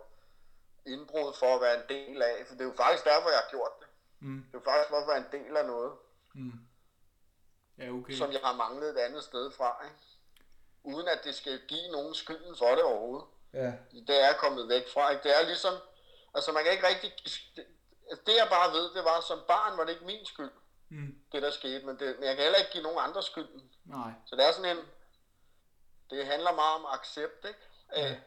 indbrud 0.86 1.34
for 1.40 1.56
at 1.56 1.62
være 1.62 1.76
en 1.76 1.84
del 1.90 2.22
af. 2.22 2.44
For 2.48 2.54
det 2.54 2.62
er 2.62 2.66
jo 2.66 2.74
faktisk 2.78 3.04
derfor, 3.06 3.30
jeg 3.30 3.40
har 3.40 3.50
gjort 3.50 3.72
det. 3.80 3.88
Mm. 4.20 4.46
Det 4.52 4.58
er 4.58 4.60
jo 4.60 4.72
faktisk 4.72 4.90
for 4.90 4.98
at 4.98 5.08
være 5.08 5.18
en 5.18 5.32
del 5.32 5.58
af 5.58 5.66
noget, 5.66 5.94
Mm. 6.34 6.52
Ja, 7.78 7.90
okay. 7.90 8.14
som 8.14 8.32
jeg 8.32 8.40
har 8.44 8.54
manglet 8.54 8.90
et 8.90 8.98
andet 8.98 9.24
sted 9.24 9.52
fra, 9.52 9.82
ikke? 9.84 9.96
Uden 10.84 11.08
at 11.08 11.20
det 11.24 11.36
skal 11.36 11.62
give 11.68 11.92
nogen 11.92 12.16
skylden 12.16 12.56
for 12.58 12.70
det 12.76 12.84
overhovedet. 12.84 13.28
Ja. 13.54 13.74
det 14.08 14.24
er 14.24 14.34
kommet 14.34 14.70
væk 14.70 14.94
fra. 14.94 15.10
Ikke? 15.12 15.24
Det 15.24 15.40
er 15.40 15.46
ligesom, 15.46 15.74
altså 16.34 16.52
man 16.52 16.64
kan 16.64 16.72
ikke 16.72 16.88
rigtig, 16.88 17.14
det, 17.56 17.66
det 18.26 18.36
jeg 18.36 18.48
bare 18.50 18.74
ved, 18.74 18.94
det 18.94 19.04
var, 19.04 19.22
som 19.22 19.40
barn 19.48 19.78
var 19.78 19.84
det 19.84 19.92
ikke 19.92 20.06
min 20.06 20.26
skyld, 20.26 20.52
Mm. 20.90 21.16
det 21.32 21.42
der 21.42 21.52
skete, 21.52 21.86
men, 21.86 22.00
det, 22.00 22.16
men 22.20 22.28
jeg 22.28 22.36
kan 22.36 22.44
heller 22.44 22.60
ikke 22.60 22.72
give 22.72 22.84
nogen 22.84 23.00
andre 23.02 23.24
skylden. 23.24 23.62
Nej. 23.86 24.12
Så 24.26 24.36
det 24.36 24.48
er 24.48 24.52
sådan 24.52 24.78
en, 24.78 24.84
det 26.10 26.26
handler 26.26 26.56
meget 26.56 26.76
om 26.80 26.86
accept, 27.00 27.46
ikke? 27.48 27.60
Af, 27.90 28.10
Ja. 28.12 28.20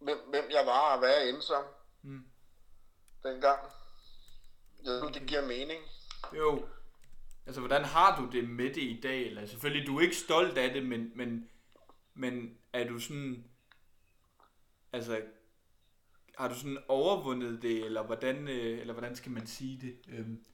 hvem, 0.00 0.18
hvem 0.28 0.44
jeg 0.50 0.66
var 0.66 0.92
og 0.92 0.98
hvad 0.98 1.10
jeg 1.10 1.28
endte 1.28 1.42
som 1.42 1.64
Mm. 2.02 2.24
dengang. 3.22 3.60
Jeg 4.84 4.92
ved, 4.92 5.12
det 5.12 5.28
giver 5.28 5.46
mening. 5.46 5.82
Jo. 6.36 6.68
Altså, 7.46 7.60
hvordan 7.60 7.84
har 7.84 8.20
du 8.20 8.30
det 8.30 8.48
med 8.48 8.64
det 8.74 8.82
i 8.82 9.00
dag? 9.02 9.22
Eller, 9.26 9.46
selvfølgelig, 9.46 9.86
du 9.86 9.96
er 9.98 10.02
ikke 10.02 10.16
stolt 10.16 10.58
af 10.58 10.72
det, 10.72 10.86
men, 10.86 11.12
men, 11.16 11.50
men 12.14 12.58
er 12.72 12.88
du 12.88 12.98
sådan... 13.00 13.50
Altså, 14.92 15.22
har 16.38 16.48
du 16.48 16.54
sådan 16.54 16.84
overvundet 16.88 17.62
det, 17.62 17.84
eller 17.84 18.02
hvordan, 18.02 18.48
øh, 18.48 18.78
eller 18.80 18.92
hvordan 18.92 19.16
skal 19.16 19.32
man 19.32 19.46
sige 19.46 19.80
det? 19.80 19.98
Øhm, 20.08 20.44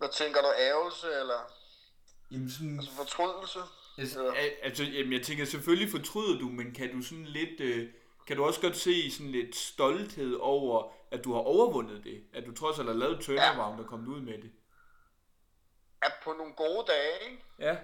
Hvad 0.00 0.08
tænker 0.08 0.40
du, 0.40 0.48
ævelse 0.58 1.06
eller 1.20 1.40
jamen 2.30 2.50
sådan, 2.50 2.76
altså 2.78 2.92
fortrydelse? 2.96 3.58
altså, 3.98 4.30
al- 4.30 4.58
altså, 4.62 4.84
jamen, 4.84 5.12
jeg 5.12 5.22
tænker 5.22 5.44
selvfølgelig 5.44 5.90
fortryder 5.90 6.38
du, 6.38 6.48
men 6.48 6.74
kan 6.74 6.92
du 6.92 7.02
sådan 7.02 7.24
lidt, 7.24 7.60
øh, 7.60 7.88
kan 8.26 8.36
du 8.36 8.44
også 8.44 8.60
godt 8.60 8.76
se 8.76 9.10
sådan 9.10 9.32
lidt 9.32 9.56
stolthed 9.56 10.34
over, 10.34 10.92
at 11.10 11.24
du 11.24 11.32
har 11.32 11.40
overvundet 11.40 12.04
det? 12.04 12.24
At 12.34 12.46
du 12.46 12.54
trods 12.54 12.78
alt 12.78 12.88
har 12.88 12.94
lavet 12.94 13.20
turnaround 13.20 13.80
og 13.80 13.86
kommet 13.86 14.08
ud 14.08 14.20
med 14.20 14.32
det? 14.42 14.52
At 16.02 16.12
på 16.24 16.32
nogle 16.32 16.52
gode 16.52 16.84
dage, 16.86 17.30
ikke? 17.30 17.44
Ja. 17.58 17.76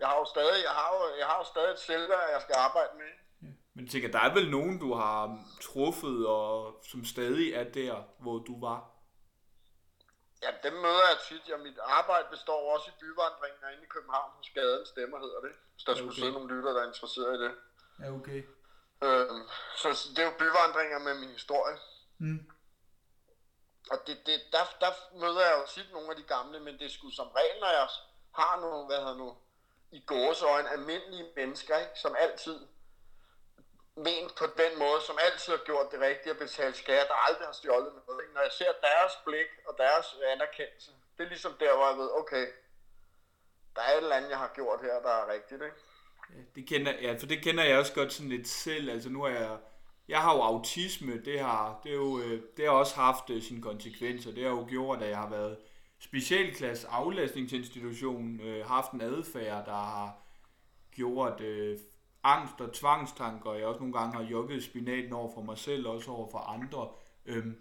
Jeg 0.00 0.08
har 0.08 0.16
jo 0.16 0.24
stadig, 0.24 0.64
jeg 0.64 0.72
har 0.72 0.88
jo, 0.94 1.18
jeg 1.18 1.26
har 1.26 1.38
jo 1.38 1.44
stadig 1.44 1.72
et 1.72 1.78
selvværd, 1.78 2.30
jeg 2.32 2.40
skal 2.42 2.54
arbejde 2.58 2.90
med. 2.94 3.12
Men 3.74 3.84
jeg 3.84 3.90
tænker, 3.90 4.10
der 4.10 4.20
er 4.20 4.34
vel 4.34 4.50
nogen, 4.50 4.78
du 4.78 4.94
har 4.94 5.38
truffet, 5.60 6.26
og 6.26 6.80
som 6.84 7.04
stadig 7.04 7.52
er 7.52 7.64
der, 7.64 8.02
hvor 8.18 8.38
du 8.38 8.60
var? 8.60 8.97
Ja, 10.42 10.50
dem 10.62 10.72
møder 10.72 11.08
jeg 11.10 11.18
tit. 11.28 11.48
Ja, 11.48 11.56
mit 11.56 11.78
arbejde 11.78 12.26
består 12.30 12.74
også 12.74 12.90
i 12.90 12.94
byvandringer 13.00 13.68
inde 13.68 13.82
i 13.82 13.86
København 13.86 14.30
hos 14.36 14.50
Gaden 14.54 14.86
Stemmer 14.86 15.18
hedder 15.18 15.40
det. 15.40 15.52
Hvis 15.74 15.84
der 15.84 15.94
skulle 15.94 16.10
Okay. 16.10 16.20
sidde 16.20 16.32
nogle 16.32 16.56
lytter, 16.56 16.72
der 16.72 16.82
er 16.82 16.86
interesseret 16.86 17.40
i 17.40 17.42
det. 17.44 17.52
Ja, 18.00 18.10
okay. 18.12 18.42
Øhm, 19.02 19.42
så 19.76 19.94
så 19.94 20.08
det 20.08 20.18
er 20.18 20.24
jo 20.24 20.34
byvandringer 20.38 20.98
med 20.98 21.14
min 21.14 21.28
historie. 21.28 21.78
Mm. 22.18 22.50
Og 23.90 23.98
det, 24.06 24.26
det, 24.26 24.40
der, 24.52 24.64
der 24.80 24.92
møder 25.18 25.40
jeg 25.40 25.58
jo 25.60 25.66
tit 25.74 25.92
nogle 25.92 26.10
af 26.10 26.16
de 26.16 26.22
gamle, 26.22 26.60
men 26.60 26.78
det 26.78 26.84
er 26.86 26.90
sgu 26.90 27.10
som 27.10 27.28
regel, 27.28 27.60
når 27.60 27.68
jeg 27.68 27.88
har 28.34 28.60
nogle, 28.60 28.86
hvad 28.86 28.96
hedder 28.98 29.16
nu, 29.16 29.36
i 29.90 30.00
gåseøjne, 30.06 30.70
almindelige 30.70 31.32
mennesker, 31.36 31.76
ikke, 31.78 31.92
som 31.96 32.16
altid 32.18 32.66
ment 34.06 34.32
på 34.40 34.46
den 34.62 34.72
måde, 34.82 35.00
som 35.08 35.16
altid 35.26 35.50
har 35.56 35.62
gjort 35.70 35.86
det 35.92 36.00
rigtige 36.08 36.32
at 36.34 36.42
betale 36.44 36.74
skat, 36.82 37.08
og 37.14 37.18
aldrig 37.26 37.46
har 37.50 37.56
stjålet 37.60 37.92
noget. 37.98 38.18
Ikke? 38.22 38.34
Når 38.36 38.42
jeg 38.48 38.54
ser 38.60 38.72
deres 38.88 39.14
blik 39.26 39.50
og 39.68 39.74
deres 39.84 40.06
anerkendelse, 40.32 40.90
det 41.14 41.22
er 41.24 41.30
ligesom 41.34 41.54
der, 41.62 41.72
hvor 41.76 41.88
jeg 41.90 41.98
ved, 42.02 42.10
okay, 42.20 42.46
der 43.74 43.82
er 43.82 43.92
et 43.92 44.02
eller 44.02 44.16
andet, 44.16 44.30
jeg 44.30 44.42
har 44.44 44.52
gjort 44.58 44.80
her, 44.82 44.96
der 45.06 45.14
er 45.20 45.32
rigtigt. 45.34 45.62
Ikke? 45.68 45.78
Ja, 46.34 46.40
det 46.54 46.62
kender, 46.70 46.92
ja, 47.04 47.10
for 47.20 47.26
det 47.26 47.42
kender 47.42 47.64
jeg 47.64 47.78
også 47.78 47.94
godt 47.94 48.12
sådan 48.12 48.34
lidt 48.36 48.48
selv. 48.48 48.90
Altså 48.90 49.08
nu 49.08 49.22
er 49.24 49.34
jeg, 49.40 49.58
jeg 50.08 50.20
har 50.22 50.34
jo 50.34 50.40
autisme, 50.42 51.24
det 51.24 51.40
har, 51.40 51.80
det 51.84 51.90
er 51.90 51.96
jo, 51.96 52.20
øh, 52.20 52.42
det 52.56 52.64
har 52.64 52.72
også 52.72 52.94
haft 52.94 53.30
øh, 53.30 53.42
sine 53.42 53.62
konsekvenser. 53.62 54.32
Det 54.32 54.44
har 54.44 54.50
jo 54.50 54.66
gjort, 54.68 55.02
at 55.02 55.08
jeg 55.08 55.18
har 55.18 55.30
været 55.30 55.58
specialklasse 55.98 56.88
aflastningsinstitution, 56.88 58.40
øh, 58.40 58.66
haft 58.66 58.92
en 58.92 59.00
adfærd, 59.00 59.64
der 59.64 59.72
har 59.72 60.16
gjort 60.90 61.40
øh, 61.40 61.78
angst 62.28 62.60
og 62.60 62.72
tvangstanker. 62.72 63.52
Jeg 63.52 63.66
også 63.66 63.80
nogle 63.80 63.98
gange 63.98 64.16
har 64.16 64.22
jogget 64.22 64.64
spinaten 64.64 65.12
over 65.12 65.34
for 65.34 65.42
mig 65.42 65.58
selv, 65.58 65.86
også 65.86 66.10
over 66.10 66.30
for 66.30 66.38
andre. 66.38 66.88
Øhm, 67.26 67.56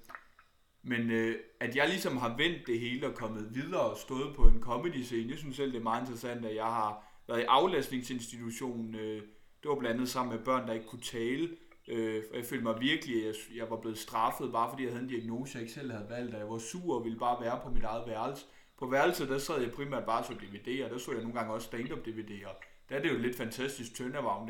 men 0.84 1.12
øh, 1.12 1.36
at 1.60 1.76
jeg 1.76 1.90
ligesom 1.90 2.18
har 2.18 2.38
vendt 2.38 2.68
det 2.68 2.80
hele 2.80 3.08
og 3.08 3.16
kommet 3.16 3.56
videre 3.56 3.82
og 3.82 3.98
stået 3.98 4.36
på 4.36 4.48
en 4.48 4.62
comedy 4.62 5.02
scene, 5.02 5.30
jeg 5.32 5.38
synes 5.38 5.56
selv, 5.56 5.72
det 5.72 5.80
er 5.80 5.84
meget 5.84 6.02
interessant, 6.02 6.46
at 6.46 6.56
jeg 6.56 6.66
har 6.66 7.22
været 7.28 7.40
i 7.40 7.46
aflastningsinstitutionen. 7.48 8.96
Øh, 8.96 9.22
det 9.64 9.70
var 9.70 9.76
blandt 9.76 9.96
andet 9.96 10.10
sammen 10.10 10.36
med 10.36 10.46
børn, 10.46 10.68
der 10.68 10.74
ikke 10.74 10.88
kunne 10.88 11.02
tale. 11.02 11.50
Øh, 11.88 12.24
og 12.32 12.38
jeg 12.38 12.46
følte 12.46 12.64
mig 12.64 12.80
virkelig, 12.80 13.16
at 13.16 13.26
jeg, 13.26 13.58
jeg 13.58 13.70
var 13.70 13.82
blevet 13.82 13.98
straffet, 13.98 14.52
bare 14.52 14.70
fordi 14.70 14.84
jeg 14.84 14.92
havde 14.92 15.04
en 15.04 15.10
diagnose, 15.10 15.56
jeg 15.56 15.62
ikke 15.62 15.74
selv 15.74 15.92
havde 15.92 16.10
valgt, 16.10 16.34
og 16.34 16.40
jeg 16.40 16.50
var 16.50 16.58
sur 16.58 16.98
og 16.98 17.04
ville 17.04 17.20
bare 17.20 17.42
være 17.42 17.60
på 17.64 17.70
mit 17.70 17.84
eget 17.84 18.08
værelse. 18.08 18.46
På 18.80 18.86
værelset, 18.86 19.30
der 19.30 19.38
sad 19.38 19.62
jeg 19.62 19.72
primært 19.72 20.06
bare 20.06 20.24
så 20.24 20.34
DVD'er, 20.34 20.90
der 20.90 20.98
så 20.98 21.12
jeg 21.12 21.22
nogle 21.22 21.40
gange 21.40 21.54
også 21.54 21.68
stand-up 21.68 22.08
DVD'er. 22.08 22.67
Der 22.90 22.98
er 22.98 23.02
det 23.02 23.10
jo 23.14 23.18
lidt 23.18 23.38
fantastisk 23.38 23.92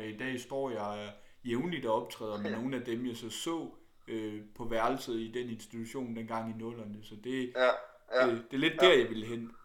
i 0.00 0.16
dag 0.16 0.40
står 0.40 0.70
jeg 0.70 0.98
øh, 0.98 1.50
jævnligt 1.50 1.86
og 1.86 1.94
optræder 2.02 2.38
med 2.38 2.50
nogle 2.50 2.76
af 2.76 2.84
dem, 2.84 3.06
jeg 3.06 3.16
så 3.16 3.30
så 3.30 3.70
øh, 4.08 4.42
på 4.56 4.64
værelset 4.64 5.14
i 5.14 5.32
den 5.32 5.48
institution 5.50 6.16
dengang 6.16 6.50
i 6.50 6.58
nullerne. 6.58 7.04
Så 7.04 7.14
det, 7.24 7.52
Ja, 7.56 7.70
ja. 8.12 8.26
det, 8.26 8.44
det 8.50 8.56
er 8.56 8.60
lidt 8.60 8.80
der, 8.80 8.92
jeg 8.92 9.08
ville 9.08 9.26
hen. 9.26 9.56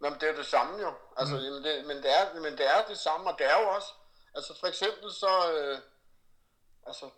Nå, 0.00 0.08
men 0.10 0.18
det 0.20 0.22
er 0.22 0.32
jo 0.32 0.38
det 0.38 0.46
samme 0.46 0.78
jo. 0.80 0.92
Altså, 1.16 1.34
mm. 1.36 1.42
jamen 1.42 1.62
det, 1.64 1.86
men, 1.86 1.96
det 1.96 2.10
er, 2.18 2.40
men 2.40 2.52
det 2.52 2.66
er 2.76 2.84
det 2.88 2.98
samme, 2.98 3.30
og 3.30 3.38
det 3.38 3.46
er 3.46 3.60
jo 3.62 3.68
også, 3.68 3.88
altså 4.34 4.60
for 4.60 4.66
eksempel 4.66 5.10
så, 5.12 5.32
øh, 5.54 5.78
altså, 6.86 7.10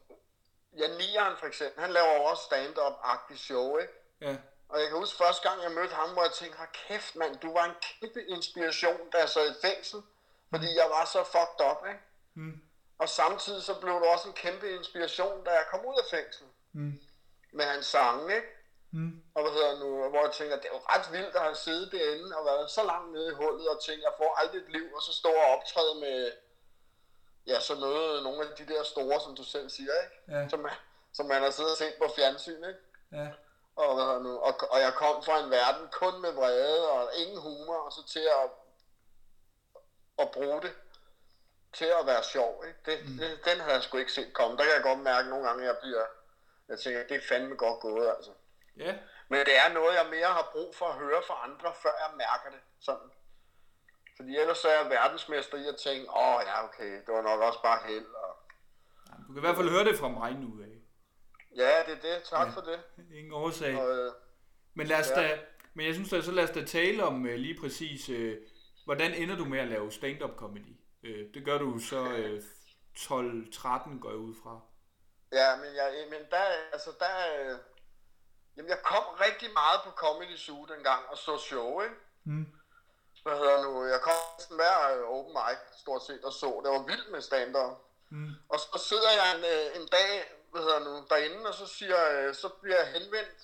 Jan 0.79 0.91
Nieren 0.91 1.37
for 1.39 1.47
eksempel, 1.47 1.81
han 1.81 1.93
laver 1.93 2.15
jo 2.17 2.23
også 2.23 2.43
stand-up-agtig 2.43 3.39
show, 3.39 3.77
ikke? 3.77 3.93
Ja. 4.21 4.37
Og 4.69 4.81
jeg 4.81 4.89
kan 4.89 4.99
huske 4.99 5.19
første 5.19 5.49
gang, 5.49 5.63
jeg 5.63 5.73
mødte 5.73 5.95
ham, 5.95 6.13
hvor 6.13 6.23
jeg 6.23 6.33
tænkte, 6.33 6.59
kæft 6.89 7.17
mand, 7.17 7.39
du 7.39 7.53
var 7.53 7.65
en 7.65 7.77
kæmpe 7.87 8.25
inspiration, 8.25 9.11
da 9.13 9.19
jeg 9.19 9.29
sad 9.29 9.51
i 9.51 9.55
fængsel, 9.67 10.01
fordi 10.53 10.69
jeg 10.81 10.89
var 10.97 11.05
så 11.05 11.21
fucked 11.25 11.61
up, 11.71 11.81
ikke? 11.89 12.01
Mm. 12.35 12.63
Og 12.99 13.09
samtidig 13.09 13.63
så 13.63 13.75
blev 13.81 13.95
du 14.01 14.05
også 14.05 14.29
en 14.29 14.35
kæmpe 14.35 14.67
inspiration, 14.79 15.45
da 15.45 15.51
jeg 15.51 15.65
kom 15.71 15.81
ud 15.87 15.97
af 16.03 16.07
fængsel. 16.11 16.47
Mm. 16.73 17.01
Med 17.53 17.65
hans 17.65 17.87
sange, 17.87 18.37
ikke? 18.37 18.49
Mm. 18.91 19.23
Og 19.35 19.43
hvad 19.43 19.53
hedder 19.53 19.79
nu, 19.79 20.09
hvor 20.09 20.23
jeg 20.27 20.33
tænker, 20.33 20.57
det 20.57 20.67
er 20.71 20.75
jo 20.75 20.83
ret 20.93 21.13
vildt 21.13 21.35
at 21.37 21.43
have 21.43 21.55
siddet 21.55 21.93
derinde 21.93 22.37
og 22.37 22.45
været 22.45 22.71
så 22.71 22.83
langt 22.85 23.13
nede 23.13 23.29
i 23.33 23.35
hullet 23.35 23.69
og 23.69 23.83
tænkt, 23.85 24.03
jeg 24.03 24.13
får 24.19 24.35
aldrig 24.41 24.61
et 24.61 24.73
liv, 24.73 24.87
og 24.97 25.03
så 25.03 25.13
stå 25.13 25.29
og 25.29 25.49
optræde 25.57 25.95
med, 26.01 26.33
ja, 27.47 27.61
så 27.61 27.75
noget, 27.75 28.23
nogle 28.23 28.41
af 28.49 28.57
de 28.59 28.67
der 28.73 28.83
store, 28.83 29.21
som 29.21 29.37
du 29.37 29.45
selv 29.45 29.71
siger, 29.71 29.93
ikke? 30.05 30.39
Ja. 30.39 30.49
Som, 30.49 30.61
man, 30.61 30.73
som 31.13 31.27
man 31.27 31.43
har 31.43 31.51
siddet 31.51 31.73
og 31.73 31.79
set 31.79 31.95
på 32.03 32.09
fjernsyn, 32.17 32.65
ikke? 32.65 32.81
Ja. 33.13 33.29
Og, 33.77 33.95
hvad 33.95 34.21
nu, 34.21 34.39
og, 34.39 34.55
og 34.71 34.81
jeg 34.81 34.93
kom 34.95 35.23
fra 35.23 35.45
en 35.45 35.51
verden 35.51 35.89
kun 35.93 36.21
med 36.21 36.33
vrede 36.33 36.91
og 36.91 37.11
ingen 37.17 37.41
humor, 37.41 37.75
og 37.87 37.93
så 37.93 38.07
til 38.07 38.27
at, 38.43 38.51
at 40.23 40.31
bruge 40.31 40.63
det 40.63 40.73
til 41.73 41.91
at 42.01 42.07
være 42.07 42.23
sjov, 42.35 42.65
ikke? 42.69 42.79
Det, 42.87 42.97
mm. 43.11 43.19
det, 43.19 43.29
den 43.49 43.61
havde 43.61 43.75
jeg 43.75 43.83
sgu 43.83 43.97
ikke 43.99 44.13
set 44.13 44.33
komme. 44.33 44.57
Der 44.57 44.65
kan 44.65 44.75
jeg 44.75 44.83
godt 44.83 44.99
mærke 44.99 45.29
nogle 45.29 45.47
gange, 45.47 45.63
at 45.63 45.67
jeg 45.69 45.77
bliver, 45.83 46.05
jeg 46.69 46.79
tænker, 46.79 47.07
det 47.09 47.17
er 47.17 47.29
fandme 47.29 47.55
godt 47.57 47.81
gået, 47.81 48.09
altså. 48.17 48.31
Ja. 48.77 48.95
Men 49.29 49.39
det 49.49 49.57
er 49.67 49.73
noget, 49.73 49.95
jeg 49.95 50.07
mere 50.11 50.27
har 50.39 50.49
brug 50.53 50.75
for 50.75 50.87
at 50.87 50.99
høre 50.99 51.23
fra 51.27 51.37
andre, 51.45 51.73
før 51.83 51.95
jeg 52.05 52.11
mærker 52.17 52.51
det 52.57 52.61
sådan. 52.81 53.11
Fordi 54.17 54.37
ellers 54.39 54.59
så 54.59 54.69
er 54.69 54.81
jeg 54.83 54.91
verdensmester 54.91 55.57
i 55.59 55.67
at 55.69 55.77
tænke, 55.77 56.11
åh 56.11 56.35
oh, 56.37 56.43
ja, 56.47 56.65
okay, 56.65 56.93
det 57.07 57.11
var 57.17 57.23
nok 57.23 57.41
også 57.41 57.63
bare 57.63 57.81
held. 57.89 58.07
Og... 58.25 58.33
Du 59.27 59.33
kan 59.33 59.37
i 59.37 59.41
hvert 59.41 59.57
fald 59.57 59.69
høre 59.71 59.85
det 59.85 59.99
fra 59.99 60.09
mig 60.09 60.33
nu 60.35 60.63
af. 60.63 60.77
Ja, 61.57 61.83
det 61.87 61.93
er 61.99 62.01
det. 62.15 62.23
Tak 62.25 62.39
Ja. 62.39 62.45
ja. 62.45 62.51
for 62.51 62.61
det. 62.61 62.81
Ingen 63.19 63.33
årsag. 63.33 63.79
Og, 63.81 63.97
øh, 63.97 64.13
Men 64.75 64.87
lad 64.87 65.01
os 65.01 65.11
Ja. 65.11 65.23
da, 65.23 65.39
men 65.75 65.87
jeg 65.87 65.95
synes 65.95 66.11
da, 66.11 66.21
så 66.21 66.31
lad 66.33 66.45
os 66.45 66.51
da 66.51 66.65
tale 66.65 67.05
om 67.05 67.25
uh, 67.25 67.31
lige 67.31 67.61
præcis, 67.61 68.09
uh, 68.09 68.33
hvordan 68.85 69.15
ender 69.15 69.37
du 69.37 69.45
med 69.45 69.59
at 69.59 69.69
lave 69.69 69.93
stand-up 69.93 70.37
comedy? 70.37 70.77
Uh, 71.05 71.35
det 71.35 71.45
gør 71.45 71.59
du 71.59 71.79
så 71.79 72.01
uh, 72.05 72.39
12-13 72.97 73.99
går 74.01 74.11
jeg 74.11 74.19
ud 74.19 74.35
fra. 74.43 74.61
ja, 75.33 75.57
men, 75.57 75.75
jeg, 75.77 76.07
men 76.11 76.21
der, 76.31 76.43
altså 76.73 76.91
der, 77.01 77.15
øh, 77.41 77.59
jamen 78.57 78.69
jeg 78.69 78.79
kom 78.85 79.05
rigtig 79.27 79.51
meget 79.53 79.81
på 79.85 79.91
Comedy 79.91 80.37
Zoo 80.37 80.65
dengang 80.65 81.03
og 81.09 81.19
så 81.19 81.39
show, 81.39 81.81
ikke? 81.81 81.95
Mm. 82.25 82.47
Hvad 83.23 83.33
hedder 83.39 83.63
nu, 83.63 83.85
jeg 83.85 84.01
kom 84.01 84.13
næsten 84.39 84.57
hver 84.57 84.77
øh, 84.97 85.05
open 85.17 85.33
mic 85.33 85.59
stort 85.83 86.03
set 86.07 86.25
og 86.25 86.33
så. 86.33 86.61
Det 86.65 86.71
var 86.73 86.83
vildt 86.87 87.11
med 87.11 87.21
stand-up. 87.21 87.77
Mm. 88.11 88.31
Og 88.49 88.59
så 88.61 88.85
sidder 88.89 89.11
jeg 89.21 89.29
en, 89.37 89.45
øh, 89.55 89.81
en 89.83 89.89
dag, 89.89 90.11
hvad 90.51 90.63
hedder 90.63 90.81
nu, 90.85 91.07
derinde, 91.11 91.49
og 91.49 91.55
så 91.55 91.67
siger, 91.67 92.01
øh, 92.11 92.35
så 92.35 92.49
bliver 92.63 92.77
jeg 92.83 92.93
henvendt, 92.93 93.39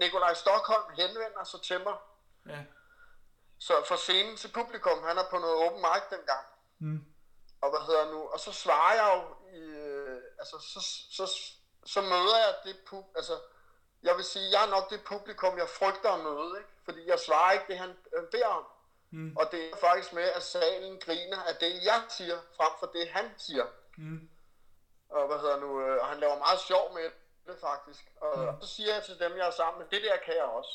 Nikolaj 0.00 0.34
Stockholm 0.34 0.86
henvender 0.98 1.44
sig 1.44 1.60
til 1.62 1.80
mig, 1.86 1.96
Ja. 2.48 2.58
Så 3.58 3.84
for 3.88 3.96
scenen 3.96 4.36
til 4.36 4.52
publikum, 4.54 5.02
han 5.02 5.18
er 5.18 5.24
på 5.30 5.38
noget 5.38 5.56
open 5.66 5.80
mic 5.80 6.02
dengang. 6.10 6.46
Mm. 6.78 7.04
Og 7.62 7.70
hvad 7.70 7.80
hedder 7.86 8.10
nu, 8.12 8.28
og 8.28 8.40
så 8.40 8.52
svarer 8.52 8.94
jeg 8.94 9.08
jo, 9.16 9.48
i, 9.56 9.60
øh, 9.60 10.22
altså 10.38 10.58
så, 10.58 10.80
så, 11.16 11.26
så 11.86 12.00
møder 12.00 12.36
jeg 12.38 12.54
det 12.64 12.76
pub, 12.86 13.04
altså, 13.16 13.38
jeg 14.02 14.16
vil 14.16 14.24
sige, 14.24 14.50
jeg 14.50 14.66
er 14.66 14.70
nok 14.70 14.90
det 14.90 15.04
publikum, 15.04 15.58
jeg 15.58 15.68
frygter 15.68 16.10
at 16.12 16.20
møde, 16.20 16.54
ikke? 16.58 16.70
fordi 16.84 17.08
jeg 17.08 17.18
svarer 17.18 17.52
ikke 17.52 17.64
det, 17.68 17.78
han 17.78 17.96
øh, 18.16 18.22
beder 18.30 18.46
om. 18.46 18.64
Mm. 19.10 19.36
Og 19.36 19.48
det 19.52 19.70
er 19.72 19.76
faktisk 19.76 20.12
med, 20.12 20.22
at 20.22 20.42
salen 20.42 21.00
griner 21.00 21.42
af 21.42 21.56
det, 21.56 21.84
jeg 21.84 22.02
siger, 22.08 22.38
frem 22.56 22.72
for 22.80 22.86
det, 22.86 23.08
han 23.08 23.30
siger. 23.36 23.66
Mm. 23.96 24.28
Og 25.08 25.26
hvad 25.26 25.38
hedder 25.38 25.60
nu, 25.60 25.80
øh, 25.80 26.00
og 26.02 26.06
han 26.06 26.18
laver 26.20 26.38
meget 26.38 26.60
sjov 26.60 26.94
med 26.94 27.10
det 27.46 27.56
faktisk. 27.60 28.12
Og, 28.20 28.38
Mm. 28.38 28.60
så 28.62 28.68
siger 28.74 28.94
jeg 28.94 29.04
til 29.04 29.18
dem, 29.18 29.36
jeg 29.36 29.46
er 29.46 29.50
sammen 29.50 29.78
med, 29.82 29.88
det 29.90 30.02
der 30.10 30.16
kan 30.16 30.34
jeg 30.34 30.44
også. 30.44 30.70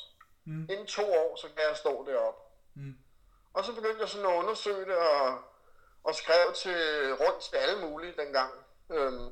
Mm. 0.45 0.67
Inden 0.69 0.87
to 0.87 1.13
år, 1.13 1.35
så 1.35 1.47
kan 1.47 1.63
jeg 1.69 1.77
stå 1.77 2.05
deroppe. 2.07 2.41
Mm. 2.79 2.95
Og 3.55 3.61
så 3.65 3.71
begyndte 3.77 4.01
jeg 4.03 4.09
sådan 4.09 4.29
at 4.31 4.35
undersøge 4.41 4.85
det, 4.91 4.97
og, 4.97 5.23
og 6.07 6.13
skrev 6.21 6.45
til, 6.63 6.79
rundt 7.21 7.39
til 7.45 7.55
alle 7.63 7.77
mulige 7.85 8.13
dengang. 8.21 8.51
Øhm, 8.95 9.27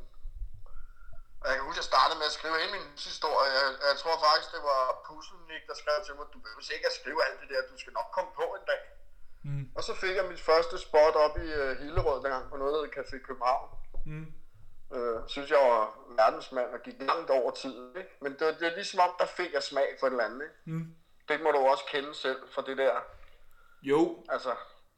og 1.41 1.45
jeg 1.50 1.56
kan 1.56 1.66
huske, 1.68 1.80
at 1.80 1.84
jeg 1.84 1.91
startede 1.93 2.18
med 2.22 2.28
at 2.32 2.36
skrive 2.39 2.56
hele 2.62 2.72
min 2.78 2.88
historie. 3.10 3.50
Jeg, 3.60 3.68
jeg 3.89 3.95
tror 4.02 4.16
faktisk, 4.26 4.50
det 4.56 4.62
var 4.72 4.82
Pusselnik, 5.08 5.64
der 5.70 5.76
skrev 5.82 5.98
til 6.06 6.14
mig, 6.18 6.26
du 6.34 6.39
behøver 6.45 6.74
ikke 6.78 6.88
at 6.91 6.98
skrive 7.00 7.20
alt 7.28 7.38
det 7.41 7.50
der, 7.52 7.62
du 7.72 7.78
skal 7.84 7.93
nok 8.00 8.10
komme 8.16 8.32
på 8.41 8.45
en 8.58 8.66
dag. 8.72 8.82
Mm. 9.48 9.66
Og 9.78 9.82
så 9.88 9.93
fik 10.02 10.16
jeg 10.20 10.26
mit 10.32 10.41
første 10.50 10.76
spot 10.86 11.16
op 11.26 11.36
i 11.45 11.48
uh, 11.62 11.70
Hillerød 11.82 12.18
dengang 12.24 12.45
på 12.52 12.58
noget, 12.58 12.74
der 12.74 12.80
hed 12.84 12.89
Café 12.98 13.18
København. 13.28 13.70
Mm. 14.06 14.28
Øh, 14.95 15.20
synes 15.28 15.50
jeg 15.52 15.60
var 15.72 15.82
verdensmand 16.22 16.70
og 16.76 16.80
gik 16.88 16.95
langt 17.00 17.30
over 17.30 17.52
tiden. 17.52 17.98
Ikke? 17.98 18.10
Men 18.22 18.32
det, 18.38 18.41
var- 18.48 18.54
det 18.60 18.68
er 18.72 18.76
ligesom 18.76 19.00
om, 19.00 19.12
der 19.20 19.26
fik 19.26 19.54
jeg 19.54 19.64
smag 19.64 19.89
for 20.00 20.08
et 20.08 20.12
eller 20.12 20.26
andet. 20.26 20.41
Ikke? 20.43 20.56
Mm. 20.66 20.95
Det 21.30 21.41
må 21.41 21.52
du 21.52 21.58
også 21.58 21.84
kende 21.93 22.16
selv 22.16 22.39
for 22.56 22.62
det 22.62 22.78
der. 22.78 22.95
Jo. 23.82 24.24
Altså, 24.30 24.50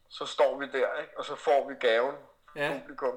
så 0.10 0.26
står 0.26 0.60
vi 0.60 0.66
der, 0.66 1.02
ikke? 1.02 1.18
og 1.18 1.26
så 1.26 1.36
får 1.36 1.70
vi 1.70 1.76
gaven. 1.80 2.16
Ja. 2.56 2.80
Publikum. 2.82 3.16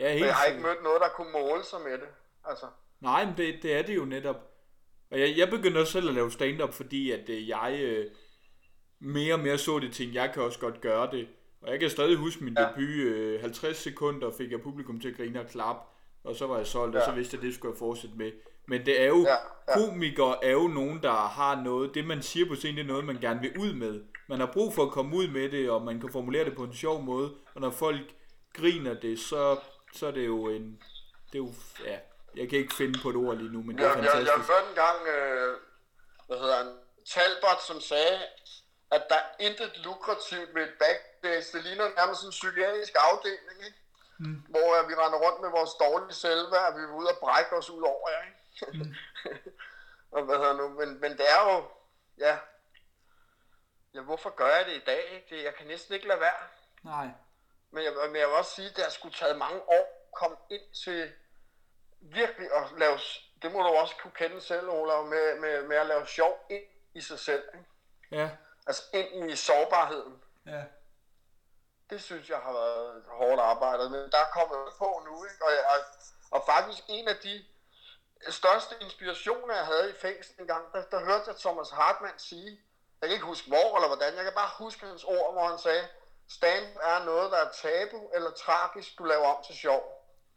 Ja, 0.00 0.04
Og 0.04 0.12
helt 0.12 0.26
jeg 0.26 0.34
har 0.34 0.44
ikke 0.44 0.62
mødt 0.62 0.82
noget, 0.82 1.00
der 1.00 1.08
kunne 1.08 1.32
måle 1.32 1.64
sig 1.64 1.80
med 1.80 1.92
det. 1.92 2.08
Altså, 2.44 2.66
Nej, 3.00 3.24
men 3.24 3.36
det, 3.36 3.58
det 3.62 3.74
er 3.74 3.82
det 3.82 3.96
jo 3.96 4.04
netop. 4.04 4.36
Og 5.10 5.20
jeg, 5.20 5.34
jeg 5.36 5.50
begyndte 5.50 5.78
også 5.78 5.92
selv 5.92 6.08
at 6.08 6.14
lave 6.14 6.30
stand-up, 6.30 6.72
fordi 6.72 7.10
at 7.10 7.28
øh, 7.28 7.48
jeg 7.48 7.78
øh, 7.82 8.10
mere 8.98 9.34
og 9.34 9.40
mere 9.40 9.58
så 9.58 9.78
det 9.78 9.92
ting, 9.92 10.14
jeg 10.14 10.30
kan 10.34 10.42
også 10.42 10.58
godt 10.58 10.80
gøre 10.80 11.10
det. 11.10 11.28
Og 11.62 11.70
jeg 11.70 11.80
kan 11.80 11.90
stadig 11.90 12.16
huske 12.16 12.44
min 12.44 12.56
ja. 12.58 12.68
debut, 12.68 12.88
øh, 12.88 13.40
50 13.40 13.76
sekunder 13.76 14.30
fik 14.38 14.50
jeg 14.50 14.60
publikum 14.60 15.00
til 15.00 15.08
at 15.08 15.16
grine 15.16 15.40
og 15.40 15.46
klappe, 15.46 15.82
og 16.24 16.36
så 16.36 16.46
var 16.46 16.56
jeg 16.56 16.66
solgt, 16.66 16.94
ja. 16.94 17.00
og 17.00 17.06
så 17.06 17.12
vidste 17.12 17.34
jeg, 17.34 17.40
at 17.40 17.46
det 17.46 17.54
skulle 17.54 17.72
jeg 17.72 17.78
fortsætte 17.78 18.16
med. 18.16 18.32
Men 18.68 18.86
det 18.86 19.02
er 19.02 19.06
jo, 19.06 19.18
ja, 19.22 19.36
ja. 19.68 19.86
komikere 19.86 20.44
er 20.44 20.52
jo 20.52 20.68
nogen, 20.68 21.02
der 21.02 21.12
har 21.12 21.62
noget, 21.62 21.94
det 21.94 22.04
man 22.06 22.22
siger 22.22 22.48
på 22.48 22.54
scenen, 22.54 22.76
det 22.76 22.82
er 22.82 22.86
noget, 22.86 23.04
man 23.04 23.20
gerne 23.20 23.40
vil 23.40 23.58
ud 23.58 23.72
med. 23.72 24.00
Man 24.28 24.40
har 24.40 24.50
brug 24.52 24.74
for 24.74 24.82
at 24.82 24.90
komme 24.90 25.16
ud 25.16 25.28
med 25.28 25.50
det, 25.50 25.70
og 25.70 25.82
man 25.82 26.00
kan 26.00 26.12
formulere 26.12 26.44
det 26.44 26.56
på 26.56 26.64
en 26.64 26.74
sjov 26.74 27.02
måde, 27.02 27.34
og 27.54 27.60
når 27.60 27.70
folk 27.70 28.06
griner 28.54 28.94
det, 28.94 29.18
så, 29.18 29.60
så 29.94 30.06
er 30.06 30.10
det 30.10 30.26
jo 30.26 30.48
en, 30.48 30.82
det 31.32 31.34
er 31.34 31.44
jo, 31.46 31.52
ja, 31.84 31.98
jeg 32.36 32.48
kan 32.48 32.58
ikke 32.58 32.74
finde 32.74 32.98
på 33.02 33.10
et 33.10 33.16
ord 33.16 33.36
lige 33.36 33.52
nu, 33.52 33.62
men 33.62 33.78
det 33.78 33.84
er 33.84 33.88
jeg, 33.88 33.94
fantastisk. 33.94 34.30
Jeg, 34.30 34.38
jeg 34.38 34.46
hørte 34.54 34.68
en 34.68 34.74
gang, 34.84 34.98
øh, 35.16 35.56
hvad 36.26 36.38
hedder 36.38 36.56
han, 36.56 36.72
Talbot, 37.12 37.60
som 37.68 37.80
sagde, 37.80 38.18
at 38.90 39.02
der 39.10 39.16
er 39.16 39.28
intet 39.46 39.72
lukrativt 39.84 40.54
ved 40.54 40.62
et 40.62 40.74
backstage. 40.82 41.46
Det 41.52 41.64
ligner 41.66 41.88
nærmest 42.00 42.24
en 42.24 42.30
psykiatrisk 42.30 42.94
afdeling, 43.08 43.58
ikke? 43.66 43.80
Mm. 44.18 44.42
hvor 44.52 44.68
uh, 44.76 44.88
vi 44.88 44.94
render 44.94 45.18
rundt 45.24 45.40
med 45.44 45.50
vores 45.58 45.74
dårlige 45.84 46.14
selvværd, 46.22 46.68
og 46.68 46.76
vi 46.76 46.82
er 46.82 46.96
ude 46.98 47.08
og 47.14 47.18
brække 47.24 47.52
os 47.56 47.70
ud 47.70 47.82
over 47.82 48.08
jer. 48.14 48.22
Ikke? 48.28 48.40
Mm. 48.78 48.94
og 50.14 50.20
hvad 50.24 50.36
hedder 50.36 50.56
nu, 50.60 50.66
men, 50.80 51.00
men 51.00 51.12
det 51.18 51.26
er 51.36 51.40
jo, 51.48 51.64
ja, 52.18 52.34
ja, 53.96 54.02
hvorfor 54.02 54.30
gør 54.30 54.56
jeg 54.56 54.66
det 54.66 54.72
i 54.72 54.84
dag? 54.84 55.04
Ikke? 55.10 55.36
Det, 55.36 55.44
jeg 55.44 55.54
kan 55.54 55.66
næsten 55.66 55.94
ikke 55.94 56.08
lade 56.08 56.20
være. 56.20 56.48
Nej. 56.82 57.08
Men 57.70 57.84
jeg, 57.84 57.92
men 57.92 58.16
jeg 58.16 58.28
vil 58.28 58.36
også 58.36 58.50
sige, 58.50 58.68
at 58.68 58.76
det 58.76 58.84
har 58.84 58.90
skulle 58.90 59.14
taget 59.14 59.38
mange 59.38 59.62
år 59.68 60.06
at 60.06 60.12
komme 60.14 60.36
ind 60.50 60.74
til 60.84 61.12
virkelig 62.00 62.52
at 62.52 62.78
lave, 62.78 62.98
det 63.42 63.52
må 63.52 63.62
du 63.62 63.68
også 63.68 63.94
kunne 64.02 64.12
kende 64.12 64.40
selv, 64.40 64.68
Olav, 64.68 65.04
med, 65.04 65.40
med, 65.40 65.62
med 65.62 65.76
at 65.76 65.86
lave 65.86 66.06
sjov 66.06 66.46
ind 66.50 66.64
i 66.94 67.00
sig 67.00 67.18
selv. 67.18 67.44
Ikke? 67.54 67.66
Ja. 68.10 68.30
Altså 68.66 68.82
ind 68.92 69.30
i 69.30 69.36
sårbarheden. 69.36 70.22
Ja. 70.46 70.64
Det 71.90 72.02
synes 72.02 72.30
jeg 72.30 72.38
har 72.38 72.52
været 72.52 73.04
hårdt 73.08 73.40
arbejdet, 73.40 73.90
men 73.90 74.00
der 74.00 74.18
er 74.18 74.30
kommet 74.32 74.72
på 74.78 75.02
nu, 75.06 75.24
ikke? 75.24 75.44
Og, 75.44 75.52
jeg, 75.52 75.64
og 76.30 76.42
faktisk 76.46 76.82
en 76.88 77.08
af 77.08 77.16
de 77.16 77.44
største 78.28 78.74
inspirationer, 78.80 79.54
jeg 79.54 79.66
havde 79.66 79.90
i 79.90 79.94
fængsel 79.94 80.40
en 80.40 80.46
gang, 80.46 80.72
der, 80.72 80.82
der 80.82 81.04
hørte 81.04 81.24
jeg 81.26 81.36
Thomas 81.36 81.70
Hartmann 81.70 82.18
sige, 82.18 82.60
jeg 83.00 83.08
kan 83.08 83.14
ikke 83.14 83.26
huske 83.26 83.48
hvor 83.48 83.76
eller 83.76 83.86
hvordan, 83.86 84.14
jeg 84.14 84.24
kan 84.24 84.32
bare 84.34 84.50
huske 84.58 84.86
hans 84.86 85.04
ord, 85.04 85.32
hvor 85.32 85.48
han 85.48 85.58
sagde, 85.58 85.88
stand 86.28 86.66
er 86.82 87.04
noget, 87.04 87.32
der 87.32 87.38
er 87.38 87.52
tabu 87.52 88.10
eller 88.14 88.30
tragisk, 88.30 88.98
du 88.98 89.04
laver 89.04 89.26
om 89.26 89.44
til 89.44 89.56
sjov. 89.56 89.82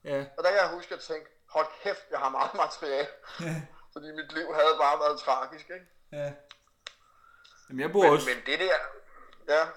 Ja. 0.03 0.25
Og 0.37 0.43
der 0.43 0.49
kan 0.49 0.59
jeg 0.59 0.69
huske 0.69 0.93
at 0.95 1.01
tænke, 1.01 1.29
hold 1.49 1.67
kæft, 1.83 2.05
jeg 2.11 2.19
har 2.19 2.29
meget 2.29 2.53
materiale. 2.53 3.07
Fordi 3.93 4.11
mit 4.11 4.33
liv 4.33 4.53
havde 4.53 4.75
bare 4.79 4.99
været 4.99 5.19
tragisk, 5.19 5.69
ikke? 5.69 5.85
Ja. 6.11 6.31
Jamen 7.69 7.79
jeg 7.79 7.91
bor 7.91 8.03
men, 8.03 8.11
også... 8.13 8.29
Men 8.29 8.45
det 8.45 8.59
der, 8.59 8.75
ja. 9.47 9.67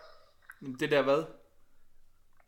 Det 0.80 0.91
der 0.91 1.03
hvad? 1.03 1.24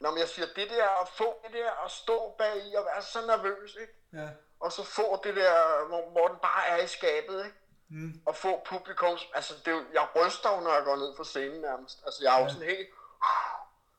Nå, 0.01 0.11
men 0.11 0.19
jeg 0.19 0.29
siger, 0.29 0.47
det 0.57 0.71
der 0.71 0.89
at 1.03 1.09
få 1.09 1.41
det 1.45 1.53
der 1.53 1.85
at 1.85 1.91
stå 1.91 2.35
bag 2.39 2.67
i 2.67 2.75
og 2.75 2.85
være 2.85 3.03
så 3.03 3.27
nervøs, 3.27 3.77
ikke? 3.81 3.93
Ja. 4.13 4.29
Og 4.61 4.73
så 4.73 4.85
få 4.85 5.21
det 5.25 5.37
der, 5.37 5.87
hvor, 5.89 6.11
hvor 6.11 6.29
den 6.29 6.37
bare 6.43 6.67
er 6.67 6.77
i 6.77 6.87
skabet, 6.87 7.45
ikke? 7.45 7.57
Mm. 7.89 8.21
Og 8.27 8.37
få 8.37 8.63
publikums, 8.69 9.29
altså 9.35 9.55
det, 9.65 9.69
er 9.69 9.77
jo- 9.77 9.85
jeg 9.93 10.09
ryster 10.17 10.55
jo, 10.55 10.61
når 10.61 10.75
jeg 10.75 10.85
går 10.85 10.97
ned 10.97 11.17
fra 11.17 11.25
scenen 11.25 11.61
nærmest. 11.61 12.03
Altså 12.07 12.21
jeg 12.25 12.35
er 12.35 12.39
jo 12.39 12.45
Ja. 12.47 12.53
sådan 12.53 12.69
helt, 12.69 12.89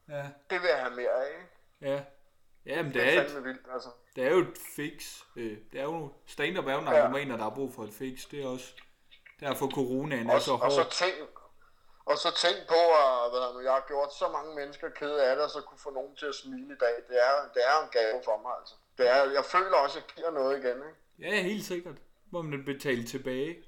Ja. 0.10 0.24
det 0.50 0.62
vil 0.62 0.68
jeg 0.70 0.80
have 0.80 0.96
mere 0.96 1.12
af, 1.26 1.30
ikke? 1.30 1.48
Ja. 1.82 2.04
Jamen, 2.66 2.86
Det 2.94 3.02
det 3.02 3.14
er 3.18 3.22
er, 3.22 3.26
et, 3.38 3.44
vildt, 3.44 3.68
altså. 3.74 3.90
det 4.16 4.24
er 4.24 4.30
jo 4.32 4.38
et 4.40 4.58
fix. 4.76 5.22
Øh, 5.36 5.58
Det 5.72 5.80
er 5.80 5.84
jo, 5.84 6.14
stand-up 6.28 6.66
er 6.68 6.74
jo 6.74 6.80
en 6.80 6.86
Ja. 6.88 6.92
narkomaner, 6.92 7.38
der 7.38 7.44
har 7.44 7.50
brug 7.56 7.74
for 7.74 7.84
et 7.84 7.94
fix. 7.94 8.20
Det 8.32 8.44
er 8.44 8.48
også 8.48 8.74
derfor 9.40 9.70
coronaen 9.70 10.30
er 10.30 10.34
Og, 10.36 10.42
så 10.42 10.52
og 10.54 10.72
så 10.72 10.82
hård. 10.82 10.92
tænk, 10.92 11.30
og 12.06 12.18
så 12.18 12.30
tænk 12.44 12.58
på, 12.68 12.82
at 13.04 13.30
hvad 13.32 13.54
nu, 13.54 13.60
jeg 13.60 13.74
har 13.74 13.86
gjort 13.88 14.14
så 14.14 14.30
mange 14.30 14.56
mennesker 14.56 14.90
kede 14.90 15.24
af 15.30 15.36
det, 15.36 15.46
og 15.46 15.52
så 15.52 15.62
kunne 15.62 15.80
få 15.80 15.90
nogen 15.90 16.16
til 16.16 16.26
at 16.26 16.36
smile 16.36 16.74
i 16.74 16.78
dag. 16.80 16.96
Det 17.10 17.18
er, 17.28 17.34
det 17.54 17.62
er 17.72 17.84
en 17.84 17.90
gave 17.92 18.22
for 18.26 18.38
mig, 18.42 18.52
altså. 18.60 18.76
Det 18.98 19.10
er, 19.10 19.32
jeg 19.32 19.46
føler 19.46 19.78
også, 19.78 20.00
at 20.00 20.04
jeg 20.08 20.16
giver 20.16 20.32
noget 20.32 20.58
igen, 20.60 20.78
ikke? 20.78 21.00
Ja, 21.36 21.42
helt 21.44 21.66
sikkert. 21.66 21.96
Må 22.32 22.42
man 22.42 22.66
betale 22.66 23.04
tilbage. 23.08 23.64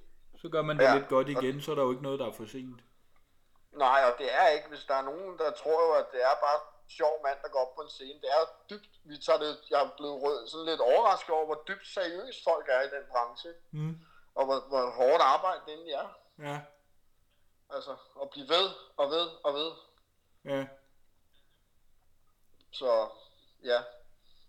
Så 0.48 0.52
gør 0.52 0.62
man 0.62 0.78
det 0.78 0.84
Ja, 0.84 0.98
lidt 0.98 1.08
godt 1.08 1.30
igen, 1.30 1.62
så 1.62 1.72
er 1.72 1.76
der 1.76 1.84
jo 1.84 1.92
ikke 1.92 2.04
noget, 2.04 2.20
der 2.20 2.28
er 2.28 2.32
for 2.32 2.46
sent. 2.46 2.80
Nej, 3.72 4.00
og 4.08 4.14
det 4.20 4.34
er 4.42 4.48
ikke, 4.48 4.68
hvis 4.70 4.86
der 4.90 4.96
er 4.96 5.02
nogen, 5.02 5.38
der 5.38 5.52
tror 5.52 5.80
jo, 5.88 5.92
at 6.02 6.08
det 6.12 6.22
er 6.24 6.36
bare 6.46 6.60
sjov 6.98 7.14
mand, 7.24 7.38
der 7.44 7.50
går 7.50 7.60
op 7.66 7.76
på 7.76 7.82
en 7.82 7.90
scene. 7.90 8.22
Det 8.22 8.30
er 8.38 8.44
dybt, 8.70 8.90
vi 9.04 9.18
tager 9.26 9.40
det, 9.40 9.52
jeg 9.70 9.80
er 9.84 9.90
blevet 9.98 10.22
rød, 10.24 10.48
sådan 10.48 10.66
lidt 10.66 10.82
overrasket 10.82 11.30
over, 11.36 11.46
hvor 11.46 11.64
dybt 11.68 11.88
seriøst 11.88 12.44
folk 12.44 12.66
er 12.70 12.82
i 12.82 12.90
den 12.96 13.04
branche. 13.12 13.50
Mm. 13.72 13.96
Og 14.36 14.46
hvor, 14.46 14.60
hvor 14.72 14.90
hårdt 15.00 15.22
arbejde 15.22 15.62
det 15.66 15.74
egentlig 15.74 15.94
er. 15.94 16.10
Ja, 16.40 16.60
Altså, 17.70 17.96
at 18.22 18.30
blive 18.30 18.50
ved 18.50 18.68
og 18.98 19.10
ved 19.10 19.28
og 19.44 19.54
ved. 19.54 19.72
ja. 20.46 20.68
Så, 22.72 23.10
ja. 23.64 23.80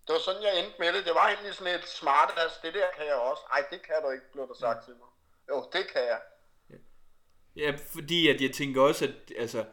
Det 0.05 0.13
var 0.15 0.19
sådan, 0.19 0.43
jeg 0.43 0.59
endte 0.59 0.79
med 0.79 0.93
det. 0.93 1.05
Det 1.07 1.15
var 1.15 1.27
egentlig 1.29 1.55
sådan 1.55 1.75
et 1.75 1.89
smart, 1.89 2.31
altså 2.37 2.59
det 2.63 2.75
der 2.75 2.91
kan 2.97 3.07
jeg 3.07 3.15
også. 3.15 3.43
Ej, 3.53 3.67
det 3.71 3.83
kan 3.83 4.03
du 4.03 4.11
ikke, 4.11 4.33
blev 4.33 4.49
der 4.49 4.55
sagt 4.55 4.85
til 4.85 4.97
mig. 4.97 5.09
Jo, 5.49 5.65
det 5.73 5.87
kan 5.93 6.03
jeg. 6.03 6.21
Ja, 7.57 7.77
fordi 7.77 8.29
at 8.29 8.43
jeg 8.43 8.51
tænker 8.51 8.83
også, 8.83 9.05
at 9.05 9.33
altså, 9.37 9.65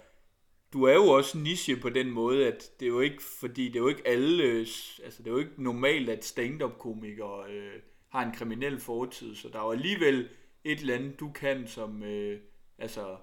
du 0.74 0.84
er 0.84 0.94
jo 0.94 1.08
også 1.08 1.38
niche 1.38 1.76
på 1.78 1.90
den 1.90 2.12
måde, 2.12 2.48
at 2.48 2.72
det 2.80 2.86
er 2.86 2.90
jo 2.90 3.00
ikke, 3.00 3.24
fordi 3.40 3.68
det 3.68 3.76
er 3.76 3.80
jo 3.80 3.88
ikke 3.88 4.08
alle, 4.08 4.60
altså 5.04 5.24
det 5.24 5.28
er 5.28 5.32
jo 5.32 5.38
ikke 5.38 5.64
normalt, 5.64 6.10
at 6.10 6.26
stand-up 6.26 6.78
komikere 6.80 7.50
øh, 7.50 7.82
har 8.10 8.26
en 8.26 8.36
kriminel 8.36 8.80
fortid, 8.80 9.36
så 9.36 9.50
der 9.50 9.60
er 9.60 9.64
jo 9.64 9.72
alligevel 9.72 10.30
et 10.64 10.80
eller 10.80 10.96
andet, 10.96 11.20
du 11.20 11.32
kan, 11.32 11.68
som, 11.68 12.04
øh, 12.04 12.40
altså, 12.78 13.18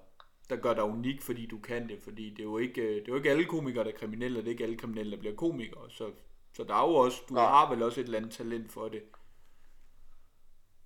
der 0.49 0.55
gør 0.55 0.73
dig 0.73 0.83
unik, 0.83 1.21
fordi 1.21 1.45
du 1.45 1.59
kan 1.59 1.89
det, 1.89 1.99
fordi 2.03 2.29
det 2.29 2.39
er 2.39 2.43
jo 2.43 2.57
ikke, 2.57 2.81
øh, 2.81 2.95
det 2.95 3.01
er 3.01 3.11
jo 3.11 3.15
ikke 3.15 3.31
alle 3.31 3.45
komikere, 3.45 3.83
der 3.83 3.91
er 3.91 3.97
kriminelle, 3.97 4.39
og 4.39 4.43
det 4.45 4.49
er 4.49 4.53
ikke 4.53 4.63
alle 4.63 4.77
kriminelle, 4.77 5.11
der 5.11 5.17
bliver 5.17 5.35
komikere, 5.35 5.89
så, 5.89 6.11
så 6.53 6.63
der 6.63 6.73
er 6.73 6.89
jo 6.89 6.95
også, 6.95 7.21
du 7.29 7.33
Nej. 7.33 7.45
har 7.45 7.73
vel 7.73 7.83
også 7.83 8.01
et 8.01 8.05
eller 8.05 8.17
andet 8.17 8.31
talent 8.31 8.71
for 8.71 8.87
det. 8.87 9.01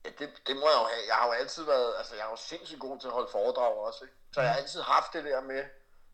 Ja, 0.07 0.11
det, 0.25 0.33
det 0.47 0.55
må 0.55 0.61
jeg 0.69 0.77
jo 0.81 0.85
have. 0.85 1.01
Jeg 1.07 1.15
har 1.15 1.25
jo 1.25 1.31
altid 1.31 1.63
været, 1.63 1.93
altså 1.97 2.15
jeg 2.15 2.25
er 2.25 2.29
jo 2.29 2.35
sindssygt 2.35 2.79
god 2.79 2.99
til 2.99 3.07
at 3.07 3.13
holde 3.13 3.31
foredrag 3.31 3.77
også, 3.77 4.03
ikke? 4.03 4.15
Så 4.33 4.41
jeg 4.41 4.49
har 4.49 4.57
altid 4.57 4.81
haft 4.81 5.13
det 5.13 5.23
der 5.23 5.41
med, 5.41 5.63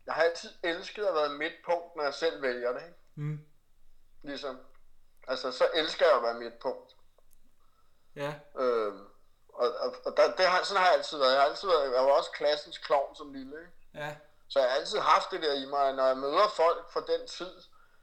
jeg 0.06 0.14
har 0.14 0.22
altid 0.22 0.50
elsket 0.62 1.04
at 1.04 1.14
være 1.14 1.28
midtpunkt, 1.28 1.96
når 1.96 2.02
jeg 2.04 2.14
selv 2.14 2.42
vælger 2.42 2.72
det, 2.72 2.82
ikke? 2.82 2.98
Mm. 3.14 3.40
Ligesom. 4.22 4.58
Altså, 5.28 5.52
så 5.52 5.68
elsker 5.74 6.06
jeg 6.06 6.16
at 6.16 6.22
være 6.22 6.34
midtpunkt. 6.34 6.96
Ja, 8.16 8.34
Øhm, 8.58 9.06
og 9.48 9.74
og, 9.80 9.94
og 10.04 10.16
der, 10.16 10.36
det 10.36 10.46
har, 10.46 10.62
sådan 10.62 10.82
har 10.82 10.88
jeg 10.88 10.98
altid 10.98 11.18
været. 11.18 11.32
Jeg 11.32 11.40
har 11.40 11.48
altid 11.48 11.68
været, 11.68 11.84
jeg 11.84 12.04
var 12.04 12.10
også 12.12 12.30
klassens 12.30 12.78
klovn 12.78 13.16
som 13.16 13.32
lille, 13.32 13.56
ikke? 13.60 13.72
ja, 13.94 14.16
Så 14.48 14.60
jeg 14.60 14.68
har 14.68 14.76
altid 14.76 14.98
haft 14.98 15.30
det 15.30 15.42
der 15.42 15.52
i 15.52 15.64
mig, 15.66 15.92
når 15.92 16.06
jeg 16.06 16.16
møder 16.16 16.48
folk 16.56 16.90
fra 16.90 17.00
den 17.00 17.26
tid, 17.26 17.60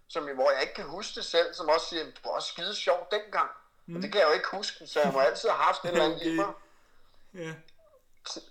som, 0.07 0.29
hvor 0.29 0.51
jeg 0.51 0.61
ikke 0.61 0.73
kan 0.73 0.85
huske 0.85 1.15
det 1.15 1.25
selv, 1.25 1.53
som 1.53 1.69
også 1.69 1.85
siger, 1.85 2.03
du 2.05 2.11
var 2.23 2.31
også 2.31 2.47
skide 2.47 2.75
sjov 2.75 3.07
dengang. 3.11 3.51
Mm. 3.85 3.95
Og 3.95 4.01
det 4.01 4.11
kan 4.11 4.21
jeg 4.21 4.27
jo 4.27 4.33
ikke 4.33 4.47
huske, 4.51 4.87
så 4.87 5.01
jeg 5.01 5.13
må 5.13 5.19
altid 5.29 5.49
have 5.49 5.63
haft 5.63 5.85
et 5.85 5.89
eller 5.89 6.05
andet 6.05 6.21
i 6.21 6.35
mig 6.35 6.53
ja, 7.33 7.53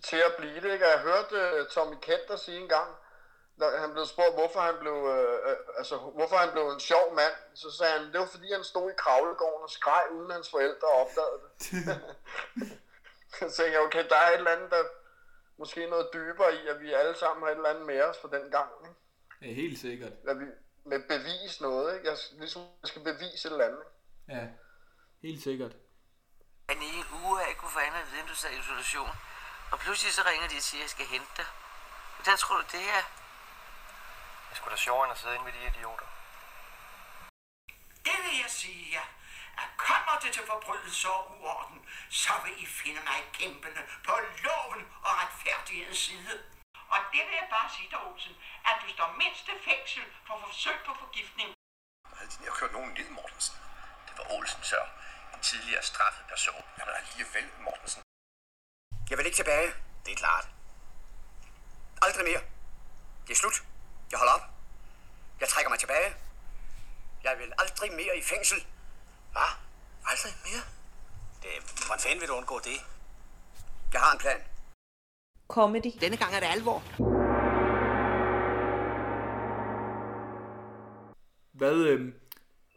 til 0.02 0.16
at 0.16 0.34
blive 0.38 0.60
det. 0.60 0.72
Ikke? 0.72 0.84
Og 0.86 0.90
Jeg 0.90 1.00
hørte 1.00 1.60
uh, 1.60 1.66
Tommy 1.66 1.96
Kenter 2.02 2.36
sige 2.36 2.60
en 2.60 2.68
gang, 2.68 2.88
da 3.60 3.76
han 3.76 3.92
blev 3.92 4.06
spurgt, 4.06 4.34
hvorfor 4.34 4.60
han 4.60 4.74
blev, 4.80 4.92
uh, 4.92 5.78
altså, 5.78 5.96
hvorfor 5.96 6.36
han 6.36 6.52
blev 6.52 6.68
en 6.68 6.80
sjov 6.80 7.14
mand, 7.14 7.34
så 7.54 7.70
sagde 7.70 7.92
han, 7.98 8.12
det 8.12 8.20
var 8.20 8.26
fordi 8.26 8.52
han 8.52 8.64
stod 8.64 8.90
i 8.90 8.94
kravlegården 8.96 9.62
og 9.62 9.70
skreg, 9.70 10.02
uden 10.12 10.30
hans 10.30 10.50
forældre 10.50 10.88
opdagede 10.88 11.40
det. 11.42 11.50
så 13.50 13.56
tænkte 13.56 13.72
jeg, 13.72 13.80
okay, 13.80 14.08
der 14.08 14.16
er 14.16 14.30
et 14.30 14.38
eller 14.38 14.50
andet, 14.50 14.70
der 14.70 14.82
måske 15.56 15.86
noget 15.86 16.08
dybere 16.12 16.54
i, 16.54 16.68
at 16.68 16.80
vi 16.80 16.92
alle 16.92 17.14
sammen 17.14 17.42
har 17.42 17.50
et 17.50 17.56
eller 17.56 17.68
andet 17.68 17.86
med 17.86 18.02
os 18.02 18.18
fra 18.18 18.28
den 18.36 18.50
gang. 18.50 18.70
Ikke? 18.84 19.00
ja 19.42 19.54
helt 19.54 19.78
sikkert. 19.78 20.12
At 20.28 20.40
vi 20.40 20.44
med 20.84 21.00
bevis 21.08 21.60
noget, 21.60 21.94
ikke? 21.94 22.08
Jeg, 22.08 22.16
ligesom, 22.32 22.62
jeg 22.82 22.88
skal 22.88 23.02
bevise 23.02 23.48
et 23.48 23.52
eller 23.52 23.64
andet. 23.64 23.82
ikke? 24.28 24.40
Ja, 24.40 24.48
helt 25.22 25.42
sikkert. 25.42 25.72
Men 26.68 26.82
i 26.82 26.90
en 26.98 27.06
uge 27.12 27.36
har 27.36 27.40
jeg 27.40 27.48
ikke 27.48 27.60
kunne 27.60 27.70
få 27.70 27.78
andet 27.78 28.18
end 28.18 28.28
du 28.28 28.34
sagde 28.34 28.58
isolation. 28.58 29.10
Og 29.72 29.78
pludselig 29.78 30.12
så 30.14 30.22
ringer 30.26 30.48
de 30.48 30.56
og 30.56 30.62
siger, 30.62 30.80
at 30.80 30.82
jeg 30.82 30.90
skal 30.90 31.06
hente 31.06 31.32
dig. 31.36 31.46
Hvordan 32.16 32.36
tror 32.38 32.56
du 32.56 32.64
det 32.72 32.84
er? 32.98 33.02
Det 34.48 34.56
sgu 34.56 34.70
da 34.70 34.76
sjovere 34.76 35.04
end 35.04 35.12
at 35.12 35.18
sidde 35.18 35.34
inde 35.34 35.44
med 35.44 35.52
de 35.52 35.66
idioter. 35.66 36.06
Det 38.06 38.18
vil 38.24 38.36
jeg 38.42 38.50
sige 38.50 38.92
jer. 38.92 39.08
At 39.62 39.68
kommer 39.76 40.14
det 40.22 40.32
til 40.32 40.46
forbrydelser 40.46 41.08
og 41.08 41.40
uorden, 41.40 41.78
så 42.10 42.32
vil 42.44 42.62
I 42.62 42.66
finde 42.66 43.00
mig 43.10 43.20
kæmpende 43.32 43.82
på 44.06 44.12
loven 44.44 44.80
og 45.06 45.12
retfærdighedens 45.22 45.98
side. 45.98 46.34
Og 46.94 46.98
det 47.12 47.22
vil 47.26 47.34
jeg 47.42 47.48
bare 47.50 47.70
sige 47.76 47.88
dig, 47.90 48.00
Olsen, 48.06 48.34
at 48.64 48.76
du 48.82 48.92
står 48.92 49.10
mindst 49.22 49.48
i 49.48 49.56
fængsel 49.68 50.04
for 50.26 50.36
forsøg 50.46 50.78
på 50.86 50.92
forgiftning. 50.94 51.48
Jeg 52.42 52.52
har 52.52 52.58
kørt 52.60 52.72
nogen 52.72 52.92
ned, 52.98 53.08
Mortensen. 53.10 53.56
Det 54.06 54.18
var 54.18 54.26
Olsen, 54.36 54.62
så. 54.62 54.80
En 55.40 55.44
tidligere 55.44 55.82
straffet 55.82 56.24
person. 56.28 56.62
Jeg 56.78 56.84
var 56.86 56.92
alligevel, 56.92 57.46
Mortensen. 57.64 58.02
Jeg 59.10 59.18
vil 59.18 59.26
ikke 59.26 59.36
tilbage. 59.36 59.68
Det 60.04 60.12
er 60.12 60.16
klart. 60.16 60.48
Aldrig 62.02 62.24
mere. 62.24 62.42
Det 63.26 63.32
er 63.32 63.40
slut. 63.42 63.56
Jeg 64.10 64.18
holder 64.18 64.32
op. 64.32 64.44
Jeg 65.40 65.48
trækker 65.48 65.70
mig 65.70 65.78
tilbage. 65.78 66.14
Jeg 67.24 67.38
vil 67.38 67.52
aldrig 67.58 67.92
mere 67.92 68.18
i 68.18 68.22
fængsel. 68.22 68.66
Hvad? 69.32 69.50
Aldrig 70.10 70.32
mere? 70.46 70.62
Det, 71.42 71.50
hvordan 71.86 72.00
fanden 72.00 72.20
vil 72.20 72.28
du 72.28 72.34
undgå 72.34 72.58
det? 72.58 72.78
Jeg 73.92 74.00
har 74.00 74.12
en 74.12 74.18
plan. 74.18 74.40
Comedy. 75.48 75.92
Denne 76.00 76.16
gang 76.16 76.34
er 76.34 76.40
det 76.40 76.46
alvor. 76.46 76.78
Hvad, 81.52 81.76
øh, 81.90 82.19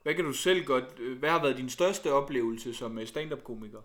hvad 0.03 0.15
kan 0.15 0.25
du 0.25 0.33
selv 0.33 0.65
godt... 0.65 0.99
Øh, 0.99 1.19
hvad 1.19 1.29
har 1.29 1.41
været 1.41 1.57
din 1.57 1.69
største 1.69 2.13
oplevelse 2.13 2.75
som 2.75 2.99
øh, 2.99 3.07
stand-up-komiker? 3.07 3.81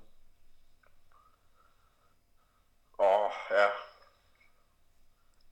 Åh, 2.99 3.25
oh, 3.25 3.31
ja. 3.51 3.69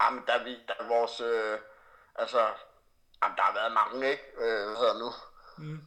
Jamen, 0.03 0.23
der, 0.27 0.45
vi, 0.45 0.59
der 0.69 0.89
vores... 0.89 1.21
Øh, 1.21 1.59
altså, 2.15 2.41
jamen, 3.23 3.37
der 3.37 3.43
har 3.43 3.55
været 3.55 3.73
mange, 3.73 4.11
ikke? 4.11 4.25
Øh, 4.37 4.67
hvad 4.67 4.77
hedder 4.77 4.99
nu? 4.99 5.11
Mm. 5.59 5.81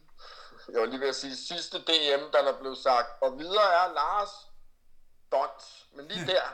Jeg 0.73 0.81
var 0.81 0.87
lige 0.87 0.99
ved 0.99 1.07
at 1.07 1.15
sige, 1.15 1.35
sidste 1.35 1.77
DM, 1.77 2.31
der 2.31 2.41
der 2.41 2.59
blev 2.59 2.75
sagt, 2.75 3.07
og 3.21 3.39
videre 3.39 3.73
er 3.73 3.93
Lars 3.93 4.29
Dons. 5.31 5.87
Men 5.93 6.07
lige 6.07 6.25
der, 6.25 6.45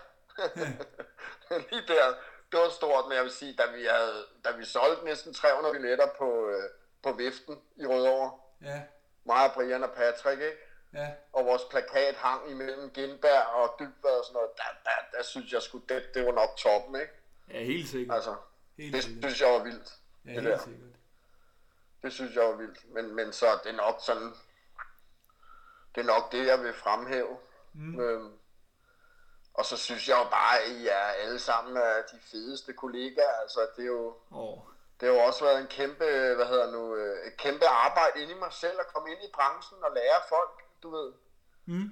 lige 1.72 1.88
der, 1.88 2.14
det 2.52 2.60
var 2.60 2.70
stort, 2.70 3.08
men 3.08 3.16
jeg 3.16 3.24
vil 3.24 3.32
sige, 3.32 3.56
da 3.56 3.72
vi, 3.72 3.86
havde, 3.86 4.26
da 4.46 4.52
vi 4.52 4.66
solgte 4.66 5.06
næsten 5.06 5.34
300 5.34 5.74
billetter 5.74 6.08
på, 6.18 6.50
øh, 6.50 6.70
på 7.06 7.12
Viften 7.12 7.62
i 7.76 7.86
Rødovre, 7.86 8.32
Ja, 8.62 8.82
mig, 9.26 9.52
Brian 9.54 9.84
og 9.84 9.92
Patrick, 9.92 10.42
ikke? 10.42 10.58
ja. 10.94 11.12
og 11.34 11.46
vores 11.46 11.62
plakat 11.70 12.16
hang 12.16 12.52
imellem 12.52 12.90
Gindberg 12.90 13.46
og 13.48 13.76
Dybvad 13.80 14.20
og 14.20 14.26
sådan 14.26 14.34
noget, 14.34 14.50
der, 14.58 14.64
der, 14.84 15.18
der 15.18 15.24
synes 15.24 15.54
jeg 15.54 15.62
sgu, 15.62 15.78
det, 15.90 16.04
det 16.14 16.26
var 16.26 16.32
nok 16.32 16.50
toppen, 16.58 16.96
ikke? 17.02 17.14
Ja, 17.50 17.64
helt 17.64 17.90
sikkert. 17.90 18.16
Altså, 18.16 18.36
Helt 18.78 18.94
det 18.94 19.04
sikkert. 19.04 19.24
synes 19.24 19.42
jeg 19.42 19.50
var 19.54 19.64
vildt. 19.64 19.94
Ja, 20.26 20.30
det 20.30 20.42
helt 20.42 20.48
der. 20.54 20.58
sikkert. 20.58 20.90
Det 22.04 22.14
synes 22.14 22.36
jeg 22.36 22.44
var 22.44 22.56
vildt. 22.56 22.94
Men, 22.94 23.16
men 23.16 23.34
så 23.34 23.48
er 23.48 23.58
det 23.58 23.76
nok 23.76 23.96
sådan, 24.02 24.34
det 25.96 26.02
er 26.02 26.06
nok 26.06 26.32
det, 26.32 26.48
jeg 26.48 26.60
vil 26.64 26.74
fremhæve. 26.74 27.38
Mm. 27.74 28.00
Øhm, 28.00 28.34
og 29.54 29.66
så 29.66 29.78
synes 29.78 30.10
jeg 30.10 30.18
jo 30.24 30.30
bare, 30.30 30.60
at 30.60 30.70
I 30.72 30.88
er 30.88 30.96
alle 30.98 31.40
sammen 31.40 31.78
er 31.78 32.02
de 32.12 32.20
fedeste 32.22 32.74
kollegaer. 32.74 33.34
Altså, 33.42 33.60
det 33.76 33.82
er 33.84 33.88
jo, 33.88 34.16
Åh, 34.32 34.60
det 35.00 35.08
har 35.10 35.16
jo 35.16 35.22
også 35.22 35.44
været 35.46 35.62
en 35.62 35.68
kæmpe, 35.68 36.06
hvad 36.36 36.46
hedder 36.46 36.72
nu, 36.72 36.96
øh, 36.96 37.28
et 37.28 37.38
kæmpe 37.38 37.66
arbejde 37.68 38.22
inde 38.22 38.32
i 38.34 38.40
mig 38.40 38.54
selv 38.54 38.80
at 38.80 38.88
komme 38.94 39.12
ind 39.12 39.20
i 39.24 39.32
branchen 39.34 39.84
og 39.84 39.92
lære 39.96 40.22
folk, 40.30 40.64
du 40.84 40.90
ved, 40.92 41.14
Mm. 41.66 41.90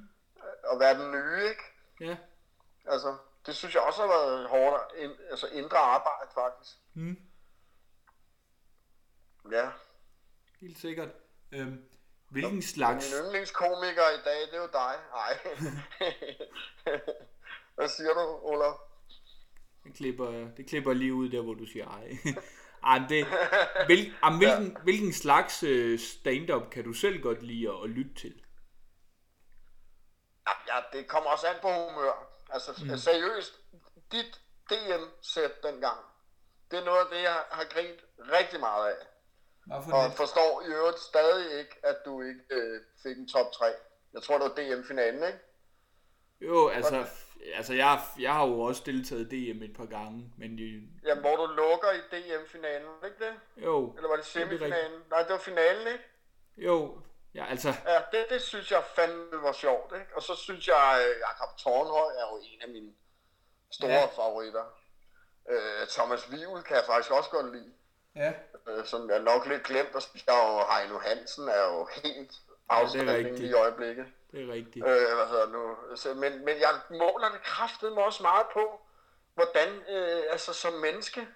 at 0.71 0.79
være 0.79 0.99
den 1.03 1.11
nye, 1.11 1.49
ikke? 1.49 1.63
Ja. 1.99 2.17
Altså, 2.85 3.17
det 3.45 3.55
synes 3.55 3.75
jeg 3.75 3.83
også 3.83 4.01
har 4.01 4.07
været 4.07 4.49
hårdt, 4.49 4.93
ind, 4.97 5.11
altså 5.29 5.47
indre 5.47 5.77
arbejde 5.77 6.29
faktisk. 6.33 6.77
Mm. 6.93 7.17
Ja. 9.51 9.69
Helt 10.61 10.77
sikkert. 10.79 11.09
Øhm, 11.51 11.85
hvilken 12.29 12.61
slags... 12.61 13.11
Min 13.13 13.25
yndlingskomiker 13.25 14.09
i 14.09 14.21
dag, 14.25 14.41
det 14.41 14.53
er 14.53 14.61
jo 14.61 14.69
dig. 14.73 14.95
Nej. 15.11 15.39
Hvad 17.75 17.87
siger 17.87 18.13
du, 18.13 18.39
Olaf? 18.41 18.73
Det 19.83 19.95
klipper, 19.95 20.47
det 20.57 20.67
klipper 20.69 20.93
lige 20.93 21.13
ud 21.13 21.29
der, 21.29 21.41
hvor 21.41 21.53
du 21.53 21.65
siger 21.65 21.87
ej. 21.87 22.17
ej 22.85 22.99
men 22.99 23.09
det, 23.09 23.25
hvil, 23.87 24.13
jamen, 24.23 24.37
hvilken, 24.39 24.77
hvilken 24.83 25.13
slags 25.13 25.63
øh, 25.63 25.99
stand-up 25.99 26.69
kan 26.69 26.83
du 26.83 26.93
selv 26.93 27.21
godt 27.21 27.43
lide 27.43 27.69
at, 27.69 27.83
at 27.83 27.89
lytte 27.89 28.13
til? 28.13 28.33
Ja, 30.47 30.75
ja, 30.75 30.81
det 30.97 31.07
kommer 31.07 31.29
også 31.29 31.47
an 31.47 31.55
på 31.61 31.67
humør. 31.67 32.29
Altså 32.49 32.71
Mm. 32.83 32.97
seriøst, 32.97 33.53
dit 34.11 34.41
DM-sæt 34.69 35.63
dengang, 35.63 35.97
det 36.71 36.79
er 36.79 36.83
noget 36.85 36.99
af 36.99 37.05
det, 37.11 37.21
jeg 37.21 37.43
har 37.51 37.63
grint 37.63 37.99
rigtig 38.19 38.59
meget 38.59 38.87
af. 38.91 39.05
Hvad 39.65 39.77
for 39.83 39.91
Og 39.97 40.07
net? 40.09 40.17
forstår 40.17 40.61
i 40.61 40.65
øvrigt 40.65 40.99
stadig 40.99 41.59
ikke, 41.59 41.75
at 41.83 41.97
du 42.05 42.21
ikke 42.21 42.41
øh, 42.51 42.81
fik 43.03 43.17
en 43.17 43.27
top 43.27 43.51
3. 43.51 43.65
Jeg 44.13 44.23
tror, 44.23 44.37
det 44.37 44.43
var 44.49 44.55
DM-finalen, 44.75 45.23
ikke? 45.23 45.39
Jo, 46.41 46.67
altså, 46.69 47.05
altså 47.55 47.73
jeg, 47.73 48.01
jeg 48.19 48.33
har 48.33 48.47
jo 48.47 48.59
også 48.59 48.83
deltaget 48.85 49.33
i 49.33 49.51
DM 49.53 49.63
et 49.63 49.73
par 49.77 49.85
gange, 49.85 50.33
men 50.37 50.57
de, 50.57 50.81
Jamen, 51.05 51.21
hvor 51.21 51.35
du 51.35 51.45
lukker 51.53 51.91
i 51.91 51.99
DM-finalen, 52.11 52.87
det 53.01 53.07
ikke 53.07 53.25
det? 53.25 53.63
jo. 53.63 53.93
Eller 53.97 54.09
var 54.09 54.15
det 54.15 54.25
semifinalen? 54.25 55.01
Nej, 55.09 55.19
det 55.23 55.29
var 55.31 55.37
finalen, 55.37 55.87
ikke? 55.87 56.03
Jo, 56.57 57.01
ja, 57.35 57.45
altså, 57.49 57.69
Ja, 57.85 57.97
det, 58.17 58.25
det 58.29 58.41
synes 58.41 58.71
jeg 58.71 58.83
fandme 58.95 59.41
var 59.43 59.51
sjovt, 59.51 59.93
ikke? 59.95 60.15
Og 60.15 60.21
så 60.21 60.35
synes 60.35 60.67
jeg, 60.67 61.05
øh, 61.09 61.15
Jakob 61.19 61.57
Tornhøj 61.57 62.11
er 62.21 62.27
jo 62.31 62.39
en 62.43 62.61
af 62.61 62.67
mine 62.69 62.93
store 63.71 63.89
Ja. 63.91 63.99
ja. 63.99 64.05
favoritter. 64.05 64.63
Øh, 65.49 65.87
Thomas 65.87 66.29
Wivel 66.29 66.63
kan 66.63 66.75
jeg 66.75 66.83
faktisk 66.85 67.11
også 67.11 67.29
godt 67.29 67.51
lide. 67.55 67.73
ja, 68.15 68.33
Øh, 68.67 68.85
som 68.85 69.09
jeg 69.09 69.19
nok 69.19 69.45
lidt 69.45 69.63
glemt, 69.63 69.95
og 70.27 70.75
Heino 70.77 70.97
Hansen 70.99 71.47
er 71.49 71.63
jo 71.73 71.87
helt 72.03 72.31
afstanding 72.69 73.09
rigtigt. 73.17 73.49
i 73.49 73.53
øjeblikket. 73.53 74.05
Det 74.33 74.49
er 74.49 74.53
rigtigt. 74.53 74.85
Øh, 74.87 75.15
hvad 75.15 75.27
hedder 75.27 75.47
nu? 75.47 75.75
Så, 75.95 76.13
men, 76.13 76.45
men 76.45 76.59
jeg 76.59 76.79
måler 76.89 77.29
det 77.31 77.43
kraftedeme 77.43 78.03
også 78.03 78.23
meget 78.23 78.45
på, 78.53 78.81
hvordan, 79.33 79.69
øh, 79.89 80.23
altså 80.29 80.53
som 80.53 80.73
menneske, 80.73 81.27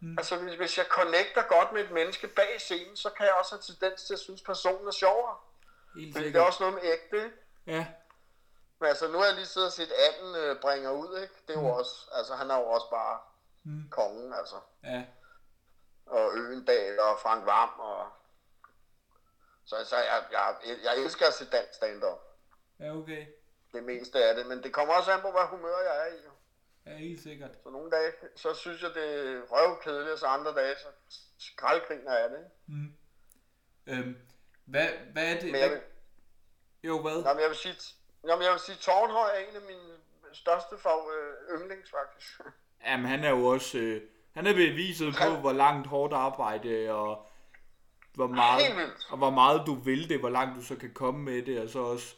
mm. 0.00 0.18
altså 0.18 0.36
hvis, 0.36 0.54
hvis 0.54 0.78
jeg 0.78 0.86
connecter 0.90 1.42
godt 1.42 1.72
med 1.72 1.84
et 1.84 1.90
menneske 1.90 2.26
bag 2.28 2.60
scenen, 2.60 2.96
så 2.96 3.10
kan 3.10 3.26
jeg 3.26 3.34
også 3.34 3.54
have 3.54 3.62
tendens 3.62 4.02
til 4.02 4.12
at 4.14 4.20
synes, 4.20 4.42
personen 4.42 4.86
er 4.88 4.92
sjovere. 4.92 5.36
Helt 5.96 6.14
Fordi 6.16 6.26
det 6.26 6.36
er 6.36 6.40
også 6.42 6.62
noget 6.62 6.74
med 6.74 6.92
ægte? 6.92 7.32
Ja, 7.66 7.86
Men 8.80 8.88
altså, 8.88 9.08
nu 9.08 9.18
har 9.18 9.24
jeg 9.24 9.34
lige 9.34 9.46
siddet 9.46 9.66
og 9.66 9.72
set 9.72 9.92
anden 9.92 10.34
øh, 10.36 10.60
bringer 10.60 10.90
ud, 10.90 11.18
ikke? 11.22 11.34
Det 11.46 11.56
er 11.56 11.60
jo 11.60 11.66
Mm. 11.66 11.72
også, 11.78 12.10
altså 12.12 12.34
han 12.34 12.50
er 12.50 12.56
jo 12.58 12.66
også 12.66 12.90
bare 12.90 13.18
Mm. 13.64 13.88
kongen, 13.90 14.32
altså. 14.34 14.56
ja, 14.84 15.04
Og 16.06 16.30
Øgendal 16.36 17.00
og 17.00 17.18
Frank 17.20 17.46
Vam 17.46 17.70
og... 17.78 18.06
Så 19.64 19.76
altså, 19.76 19.96
jeg, 19.96 20.24
jeg, 20.32 20.56
jeg 20.84 20.96
elsker 20.96 21.26
at 21.26 21.34
se 21.34 21.50
dansk 21.50 21.74
stand-up. 21.74 22.18
Ja, 22.80 22.96
okay. 22.96 23.26
Det 23.72 23.84
meste 23.84 24.24
af 24.24 24.34
det, 24.36 24.46
men 24.46 24.62
det 24.62 24.72
kommer 24.72 24.94
også 24.94 25.12
an 25.12 25.20
på, 25.20 25.30
hvad 25.30 25.46
humør 25.50 25.78
jeg 25.88 26.08
er 26.08 26.14
i. 26.14 26.18
Ja, 26.86 26.96
helt 26.96 27.22
sikkert. 27.22 27.50
Så 27.62 27.70
nogle 27.70 27.90
dage, 27.90 28.12
så 28.36 28.54
synes 28.54 28.82
jeg, 28.82 28.90
det 28.94 29.04
er 29.04 29.40
røvkedeligt, 29.50 30.12
og 30.12 30.18
så 30.18 30.26
andre 30.26 30.54
dage, 30.54 30.74
så 30.78 30.88
skraldgriner 31.38 32.18
jeg 32.18 32.30
det. 32.30 32.44
Mm. 32.66 32.92
Øhm, 33.86 34.16
hvad, 34.64 34.88
hvad 35.12 35.34
er 35.34 35.40
det? 35.40 35.52
Men 35.52 35.60
jeg 35.60 35.70
vil, 35.70 35.80
jo, 36.84 37.02
hvad? 37.02 37.22
jamen, 37.26 37.42
jeg 37.42 37.48
vil 37.48 37.56
sige, 37.56 37.74
jamen, 38.28 38.44
jeg 38.44 38.52
vil 38.52 38.60
sige, 38.60 38.76
Tornhøj 38.76 39.28
er 39.34 39.38
en 39.38 39.56
af 39.56 39.62
mine 39.62 39.96
største 40.32 40.78
fav, 40.78 41.10
øh, 41.16 41.60
yndlings, 41.60 41.90
faktisk. 41.90 42.40
Jamen, 42.86 43.06
han 43.06 43.24
er 43.24 43.30
jo 43.30 43.46
også... 43.46 43.78
Øh, 43.78 44.02
han 44.34 44.46
er 44.46 44.52
beviset 44.52 45.14
på, 45.22 45.36
hvor 45.36 45.52
langt 45.52 45.86
hårdt 45.86 46.12
arbejde 46.12 46.90
og 46.90 47.26
hvor 48.14 48.26
meget, 48.26 48.92
og 49.10 49.18
hvor 49.18 49.30
meget 49.30 49.62
du 49.66 49.74
vil 49.74 50.08
det, 50.08 50.20
hvor 50.20 50.28
langt 50.28 50.56
du 50.56 50.62
så 50.62 50.76
kan 50.76 50.92
komme 50.94 51.24
med 51.24 51.42
det, 51.42 51.60
og 51.60 51.68
så 51.68 51.78
også, 51.78 52.16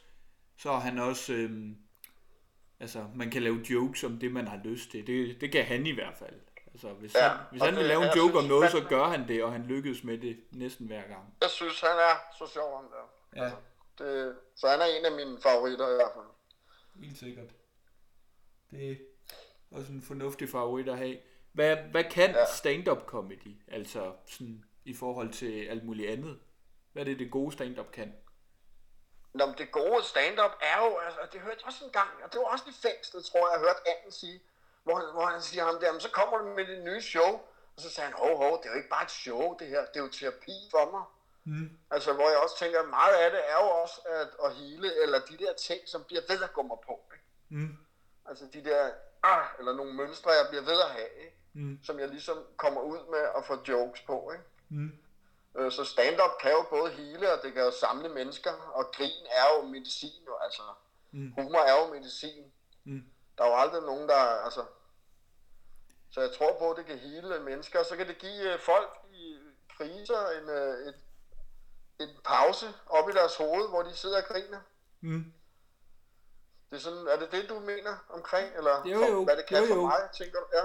så 0.59 0.70
er 0.70 0.78
han 0.78 0.98
også, 0.98 1.32
øhm, 1.32 1.76
altså, 2.80 3.06
man 3.14 3.30
kan 3.30 3.42
lave 3.42 3.56
jokes 3.70 4.04
om 4.04 4.18
det, 4.18 4.32
man 4.32 4.48
har 4.48 4.61
lyst 4.64 4.90
til. 4.90 5.06
Det, 5.06 5.40
det 5.40 5.52
kan 5.52 5.64
han 5.64 5.86
i 5.86 5.90
hvert 5.90 6.16
fald. 6.18 6.40
Altså, 6.72 6.88
hvis 6.92 7.14
Ja, 7.14 7.28
han, 7.28 7.38
hvis 7.50 7.62
han 7.62 7.70
vil 7.74 7.78
det- 7.80 7.88
lave 7.88 8.02
en 8.02 8.16
joke 8.16 8.34
om 8.38 8.42
synes 8.42 8.48
noget, 8.48 8.70
så 8.70 8.84
gør 8.88 9.04
han 9.04 9.28
det, 9.28 9.44
og 9.44 9.52
han 9.52 9.62
lykkes 9.62 10.04
med 10.04 10.18
det 10.18 10.40
næsten 10.50 10.86
hver 10.86 11.02
gang. 11.09 11.34
Jeg 11.40 11.50
synes, 11.50 11.80
han 11.80 11.90
er 11.90 12.14
så 12.38 12.46
sjov, 12.52 12.76
han 12.82 12.86
der. 12.90 13.44
Ja, 13.44 13.50
Det, 13.98 14.36
så 14.56 14.68
han 14.68 14.80
er 14.80 14.84
en 14.84 15.04
af 15.04 15.12
mine 15.12 15.38
favoritter 15.42 15.90
i 15.92 15.94
hvert 15.94 16.11
fald. 16.14 16.24
helt 17.04 17.18
sikkert. 17.18 17.50
Det 18.70 18.90
er 18.90 18.96
også 19.70 19.92
en 19.92 20.02
fornuftig 20.02 20.48
favorit 20.48 20.88
at 20.88 20.98
have. 20.98 21.16
Hvad, 21.52 21.76
hvad 21.76 22.04
kan 22.04 22.30
ja. 22.30 22.44
stand-up 22.56 23.06
comedy, 23.06 23.56
altså 23.68 24.12
sådan 24.26 24.64
i 24.84 24.94
forhold 24.94 25.32
til 25.32 25.64
alt 25.66 25.84
muligt 25.84 26.11
andet? 26.11 26.38
Hvad 26.92 27.02
er 27.02 27.04
det, 27.04 27.18
det 27.18 27.30
gode 27.30 27.52
stand-up 27.52 27.90
kan? 27.92 28.12
Nå, 29.33 29.47
men 29.47 29.55
det 29.59 29.70
gode 29.72 30.03
stand-up 30.05 30.51
er 30.61 30.79
jo, 30.87 30.99
altså, 30.99 31.20
det 31.33 31.41
hørte 31.41 31.57
jeg 31.61 31.66
også 31.66 31.85
en 31.85 31.91
gang, 31.91 32.11
og 32.24 32.33
det 32.33 32.39
var 32.41 32.47
også 32.47 32.64
i 32.68 32.72
fængslet, 32.83 33.24
tror 33.24 33.39
jeg, 33.49 33.53
jeg 33.53 33.61
hørte 33.66 33.81
Anden 33.91 34.12
sige, 34.12 34.43
hvor, 34.85 34.95
han- 34.95 35.12
hvor 35.12 35.26
han 35.26 35.43
siger 35.43 35.64
ham 35.64 35.79
der, 35.81 35.99
så 35.99 36.11
kommer 36.11 36.39
du 36.39 36.45
med 36.45 36.66
det 36.66 36.85
nye 36.85 37.03
show, 37.03 37.33
og 37.76 37.79
så 37.83 37.91
sagde 37.91 38.11
han, 38.11 38.18
hov, 38.18 38.37
hov, 38.37 38.59
det 38.59 38.66
er 38.68 38.72
jo 38.72 38.76
ikke 38.76 38.89
bare 38.89 39.03
et 39.05 39.11
show, 39.11 39.57
det 39.59 39.66
her, 39.66 39.81
det 39.87 39.97
er 39.97 40.01
jo 40.01 40.09
terapi 40.09 40.53
for 40.70 40.91
mig. 40.91 41.03
Mm. 41.45 41.70
Altså, 41.91 42.12
hvor 42.12 42.29
jeg 42.31 42.39
også 42.39 42.59
tænker, 42.59 42.83
meget 42.83 43.14
af 43.14 43.31
det 43.31 43.41
er 43.51 43.55
jo 43.64 43.68
også 43.83 44.01
at, 44.07 44.29
at 44.45 44.55
hele, 44.55 45.03
eller 45.03 45.18
de 45.31 45.37
der 45.39 45.53
ting, 45.55 45.81
som 45.89 46.05
bliver 46.05 46.22
ved 46.29 46.43
at 46.43 46.53
gå 46.53 46.62
mig 46.62 46.76
på. 46.87 47.01
Ikke? 47.14 47.24
Mm. 47.49 47.76
Altså 48.29 48.45
de 48.53 48.64
der, 48.64 48.91
ah, 49.22 49.45
eller 49.59 49.72
nogle 49.72 49.93
mønstre, 49.93 50.31
jeg 50.31 50.47
bliver 50.49 50.62
ved 50.64 50.81
at 50.81 50.91
have, 50.91 51.09
ikke? 51.24 51.37
Mm. 51.53 51.79
som 51.85 51.99
jeg 52.01 52.09
ligesom 52.09 52.45
kommer 52.57 52.81
ud 52.81 52.99
med 53.11 53.20
at 53.37 53.45
få 53.47 53.59
jokes 53.68 54.01
på. 54.01 54.33
Ikke? 54.33 54.45
Mm. 54.68 54.93
Øh, 55.57 55.72
Så 55.72 55.84
stand-up 55.84 56.30
kan 56.40 56.51
jo 56.51 56.64
både 56.70 56.90
hele, 56.90 57.32
og 57.32 57.42
det 57.42 57.53
kan 57.53 57.62
jo 57.64 57.70
samle 57.70 58.09
mennesker, 58.09 58.53
og 58.53 58.90
grin 58.92 59.26
er 59.30 59.44
jo 59.57 59.62
medicin, 59.68 60.24
jo, 60.26 60.36
altså. 60.36 60.62
Mm. 61.12 61.32
Humor 61.32 61.59
er 61.59 61.80
jo 61.80 61.92
medicin. 61.94 62.53
Mm. 62.84 63.05
Der 63.38 63.44
er 63.44 63.49
jo 63.49 63.57
aldrig 63.57 63.82
nogen, 63.82 64.09
der, 64.09 64.14
altså... 64.16 64.64
Så 66.11 66.20
jeg 66.20 66.30
tror 66.38 66.59
på, 66.59 66.70
at 66.70 66.76
det 66.76 66.86
kan 66.86 66.99
hele 66.99 67.40
mennesker, 67.40 67.78
og 67.78 67.86
så 67.86 67.96
kan 67.96 68.09
det 68.09 68.18
give 68.18 68.53
øh, 68.53 68.61
folk 68.61 68.90
i 69.12 69.38
kriser 69.76 70.28
en, 70.28 70.49
øh, 70.49 70.88
et, 70.88 70.94
en 72.01 72.09
pause 72.24 72.66
op 72.86 73.09
i 73.09 73.12
deres 73.12 73.36
hoved, 73.36 73.68
hvor 73.68 73.82
de 73.82 73.96
sidder 73.96 74.22
og 74.22 74.24
griner. 74.28 74.61
Mm. 75.01 75.32
Det 76.70 76.76
er, 76.76 76.80
sådan, 76.80 77.07
er 77.09 77.16
det 77.18 77.32
det, 77.32 77.49
du 77.49 77.61
mener 77.61 77.96
omkring, 78.09 78.57
eller 78.57 78.82
Jo, 78.88 78.99
for, 78.99 79.07
jo. 79.07 79.24
hvad 79.24 79.36
det 79.36 79.46
kan 79.46 79.59
Jo, 79.59 79.66
for 79.66 79.74
jo. 79.74 79.86
mig, 79.86 80.09
tænker 80.12 80.38
du? 80.40 80.46
Ja. 80.53 80.64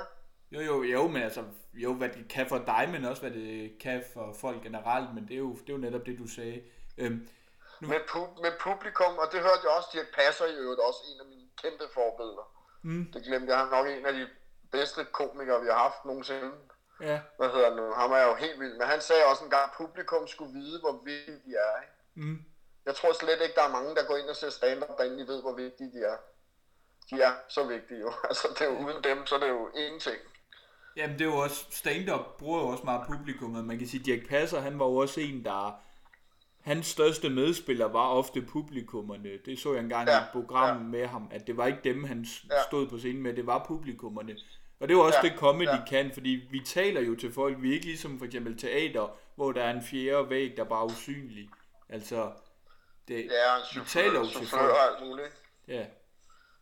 Jo, 0.54 0.60
jo, 0.60 0.84
jo, 0.84 1.08
men 1.08 1.22
altså, 1.24 1.44
jo, 1.74 1.94
hvad 1.94 2.10
det 2.10 2.26
kan 2.30 2.50
for 2.50 2.58
dig, 2.58 2.90
men 2.92 3.06
også 3.06 3.22
hvad 3.22 3.32
det 3.32 3.78
kan 3.80 4.04
for 4.14 4.34
folk 4.42 4.64
generelt, 4.64 5.16
men 5.16 5.24
det 5.28 5.34
er 5.34 5.38
jo, 5.48 5.52
det 5.54 5.70
er 5.70 5.74
jo 5.74 5.86
netop 5.86 6.06
det, 6.06 6.20
du 6.20 6.28
sagde. 6.28 6.64
Øhm, 6.98 7.30
med, 7.82 8.00
pu- 8.12 8.42
med 8.42 8.52
publikum, 8.60 9.14
og 9.18 9.28
det 9.32 9.40
hørte 9.40 9.64
jeg 9.64 9.72
også, 9.78 9.90
Dirk 9.94 10.10
Passer 10.16 10.46
i 10.46 10.56
øvrigt 10.64 10.82
også 10.88 11.00
en 11.14 11.20
af 11.24 11.28
mine 11.34 11.48
kæmpe 11.62 11.84
forbilleder. 11.94 12.46
Mm. 12.82 13.12
Det 13.14 13.24
glemte 13.24 13.48
jeg, 13.50 13.58
han 13.58 13.68
er 13.68 13.72
nok 13.78 13.88
en 13.88 14.06
af 14.06 14.14
de 14.14 14.28
bedste 14.72 15.06
komikere, 15.20 15.62
vi 15.62 15.68
har 15.68 15.78
haft 15.78 16.06
nogensinde. 16.06 16.52
Ja. 17.02 17.20
Hvad 17.38 17.50
hedder 17.54 17.70
han 17.70 17.78
nu? 17.78 17.94
Ham 17.94 18.12
er 18.12 18.24
jo 18.30 18.36
helt 18.36 18.60
vild. 18.60 18.78
Men 18.78 18.88
han 18.88 19.02
sagde 19.02 19.26
også 19.32 19.44
en 19.44 19.50
gang, 19.50 19.64
at 19.64 19.78
publikum 19.78 20.28
skulle 20.28 20.54
vide, 20.60 20.80
hvor 20.80 21.02
vigtige 21.06 21.40
de 21.46 21.52
er. 21.66 21.74
Ikke? 21.84 21.96
Mm. 22.16 22.40
Jeg 22.86 22.96
tror 22.96 23.14
slet 23.14 23.42
ikke, 23.42 23.56
der 23.56 23.64
er 23.64 23.72
mange, 23.78 23.96
der 23.96 24.04
går 24.06 24.18
ind 24.18 24.30
og 24.30 24.36
ser 24.36 24.50
stand-up, 24.50 24.98
der 24.98 25.04
egentlig 25.04 25.28
ved, 25.28 25.42
hvor 25.42 25.54
vigtige 25.54 25.92
de 25.96 26.00
er. 26.12 26.18
De 27.10 27.22
er 27.22 27.34
så 27.48 27.64
vigtige 27.64 28.00
jo. 28.00 28.12
Altså, 28.30 28.48
det 28.56 28.62
er 28.62 28.72
jo 28.72 28.78
uden 28.86 29.04
dem, 29.04 29.26
så 29.26 29.36
er 29.36 29.40
det 29.40 29.50
jo 29.50 29.70
ingenting. 29.76 30.22
Jamen 30.98 31.20
det 31.20 31.22
er 31.22 31.30
jo 31.30 31.38
også, 31.38 31.66
stand-up 31.70 32.38
bruger 32.40 32.60
jo 32.62 32.68
også 32.68 32.84
meget 32.84 33.02
publikummet. 33.08 33.66
Man 33.66 33.78
kan 33.78 33.88
sige, 33.88 34.04
Dirk 34.04 34.28
Passer, 34.30 34.62
han 34.62 34.80
var 34.80 34.86
jo 34.86 34.96
også 34.96 35.20
en, 35.22 35.44
der... 35.44 35.80
Hans 36.62 36.86
største 36.88 37.30
medspiller 37.30 37.86
var 37.86 38.08
ofte 38.08 38.42
publikummerne. 38.42 39.30
Det 39.46 39.60
så 39.60 39.74
jeg 39.74 39.84
engang 39.84 40.08
ja, 40.10 40.20
i 40.20 40.22
et 40.22 40.28
program 40.32 40.78
ja. 40.78 40.84
med 40.84 41.08
ham, 41.08 41.28
at 41.32 41.48
det 41.48 41.58
var 41.58 41.68
ikke 41.68 41.80
dem, 41.84 42.04
han 42.04 42.26
Ja. 42.52 42.56
stod 42.68 42.88
på 42.88 42.98
scenen 42.98 43.24
med, 43.24 43.34
det 43.34 43.48
var 43.48 43.66
publikummerne. 43.68 44.32
Og 44.80 44.88
det 44.88 44.94
er 44.94 44.98
jo 44.98 45.06
også 45.06 45.20
Ja, 45.24 45.30
det, 45.30 45.38
comedy 45.40 45.68
ja. 45.68 45.86
kan, 45.88 46.12
fordi 46.14 46.30
vi 46.52 46.60
taler 46.66 47.02
jo 47.02 47.16
til 47.16 47.34
folk, 47.34 47.62
vi 47.62 47.70
er 47.70 47.74
ikke 47.74 47.86
ligesom 47.86 48.18
for 48.20 48.26
eksempel 48.26 48.58
teater, 48.58 49.16
hvor 49.36 49.52
der 49.52 49.64
er 49.64 49.72
en 49.74 49.84
fjerde 49.84 50.30
væg, 50.30 50.58
der 50.58 50.64
bare 50.64 50.82
er 50.82 50.86
usynlig. 50.86 51.50
Altså, 51.90 52.32
det, 53.08 53.18
er 53.20 53.56
en 53.56 53.62
vi 53.62 53.66
chauffør, 53.74 54.02
taler 54.02 54.20
jo 54.20 54.26
til 54.26 54.48
folk. 54.48 54.72
alt 54.90 55.08
muligt. 55.10 55.42
Ja. 55.68 55.86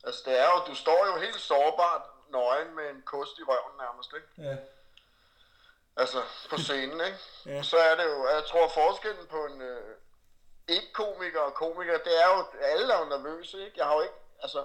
Altså, 0.04 0.22
det 0.26 0.40
er 0.40 0.46
jo, 0.46 0.72
du 0.72 0.76
står 0.76 1.14
jo 1.16 1.22
helt 1.22 1.40
sårbart 1.40 2.02
nøgen 2.32 2.76
med 2.76 2.90
en 2.90 3.02
kost 3.06 3.40
i 3.40 3.44
røven 3.44 3.78
nærmest, 3.78 4.14
ikke? 4.16 4.50
Ja. 4.50 4.58
Altså, 5.96 6.22
på 6.50 6.58
scenen, 6.58 7.02
ikke? 7.06 7.18
Ja. 7.56 7.64
Så 7.64 7.78
er 7.78 7.96
det 7.96 8.04
jo, 8.04 8.28
jeg 8.28 8.44
tror 8.46 8.68
forskellen 8.68 9.28
på 9.28 9.46
en 9.46 9.62
øh, 9.62 9.96
ikke-komiker 10.68 11.40
og 11.40 11.54
komiker, 11.54 11.98
det 11.98 12.24
er 12.24 12.28
jo, 12.38 12.46
alle 12.62 12.94
er 12.94 13.00
jo 13.00 13.06
nervøse, 13.06 13.66
ikke? 13.66 13.78
Jeg 13.78 13.86
har 13.86 13.96
jo 13.96 14.02
ikke, 14.02 14.16
altså, 14.42 14.64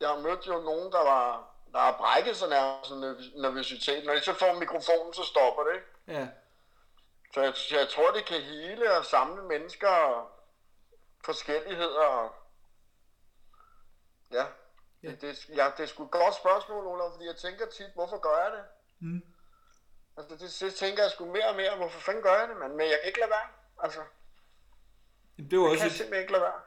jeg 0.00 0.08
har 0.08 0.18
mødt 0.18 0.46
jo 0.46 0.60
nogen, 0.60 0.92
der 0.92 1.04
var, 1.04 1.50
der 1.72 1.78
har 1.78 1.96
brækket 1.98 2.36
sig 2.36 2.48
nærmest 2.48 2.90
nervøsitet. 3.36 4.04
Når 4.04 4.14
de 4.14 4.20
så 4.20 4.32
får 4.32 4.52
mikrofonen, 4.52 5.14
så 5.14 5.24
stopper 5.24 5.64
det, 5.64 5.74
ikke? 5.74 6.20
Ja. 6.20 6.28
Så 7.34 7.40
jeg, 7.40 7.54
jeg 7.70 7.88
tror, 7.88 8.10
det 8.10 8.24
kan 8.24 8.40
hele 8.40 8.98
og 8.98 9.04
samle 9.04 9.42
mennesker 9.42 9.88
og 9.88 10.30
forskelligheder. 11.24 12.04
Og... 12.04 12.34
Ja. 14.32 14.44
Ja. 15.02 15.10
Det, 15.10 15.22
det, 15.22 15.48
ja, 15.48 15.66
det 15.76 15.82
er 15.82 15.86
sgu 15.86 16.04
et 16.04 16.10
godt 16.10 16.34
spørgsmål, 16.34 16.86
Olav, 16.86 17.12
fordi 17.12 17.26
jeg 17.26 17.36
tænker 17.36 17.66
tit, 17.66 17.92
hvorfor 17.94 18.18
gør 18.26 18.36
jeg 18.44 18.52
det? 18.56 18.64
Mm. 19.00 19.22
Altså, 20.16 20.34
det, 20.34 20.56
det 20.60 20.74
tænker 20.74 21.02
jeg 21.02 21.10
sgu 21.10 21.24
mere 21.24 21.48
og 21.48 21.56
mere, 21.56 21.76
hvorfor 21.76 22.00
fanden 22.00 22.22
gør 22.22 22.38
jeg 22.40 22.48
det, 22.48 22.56
mand? 22.56 22.72
Men 22.72 22.80
jeg 22.80 22.98
kan 23.00 23.06
ikke 23.06 23.20
lade 23.20 23.30
være. 23.30 23.48
Altså, 23.84 24.00
Jamen, 25.38 25.50
det 25.50 25.56
er 25.56 25.60
jo 25.60 25.64
jeg 25.64 25.70
også 25.70 25.82
kan 25.82 25.90
et, 25.90 25.96
simpelthen 25.96 26.22
ikke 26.22 26.32
lade 26.32 26.42
være. 26.42 26.60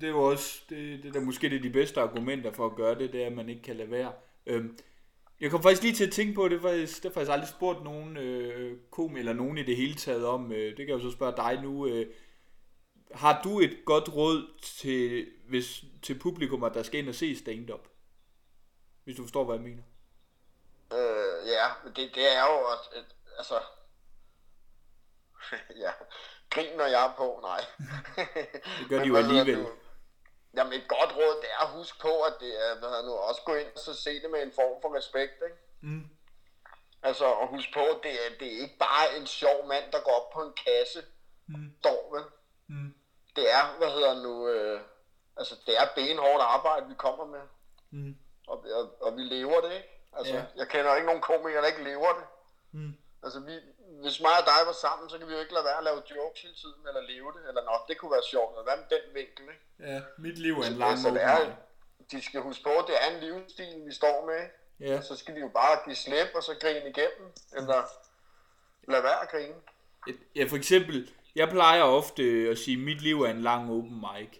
Det 0.00 0.08
er 0.08 0.14
også, 0.14 0.62
det, 0.68 1.02
det 1.02 1.08
er 1.08 1.12
da 1.12 1.20
måske 1.20 1.50
det 1.50 1.56
er 1.56 1.62
de 1.62 1.70
bedste 1.70 2.00
argumenter 2.00 2.52
for 2.52 2.66
at 2.66 2.76
gøre 2.76 2.94
det, 2.98 3.12
det 3.12 3.22
er, 3.22 3.26
at 3.26 3.32
man 3.32 3.48
ikke 3.48 3.62
kan 3.62 3.76
lade 3.76 3.90
være. 3.90 4.12
Øhm, 4.46 4.78
jeg 5.40 5.50
kom 5.50 5.62
faktisk 5.62 5.82
lige 5.82 5.94
til 5.94 6.06
at 6.06 6.12
tænke 6.12 6.34
på, 6.34 6.48
det 6.48 6.62
faktisk, 6.62 7.02
det 7.02 7.10
har 7.10 7.14
faktisk 7.14 7.32
aldrig 7.32 7.48
spurgt 7.48 7.84
nogen 7.84 8.16
øh, 8.16 8.78
kom 8.90 9.16
eller 9.16 9.32
nogen 9.32 9.58
i 9.58 9.62
det 9.62 9.76
hele 9.76 9.94
taget 9.94 10.26
om, 10.26 10.52
øh, 10.52 10.58
det 10.58 10.76
kan 10.76 10.88
jeg 10.88 10.94
jo 10.94 11.10
så 11.10 11.10
spørge 11.10 11.36
dig 11.36 11.62
nu, 11.62 11.86
øh, 11.86 12.06
har 13.14 13.40
du 13.44 13.60
et 13.60 13.78
godt 13.84 14.16
råd 14.16 14.60
til, 14.62 15.26
hvis, 15.52 15.84
til 16.02 16.18
publikum, 16.18 16.60
der 16.74 16.82
skal 16.82 17.00
ind 17.00 17.08
og 17.08 17.14
se 17.14 17.38
stand-up? 17.38 17.84
Hvis 19.04 19.16
du 19.16 19.22
forstår, 19.22 19.44
hvad 19.44 19.54
jeg 19.54 19.62
mener. 19.62 19.82
Øh, 20.92 21.48
ja, 21.48 21.66
men 21.84 21.92
det, 21.96 22.14
det 22.14 22.36
er 22.36 22.44
jo, 22.52 22.56
at, 22.74 22.98
at 22.98 23.08
altså... 23.38 23.58
ja, 25.84 25.92
grin 26.50 26.76
når 26.76 26.84
jeg 26.84 27.06
er 27.06 27.14
på, 27.16 27.38
nej. 27.42 27.60
Det 28.78 28.88
gør 28.88 28.98
de 28.98 29.06
jo 29.08 29.16
alligevel. 29.16 29.58
du? 29.58 29.68
Jamen 30.56 30.72
et 30.72 30.88
godt 30.88 31.16
råd, 31.16 31.34
det 31.42 31.50
er 31.56 31.64
at 31.66 31.70
huske 31.78 31.98
på, 32.00 32.20
at 32.22 32.34
det 32.40 32.52
er, 32.66 32.78
hvad 32.78 32.88
hedder 32.88 33.06
nu, 33.06 33.12
også 33.12 33.42
gå 33.46 33.54
ind 33.54 33.68
og 33.76 33.78
så 33.78 33.94
se 33.94 34.22
det 34.22 34.30
med 34.30 34.42
en 34.42 34.52
form 34.54 34.82
for 34.82 34.96
respekt, 34.96 35.32
ikke? 35.48 35.56
Mm. 35.80 36.08
Altså, 37.02 37.34
at 37.34 37.48
huske 37.48 37.72
på, 37.74 37.80
at 37.80 37.98
det 38.02 38.12
er, 38.12 38.38
det 38.40 38.46
er 38.54 38.60
ikke 38.60 38.78
bare 38.78 39.16
en 39.20 39.26
sjov 39.26 39.66
mand, 39.68 39.92
der 39.92 40.00
går 40.00 40.14
op 40.20 40.30
på 40.32 40.40
en 40.48 40.52
kasse, 40.66 41.02
Mm. 41.46 41.72
vel? 42.12 42.24
Mm. 42.66 42.94
Det 43.36 43.50
er, 43.52 43.76
hvad 43.78 43.90
hedder 43.90 44.22
nu, 44.22 44.48
øh, 44.48 44.80
altså 45.42 45.54
det 45.66 45.74
er 45.82 45.86
benhårdt 45.98 46.42
arbejde, 46.56 46.84
vi 46.88 46.94
kommer 47.06 47.24
med, 47.36 47.44
Mm. 47.90 48.14
og, 48.46 48.56
og, 48.78 48.84
og 49.04 49.10
vi 49.16 49.22
lever 49.22 49.60
det, 49.60 49.72
ikke? 49.80 49.88
Altså, 50.18 50.34
Ja. 50.34 50.42
jeg 50.56 50.66
kender 50.68 50.94
ikke 50.96 51.06
nogen 51.06 51.22
komikere, 51.30 51.62
der 51.62 51.68
ikke 51.74 51.84
lever 51.84 52.12
det. 52.18 52.24
Mm. 52.72 52.92
Altså, 53.24 53.38
vi, 53.40 53.54
hvis 54.02 54.20
mig 54.26 54.34
og 54.40 54.46
dig 54.52 54.60
var 54.66 54.76
sammen, 54.86 55.10
så 55.10 55.18
kan 55.18 55.28
vi 55.28 55.32
jo 55.36 55.40
ikke 55.44 55.52
lade 55.56 55.64
være 55.64 55.78
at 55.78 55.84
lave 55.84 56.02
jokes 56.16 56.42
hele 56.42 56.54
tiden, 56.62 56.80
eller 56.88 57.02
leve 57.12 57.28
det, 57.36 57.42
eller 57.48 57.62
nok, 57.70 57.82
det 57.88 57.98
kunne 57.98 58.12
være 58.16 58.26
sjovt, 58.32 58.50
eller 58.52 58.66
hvad 58.68 58.76
med 58.80 58.88
den 58.96 59.04
vinkel, 59.18 59.44
ikke? 59.54 59.64
Ja, 59.92 59.98
mit 60.24 60.38
liv 60.38 60.54
er 60.60 60.66
en 60.66 60.78
lang 60.84 60.90
altså, 60.90 61.10
det 61.10 61.22
er, 61.22 61.38
de 62.12 62.22
skal 62.28 62.40
huske 62.40 62.62
på, 62.68 62.70
at 62.82 62.84
det 62.90 62.96
er 63.02 63.06
en 63.14 63.20
livsstil, 63.24 63.72
vi 63.88 63.92
står 64.00 64.16
med? 64.30 64.42
Ja. 64.88 65.00
Så 65.00 65.16
skal 65.16 65.34
de 65.34 65.40
jo 65.40 65.48
bare 65.48 65.74
give 65.84 65.96
slip, 65.96 66.30
og 66.34 66.42
så 66.42 66.52
grine 66.60 66.88
igennem, 66.94 67.26
eller 67.58 67.80
lade 68.88 69.02
være 69.02 69.20
at 69.22 69.30
grine. 69.30 69.54
Ja, 70.36 70.44
for 70.44 70.56
eksempel, 70.56 71.10
jeg 71.34 71.48
plejer 71.48 71.82
ofte 71.82 72.22
at 72.50 72.58
sige, 72.58 72.76
at 72.76 72.82
mit 72.84 73.00
liv 73.02 73.22
er 73.22 73.30
en 73.30 73.42
lang 73.42 73.70
open 73.70 74.04
mic. 74.06 74.30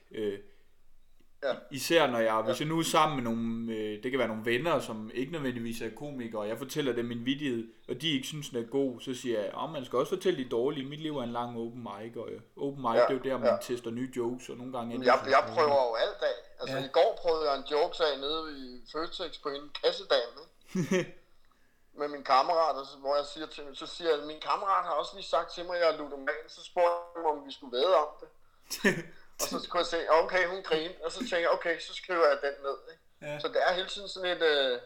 Ja. 1.44 1.54
Især 1.70 2.06
når 2.06 2.18
jeg, 2.18 2.42
hvis 2.42 2.60
jeg 2.60 2.68
nu 2.68 2.78
er 2.78 2.82
sammen 2.82 3.16
med 3.16 3.24
nogle, 3.32 3.72
øh, 3.72 4.02
det 4.02 4.10
kan 4.10 4.18
være 4.18 4.28
nogle 4.28 4.44
venner, 4.44 4.80
som 4.80 5.10
ikke 5.14 5.32
nødvendigvis 5.32 5.80
er 5.82 5.90
komikere, 5.96 6.40
og 6.40 6.48
jeg 6.48 6.58
fortæller 6.58 6.92
dem 6.92 7.04
min 7.04 7.24
vidighed, 7.26 7.68
og 7.88 8.02
de 8.02 8.10
ikke 8.10 8.26
synes, 8.26 8.48
den 8.48 8.58
er 8.64 8.68
god, 8.68 9.00
så 9.00 9.14
siger 9.14 9.40
jeg, 9.40 9.48
at 9.64 9.70
man 9.70 9.84
skal 9.84 9.98
også 9.98 10.14
fortælle 10.16 10.44
de 10.44 10.48
dårlige. 10.48 10.88
Mit 10.88 11.00
liv 11.00 11.16
er 11.18 11.22
en 11.22 11.32
lang 11.32 11.50
open 11.58 11.82
mic, 11.88 12.16
og 12.16 12.30
øh, 12.30 12.40
open 12.56 12.82
mic, 12.82 12.94
Ja, 12.94 13.00
det 13.00 13.10
er 13.10 13.14
jo 13.14 13.20
der, 13.30 13.38
man 13.38 13.48
ja. 13.48 13.56
tester 13.62 13.90
nye 13.90 14.10
jokes, 14.16 14.48
og 14.48 14.56
nogle 14.56 14.72
gange... 14.76 14.94
Jeg, 14.94 15.04
jeg 15.06 15.18
dårlige. 15.20 15.54
prøver 15.54 15.80
jo 15.88 15.94
alt 16.04 16.22
af. 16.32 16.36
Altså, 16.60 16.76
Ja. 16.76 16.84
i 16.84 16.88
går 16.98 17.18
prøvede 17.22 17.44
jeg 17.50 17.54
en 17.58 17.64
jokes 17.74 18.00
af 18.00 18.12
nede 18.24 18.42
i 18.62 18.64
Føtex 18.92 19.42
på 19.42 19.48
en 19.48 19.64
kassedame, 19.84 20.38
ikke? 20.76 21.14
med 22.00 22.08
min 22.08 22.24
kammerat, 22.24 22.76
og 22.80 22.86
så, 22.86 22.94
hvor 22.98 23.14
jeg 23.16 23.26
siger 23.34 23.46
til 23.46 23.62
så 23.82 23.86
siger 23.86 24.10
jeg, 24.10 24.26
min 24.26 24.40
kammerat 24.48 24.84
har 24.84 24.94
også 25.00 25.12
lige 25.18 25.26
sagt 25.34 25.48
til 25.54 25.64
mig, 25.66 25.74
at 25.76 25.80
jeg 25.82 25.88
er 25.92 25.98
ludoman, 25.98 26.42
så 26.48 26.60
spurgte 26.64 26.92
jeg 27.14 27.22
mig, 27.22 27.30
om 27.36 27.40
vi 27.46 27.52
skulle 27.52 27.72
væde 27.78 27.94
om 28.04 28.10
det. 28.20 28.28
og 29.42 29.48
så 29.48 29.60
skulle 29.64 29.80
jeg 29.80 29.86
se, 29.86 30.10
okay, 30.10 30.48
hun 30.48 30.62
grinte, 30.62 31.04
og 31.04 31.12
så 31.12 31.18
tænker 31.18 31.38
jeg, 31.38 31.50
okay, 31.50 31.78
så 31.78 31.94
skriver 31.94 32.26
jeg 32.26 32.38
den 32.42 32.54
ned. 32.62 32.78
Ikke? 32.92 33.02
Ja. 33.22 33.38
Så 33.38 33.48
det 33.48 33.60
er 33.68 33.72
hele 33.72 33.88
tiden 33.88 34.08
sådan 34.08 34.30
et, 34.36 34.42
øh, 34.42 34.80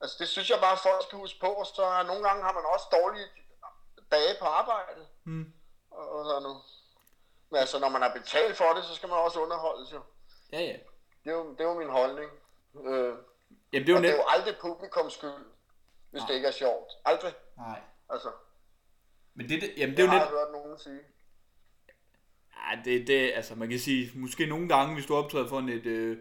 altså 0.00 0.16
det 0.18 0.28
synes 0.28 0.50
jeg 0.50 0.58
bare, 0.60 0.76
folk 0.76 1.02
skal 1.02 1.18
huske 1.18 1.40
på, 1.40 1.46
og 1.46 1.66
så 1.66 1.82
er, 1.84 2.02
nogle 2.02 2.22
gange 2.28 2.42
har 2.42 2.52
man 2.52 2.64
også 2.74 2.86
dårlige 2.92 3.26
dage 4.12 4.34
på 4.40 4.44
arbejdet. 4.44 5.06
Mm. 5.24 5.52
Og, 5.90 6.08
og 6.12 6.24
sådan 6.24 6.42
noget. 6.42 6.62
Men 7.50 7.58
altså, 7.60 7.78
når 7.78 7.88
man 7.88 8.02
har 8.02 8.12
betalt 8.20 8.56
for 8.56 8.72
det, 8.74 8.84
så 8.84 8.94
skal 8.94 9.08
man 9.08 9.18
også 9.18 9.40
underholdes 9.40 9.92
jo. 9.92 10.00
Ja, 10.52 10.60
ja. 10.60 10.76
Det 11.24 11.30
er 11.30 11.34
jo, 11.34 11.50
det 11.52 11.60
er 11.60 11.64
jo 11.64 11.74
min 11.78 11.88
holdning. 11.90 12.30
Øh, 12.86 13.14
Jamen, 13.72 13.86
det 13.86 13.88
er 13.88 13.92
jo 13.92 13.96
og 13.96 14.02
det 14.02 14.10
er 14.10 14.12
net... 14.12 14.18
jo 14.18 14.24
aldrig 14.28 14.56
publikums 14.60 15.12
skyld, 15.12 15.44
hvis 16.10 16.22
det 16.28 16.34
ikke 16.34 16.48
er 16.48 16.52
sjovt. 16.52 16.92
Aldrig. 17.04 17.34
Nej. 17.56 17.80
Altså, 18.08 18.30
Men 19.34 19.48
det, 19.48 19.62
det, 19.62 19.74
jamen, 19.76 19.96
det 19.96 19.96
det 19.96 20.02
er 20.02 20.06
jo 20.06 20.10
har 20.10 20.18
net... 20.18 20.24
jeg 20.24 20.38
hørt 20.38 20.52
nogen 20.52 20.78
sige. 20.78 21.00
Ja, 22.56 22.80
det, 22.84 23.06
det, 23.06 23.32
altså 23.34 23.54
man 23.54 23.68
kan 23.70 23.78
sige, 23.78 24.10
måske 24.14 24.46
nogle 24.46 24.68
gange, 24.68 24.94
hvis 24.94 25.06
du 25.06 25.14
optræder 25.14 25.48
for 25.48 25.58
et, 25.60 25.86
øh, 25.86 26.18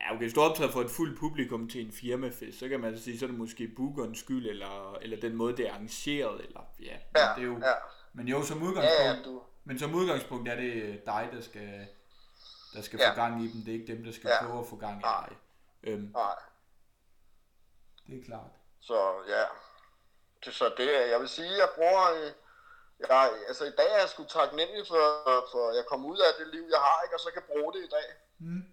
ja 0.00 0.10
okay, 0.10 0.18
hvis 0.18 0.32
du 0.34 0.40
optræder 0.40 0.70
for 0.72 0.80
et 0.80 0.90
fuldt 0.90 1.18
publikum 1.18 1.68
til 1.68 1.86
en 1.86 1.92
firmafest, 1.92 2.58
så 2.58 2.68
kan 2.68 2.80
man 2.80 2.98
sige, 2.98 3.18
så 3.18 3.24
er 3.24 3.28
det 3.28 3.38
måske 3.38 3.68
bookerens 3.76 4.18
skyld, 4.18 4.46
eller, 4.48 4.98
eller 5.02 5.20
den 5.20 5.34
måde, 5.36 5.56
det 5.56 5.68
er 5.68 5.72
arrangeret, 5.72 6.44
eller 6.44 6.60
ja, 6.80 6.96
Ja, 7.16 7.28
det 7.36 7.42
er 7.42 7.46
jo, 7.46 7.58
ja. 7.58 7.72
men 8.12 8.28
jo, 8.28 8.42
som 8.42 8.62
udgangspunkt, 8.62 9.00
Ja, 9.04 9.12
ja, 9.12 9.22
du- 9.24 9.42
men 9.64 9.78
som 9.78 9.94
udgangspunkt 9.94 10.48
er 10.48 10.54
det 10.56 11.02
dig, 11.06 11.28
der 11.32 11.40
skal, 11.40 11.86
der 12.74 12.82
skal 12.82 12.98
Ja. 13.02 13.10
få 13.10 13.14
gang 13.14 13.44
i 13.44 13.48
dem, 13.52 13.60
det 13.60 13.68
er 13.68 13.72
ikke 13.80 13.92
dem, 13.94 14.04
der 14.04 14.12
skal 14.12 14.28
Ja. 14.40 14.46
prøve 14.46 14.60
at 14.60 14.66
få 14.66 14.76
gang 14.76 15.00
i 15.00 15.02
dig. 15.02 15.36
Øhm, 15.82 16.10
Nej. 16.14 16.34
det 18.06 18.18
er 18.20 18.24
klart. 18.24 18.50
Så 18.80 18.94
ja. 19.28 19.42
Det, 20.44 20.54
så 20.54 20.64
det, 20.78 20.88
jeg 21.10 21.20
vil 21.20 21.28
sige, 21.28 21.48
jeg 21.48 21.68
bruger... 21.76 22.30
Jeg, 23.00 23.32
altså 23.48 23.64
i 23.64 23.70
dag 23.70 23.92
er 23.92 23.98
jeg 23.98 24.08
sgu 24.08 24.24
taknemmelig 24.24 24.86
for, 24.86 25.02
for 25.52 25.74
jeg 25.76 25.84
kom 25.86 26.04
ud 26.06 26.18
af 26.18 26.32
det 26.38 26.46
liv, 26.54 26.64
jeg 26.70 26.80
har, 26.80 27.02
ikke, 27.02 27.16
og 27.16 27.20
så 27.20 27.30
kan 27.32 27.42
bruge 27.42 27.72
det 27.72 27.84
i 27.84 27.88
dag. 27.88 28.08
Mm. 28.38 28.64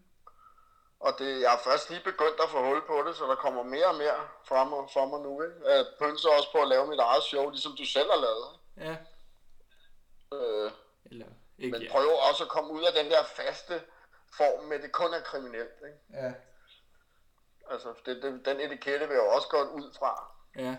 Og 1.00 1.12
det, 1.20 1.42
jeg 1.42 1.54
er 1.54 1.58
først 1.58 1.90
lige 1.90 2.04
begyndt 2.04 2.40
at 2.44 2.50
få 2.50 2.64
hul 2.64 2.82
på 2.88 3.04
det, 3.08 3.16
så 3.16 3.26
der 3.26 3.36
kommer 3.36 3.64
mere 3.64 3.86
og 3.86 3.96
mere 3.96 4.28
fra 4.46 4.64
mig, 4.64 4.90
fra 4.94 5.06
mig 5.06 5.20
nu. 5.22 5.42
Ikke? 5.44 5.56
Jeg 5.70 5.86
pønser 6.00 6.30
også 6.30 6.52
på 6.52 6.58
at 6.62 6.68
lave 6.68 6.88
mit 6.88 7.00
eget 7.00 7.24
show, 7.24 7.50
ligesom 7.50 7.76
du 7.78 7.86
selv 7.86 8.10
har 8.12 8.20
lavet. 8.20 8.48
Ja, 8.78 8.98
Øh, 10.34 10.72
eller 11.06 11.26
ikke, 11.58 11.72
men 11.72 11.82
ja. 11.82 11.92
prøver 11.92 12.18
også 12.30 12.44
at 12.44 12.50
komme 12.50 12.74
ud 12.74 12.84
af 12.84 12.94
den 12.94 13.12
der 13.12 13.24
faste 13.24 13.84
form 14.38 14.64
med, 14.64 14.78
at 14.78 14.84
det 14.84 14.92
kun 14.92 15.14
er 15.14 15.22
kriminelt. 15.22 15.80
Ikke? 15.86 15.98
Ja. 16.26 16.34
Altså, 17.70 17.94
det, 18.06 18.24
det, 18.24 18.46
den 18.46 18.60
etikette 18.60 19.08
vil 19.08 19.14
jeg 19.14 19.24
også 19.24 19.48
godt 19.48 19.70
ud 19.70 19.94
fra. 20.00 20.32
Ja. 20.56 20.78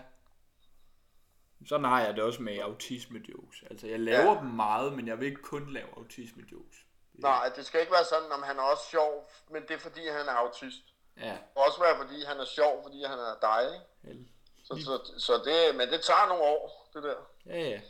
Sådan 1.65 1.85
har 1.85 2.01
jeg 2.01 2.15
det 2.15 2.23
også 2.23 2.41
med 2.41 2.57
autisme 2.59 3.21
jokes. 3.29 3.63
Altså, 3.69 3.87
jeg 3.87 3.99
laver 3.99 4.33
Ja. 4.33 4.39
dem 4.39 4.47
meget, 4.47 4.93
men 4.93 5.07
jeg 5.07 5.19
vil 5.19 5.27
ikke 5.27 5.41
kun 5.41 5.73
lave 5.73 5.87
autisme 5.97 6.43
jokes. 6.51 6.77
Nej, 7.13 7.51
det 7.55 7.65
skal 7.65 7.79
ikke 7.79 7.91
være 7.93 8.05
sådan, 8.05 8.31
om 8.31 8.43
han 8.43 8.57
er 8.57 8.61
også 8.61 8.83
sjov, 8.91 9.31
men 9.51 9.61
det 9.61 9.71
er 9.71 9.77
fordi, 9.79 10.01
han 10.07 10.27
er 10.27 10.31
autist. 10.31 10.81
Ja. 11.17 11.21
Det 11.23 11.37
kan 11.39 11.63
også 11.67 11.79
være, 11.81 11.97
fordi 11.97 12.23
han 12.27 12.37
er 12.39 12.45
sjov, 12.45 12.83
fordi 12.83 13.03
han 13.03 13.19
er 13.19 13.35
dig. 13.41 13.81
Vel. 14.03 14.25
Så, 14.63 14.73
så, 14.85 15.13
så 15.21 15.33
det, 15.45 15.75
men 15.75 15.87
det 15.87 16.01
tager 16.01 16.27
nogle 16.27 16.43
år, 16.43 16.89
det 16.93 17.03
der. 17.03 17.15
Ja, 17.45 17.59
ja. 17.69 17.81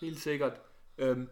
Helt 0.00 0.20
sikkert. 0.20 0.52
Øhm, 0.98 1.28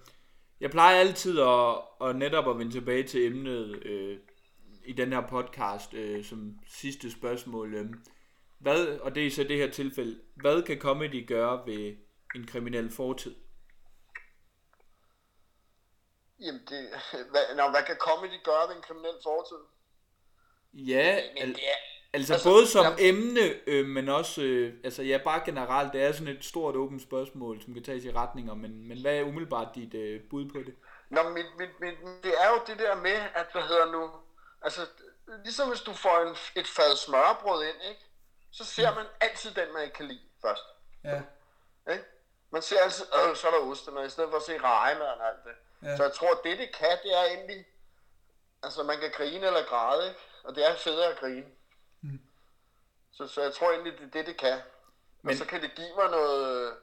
Jeg 0.60 0.70
plejer 0.70 1.00
altid 1.00 1.40
at, 1.40 1.74
at 2.08 2.16
netop 2.16 2.48
at 2.48 2.58
vende 2.58 2.72
tilbage 2.72 3.02
til 3.02 3.26
emnet 3.26 3.82
øh, 3.86 4.18
i 4.84 4.92
den 4.92 5.12
her 5.12 5.20
podcast 5.28 5.94
øh, 5.94 6.24
som 6.24 6.58
sidste 6.68 7.10
spørgsmål. 7.10 7.74
Øh, 7.74 7.86
hvad, 8.58 8.86
og 8.98 9.14
det 9.14 9.26
er 9.26 9.30
så 9.30 9.44
det 9.44 9.56
her 9.56 9.70
tilfælde, 9.70 10.20
hvad 10.34 10.62
kan 10.62 10.78
comedy 10.78 11.26
gøre 11.28 11.66
ved 11.66 11.96
en 12.34 12.46
kriminel 12.46 12.90
fortid? 12.92 13.34
Jamen, 16.40 16.60
det, 16.70 16.88
hvad, 17.30 17.56
nå, 17.56 17.70
hvad 17.70 17.82
kan 17.86 17.96
comedy 17.96 18.42
gøre 18.44 18.68
ved 18.68 18.76
en 18.76 18.82
kriminel 18.82 19.14
fortid? 19.22 19.56
Ja, 20.74 21.20
Men 21.34 21.42
al- 21.42 21.48
det 21.54 21.64
er, 21.68 21.76
altså, 22.12 22.32
altså, 22.32 22.48
både 22.50 22.66
som 22.66 22.84
jeg- 22.84 22.96
emne, 22.98 23.40
øh, 23.66 23.86
men 23.86 24.08
også, 24.08 24.42
øh, 24.42 24.74
altså 24.84 25.02
ja, 25.02 25.18
bare 25.24 25.42
generelt, 25.44 25.92
det 25.92 26.02
er 26.02 26.12
sådan 26.12 26.28
et 26.36 26.44
stort 26.44 26.76
åbent 26.76 27.02
spørgsmål, 27.02 27.62
som 27.62 27.74
kan 27.74 27.82
tages 27.82 28.04
i 28.04 28.12
retninger, 28.12 28.54
men, 28.54 28.88
men 28.88 29.00
hvad 29.00 29.16
er 29.16 29.22
umiddelbart 29.22 29.68
dit 29.74 29.94
øh, 29.94 30.20
bud 30.30 30.50
på 30.50 30.58
det? 30.58 30.74
Nå, 31.10 31.28
mit, 31.28 31.46
mit, 31.58 31.80
mit, 31.80 31.94
det 32.22 32.32
er 32.44 32.48
jo 32.48 32.60
det 32.66 32.78
der 32.78 32.94
med, 32.96 33.18
at 33.34 33.46
hvad 33.52 33.62
hedder 33.62 33.92
nu, 33.92 34.10
altså 34.62 34.80
ligesom 35.44 35.68
hvis 35.68 35.80
du 35.80 35.92
får 35.92 36.18
en, 36.28 36.36
et 36.60 36.66
fad 36.66 36.96
smørbrød 36.96 37.64
ind, 37.64 37.76
ikke? 37.90 38.02
Så 38.50 38.64
ser 38.64 38.94
man 38.94 39.06
altid 39.20 39.54
den, 39.54 39.72
man 39.72 39.82
ikke 39.82 39.94
kan 39.94 40.06
lide 40.06 40.20
først. 40.42 40.62
Ja. 41.04 41.22
Ikke? 41.92 42.04
Man 42.50 42.62
ser 42.62 42.80
altid, 42.82 43.04
øh, 43.28 43.36
så 43.36 43.46
er 43.46 43.50
der 43.50 43.58
ostemad, 43.58 44.06
i 44.06 44.10
stedet 44.10 44.30
for 44.30 44.36
at 44.36 44.42
se 44.42 44.58
rejemaden 44.58 45.20
og 45.20 45.26
alt 45.28 45.44
det. 45.44 45.52
Ja. 45.88 45.96
Så 45.96 46.02
jeg 46.02 46.12
tror, 46.12 46.30
at 46.30 46.38
det 46.44 46.58
det 46.58 46.74
kan, 46.76 46.98
det 47.02 47.18
er 47.18 47.24
egentlig, 47.24 47.66
altså 48.62 48.82
man 48.82 48.98
kan 49.00 49.10
grine 49.10 49.46
eller 49.46 49.64
græde, 49.64 50.08
ikke? 50.08 50.20
og 50.44 50.54
det 50.54 50.66
er 50.70 50.76
federe 50.76 51.10
at 51.12 51.18
grine. 51.18 51.46
Mm. 52.00 52.20
Så, 53.12 53.26
så 53.28 53.42
jeg 53.42 53.54
tror 53.54 53.70
egentlig, 53.70 53.92
det 53.98 54.04
er 54.06 54.10
det, 54.10 54.26
det 54.26 54.36
kan. 54.36 54.60
Men... 55.22 55.30
Og 55.32 55.38
så 55.38 55.44
kan 55.44 55.62
det 55.62 55.74
give 55.74 55.96
mig 55.96 56.10
noget, 56.10 56.76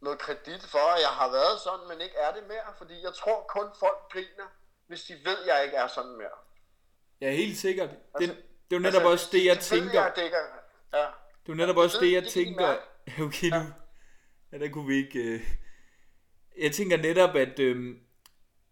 noget 0.00 0.18
kredit 0.18 0.62
for, 0.66 0.78
at 0.94 1.00
jeg 1.00 1.08
har 1.08 1.30
været 1.30 1.60
sådan, 1.60 1.88
men 1.88 2.00
ikke 2.00 2.16
er 2.16 2.32
det 2.32 2.46
mere. 2.48 2.74
Fordi 2.78 3.02
jeg 3.04 3.14
tror 3.14 3.44
kun 3.48 3.70
folk 3.80 3.98
griner, 4.12 4.46
hvis 4.86 5.02
de 5.02 5.14
ved, 5.24 5.38
at 5.38 5.46
jeg 5.46 5.64
ikke 5.64 5.76
er 5.76 5.86
sådan 5.86 6.10
mere. 6.10 6.38
Ja, 7.20 7.30
helt 7.30 7.58
sikkert. 7.58 7.90
Det, 7.90 7.98
Altså- 8.14 8.34
det 8.70 8.76
er 8.76 8.80
jo 8.80 8.82
netop 8.82 9.04
også 9.04 9.28
det, 9.32 9.44
jeg 9.44 9.54
de 9.54 9.60
ved, 9.60 9.62
tænker. 9.80 10.02
jeg, 10.02 10.12
det 10.16 10.22
ikke 10.22 10.36
er, 10.36 10.46
ja. 10.94 11.06
Det 11.46 11.52
er 11.52 11.56
netop 11.56 11.76
også 11.76 11.98
det, 12.00 12.12
jeg 12.12 12.22
de 12.22 12.30
tænker. 12.30 12.76
Okay, 13.26 13.50
nu. 13.50 13.72
Ja, 14.52 14.58
der 14.58 14.68
kunne 14.68 14.86
vi 14.86 14.96
ikke... 14.96 15.18
Øh... 15.18 15.40
Jeg 16.58 16.72
tænker 16.72 16.96
netop, 16.96 17.36
at, 17.36 17.58
øh, 17.58 17.96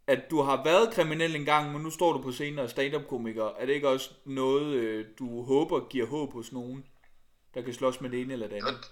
at 0.06 0.30
du 0.30 0.42
har 0.42 0.64
været 0.64 0.92
kriminel 0.92 1.36
engang, 1.36 1.72
men 1.72 1.82
nu 1.82 1.90
står 1.90 2.12
du 2.12 2.22
på 2.22 2.32
scenen 2.32 2.58
og 2.58 2.64
er 2.64 2.68
stand-up-komiker. 2.68 3.44
Er 3.44 3.66
det 3.66 3.72
ikke 3.72 3.88
også 3.88 4.10
noget, 4.24 4.74
øh, 4.74 5.06
du 5.18 5.42
håber 5.42 5.88
giver 5.88 6.06
håb 6.06 6.32
hos 6.32 6.52
nogen, 6.52 6.86
der 7.54 7.62
kan 7.62 7.74
slås 7.74 8.00
med 8.00 8.10
det 8.10 8.20
ene 8.20 8.32
eller 8.32 8.48
det 8.48 8.56
andet? 8.56 8.90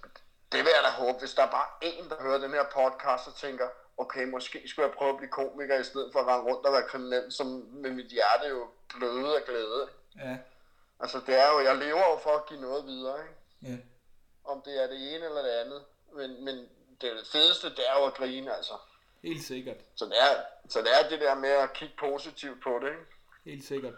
Det 0.53 0.61
vil 0.65 0.73
jeg 0.77 0.85
da 0.85 1.05
håbe, 1.05 1.19
hvis 1.19 1.35
der 1.35 1.43
er 1.43 1.51
bare 1.51 1.69
en, 1.83 2.09
der 2.09 2.23
hører 2.23 2.39
den 2.39 2.51
her 2.51 2.65
podcast 2.75 3.29
og 3.29 3.35
tænker, 3.35 3.69
okay, 3.97 4.25
måske 4.25 4.69
skulle 4.69 4.87
jeg 4.87 4.95
prøve 4.99 5.11
at 5.11 5.17
blive 5.17 5.31
komiker, 5.31 5.81
i 5.81 5.85
stedet 5.85 6.11
for 6.13 6.21
at 6.21 6.27
rende 6.27 6.45
rundt 6.51 6.67
og 6.67 6.73
være 6.73 6.89
kriminel, 6.89 7.33
som 7.33 7.47
med 7.73 7.91
mit 7.91 8.07
hjerte 8.07 8.47
jo 8.49 8.69
bløde 8.95 9.37
af 9.37 9.45
glæde. 9.49 9.89
Ja. 10.19 10.37
Altså 11.01 11.21
det 11.27 11.35
er 11.35 11.53
jo, 11.53 11.61
jeg 11.61 11.77
lever 11.77 12.11
jo 12.13 12.19
for 12.23 12.31
at 12.31 12.47
give 12.47 12.61
noget 12.61 12.87
videre, 12.87 13.19
ikke? 13.23 13.35
Ja. 13.63 13.79
Om 14.45 14.63
det 14.65 14.83
er 14.83 14.87
det 14.87 15.15
ene 15.15 15.25
eller 15.25 15.43
det 15.43 15.51
andet. 15.51 15.85
Men, 16.17 16.45
men 16.45 16.69
det 17.01 17.27
fedeste, 17.33 17.71
det 17.71 17.89
er 17.91 17.99
jo 18.01 18.05
at 18.07 18.15
grine, 18.15 18.57
altså. 18.57 18.75
Helt 19.23 19.45
sikkert. 19.45 19.77
Så 19.95 20.05
det 20.05 20.23
er, 20.23 20.43
så 20.69 20.79
det, 20.81 20.89
er 21.01 21.09
det 21.09 21.21
der 21.21 21.35
med 21.35 21.49
at 21.49 21.73
kigge 21.73 21.95
positivt 21.99 22.63
på 22.63 22.79
det, 22.83 22.91
ikke? 22.91 23.05
Helt 23.45 23.65
sikkert. 23.65 23.95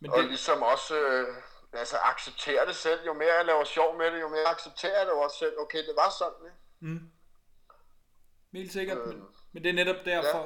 Men 0.00 0.10
og 0.10 0.18
det, 0.18 0.28
ligesom 0.28 0.62
også 0.62 0.94
øh, 1.00 1.28
altså 1.72 1.96
acceptere 1.96 2.66
det 2.66 2.76
selv. 2.76 3.00
Jo 3.06 3.12
mere 3.12 3.34
jeg 3.38 3.46
laver 3.46 3.64
sjov 3.64 3.98
med 3.98 4.06
det, 4.06 4.20
jo 4.20 4.28
mere 4.28 4.46
accepterer 4.46 4.98
jeg 4.98 5.06
det 5.06 5.14
også 5.14 5.38
selv. 5.38 5.52
Okay, 5.58 5.78
det 5.78 5.94
var 5.96 6.10
sådan, 6.18 6.46
ikke? 6.46 6.94
Mm. 6.94 7.10
Helt 8.52 8.72
sikkert, 8.72 8.98
Øh, 8.98 9.06
men, 9.06 9.22
men 9.52 9.64
det 9.64 9.70
er 9.70 9.74
netop 9.74 10.04
derfor, 10.04 10.38
ja. 10.38 10.44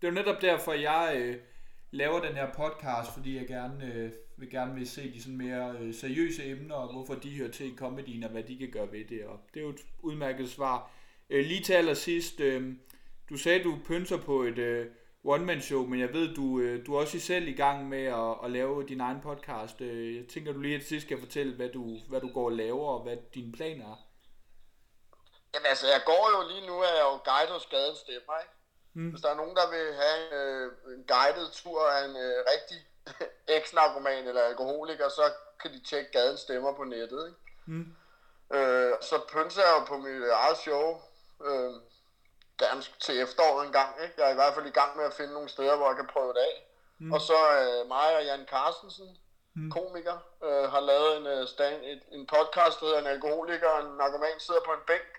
det 0.00 0.06
er 0.06 0.08
jo 0.08 0.14
netop 0.14 0.42
derfor, 0.42 0.72
jeg 0.72 1.12
øh, 1.16 1.42
laver 1.90 2.20
den 2.20 2.34
her 2.34 2.52
podcast, 2.52 3.12
fordi 3.12 3.36
jeg 3.36 3.46
gerne 3.46 3.84
øh, 3.84 4.12
vil 4.40 4.50
gerne 4.50 4.74
vil 4.74 4.90
se 4.90 5.12
de 5.12 5.22
sådan 5.22 5.36
mere 5.36 5.76
øh, 5.80 5.94
seriøse 5.94 6.44
emner, 6.44 6.74
og 6.74 6.92
hvorfor 6.92 7.14
de 7.14 7.36
hører 7.36 7.50
til 7.50 7.72
i 7.72 7.76
comedyen, 7.76 8.24
og 8.24 8.30
hvad 8.30 8.42
de 8.42 8.58
kan 8.58 8.70
gøre 8.70 8.92
ved 8.92 9.04
det, 9.04 9.24
og 9.24 9.40
det 9.54 9.60
er 9.60 9.64
jo 9.64 9.70
et 9.70 9.80
udmærket 9.98 10.50
svar. 10.50 10.90
Øh, 11.30 11.44
lige 11.44 11.62
til 11.62 11.72
allersidst, 11.72 12.40
øh, 12.40 12.72
du 13.30 13.36
sagde, 13.36 13.64
du 13.64 13.78
pynser 13.86 14.16
på 14.16 14.42
et 14.42 14.58
øh, 14.58 14.86
one-man-show, 15.24 15.86
men 15.86 16.00
jeg 16.00 16.12
ved, 16.12 16.34
du, 16.34 16.60
øh, 16.60 16.86
du 16.86 16.94
er 16.94 17.00
også 17.00 17.20
selv 17.20 17.48
i 17.48 17.52
gang 17.52 17.88
med 17.88 18.04
at, 18.04 18.34
at 18.44 18.50
lave 18.50 18.86
din 18.86 19.00
egen 19.00 19.20
podcast. 19.20 19.80
Øh, 19.80 20.16
jeg 20.16 20.26
tænker, 20.28 20.52
du 20.52 20.60
lige 20.60 20.78
til 20.78 20.86
sidst 20.86 21.06
skal 21.06 21.20
fortælle, 21.20 21.56
hvad 21.56 21.68
du, 21.68 21.98
hvad 22.08 22.20
du 22.20 22.32
går 22.32 22.44
og 22.44 22.52
laver, 22.52 22.88
og 22.88 23.02
hvad 23.02 23.16
dine 23.34 23.52
planer 23.52 23.84
er. 23.92 23.98
Jamen 25.54 25.66
altså, 25.66 25.86
jeg 25.86 26.02
går 26.06 26.24
jo 26.34 26.48
lige 26.52 26.66
nu, 26.66 26.74
er 26.88 26.94
jeg 26.98 27.06
jo 27.10 27.16
guide 27.30 27.52
hos 27.52 27.66
Gadens 27.66 27.98
Stemmer, 27.98 28.36
ikke? 28.42 28.54
Mm. 28.94 29.10
Hvis 29.10 29.22
der 29.22 29.30
er 29.30 29.40
nogen, 29.42 29.56
der 29.60 29.66
vil 29.74 29.86
have 30.02 30.16
en, 30.26 30.32
øh, 30.40 30.96
en 30.96 31.04
guided 31.14 31.48
tur 31.60 31.80
af 31.96 32.00
en 32.08 32.16
øh, 32.24 32.36
rigtig 32.52 32.78
eks-narkoman 33.56 34.28
eller 34.28 34.42
alkoholiker, 34.42 35.08
så 35.08 35.22
kan 35.60 35.72
de 35.72 35.84
tjekke 35.84 36.10
Gadens 36.12 36.40
Stemmer 36.40 36.72
på 36.72 36.84
nettet, 36.84 37.26
ikke? 37.26 37.38
Mm. 37.66 37.96
Øh, 38.56 38.92
så 39.00 39.20
pynser 39.32 39.62
jeg 39.62 39.74
jo 39.78 39.84
på 39.84 39.96
mit 39.96 40.28
eget 40.32 40.56
show, 40.56 41.00
øh, 41.44 41.72
gerne 42.58 42.82
til 43.00 43.20
efteråret 43.20 43.66
en 43.66 43.72
gang, 43.72 44.02
ikke? 44.02 44.14
Jeg 44.18 44.26
er 44.26 44.32
i 44.32 44.40
hvert 44.40 44.54
fald 44.54 44.66
i 44.66 44.78
gang 44.80 44.96
med 44.96 45.04
at 45.04 45.14
finde 45.14 45.32
nogle 45.32 45.48
steder, 45.48 45.76
hvor 45.76 45.86
jeg 45.86 45.96
kan 45.96 46.10
prøve 46.12 46.32
det 46.32 46.38
af. 46.50 46.56
Mm. 46.98 47.06
Mm. 47.06 47.12
Og 47.12 47.20
så 47.20 47.38
øh, 47.60 47.88
mig 47.88 48.16
og 48.16 48.24
Jan 48.24 48.46
Carstensen, 48.46 49.16
mm. 49.54 49.70
komiker, 49.70 50.18
øh, 50.44 50.70
har 50.72 50.80
lavet 50.80 51.16
en, 51.16 51.26
øh, 51.26 51.48
stand, 51.48 51.84
et, 51.84 52.02
en 52.12 52.26
podcast, 52.26 52.80
der 52.80 52.86
hedder 52.86 53.00
En 53.00 53.06
alkoholiker 53.06 53.68
og 53.68 53.80
en 53.84 53.96
narkoman 53.96 54.40
sidder 54.40 54.60
på 54.66 54.72
en 54.72 54.84
bænk, 54.86 55.12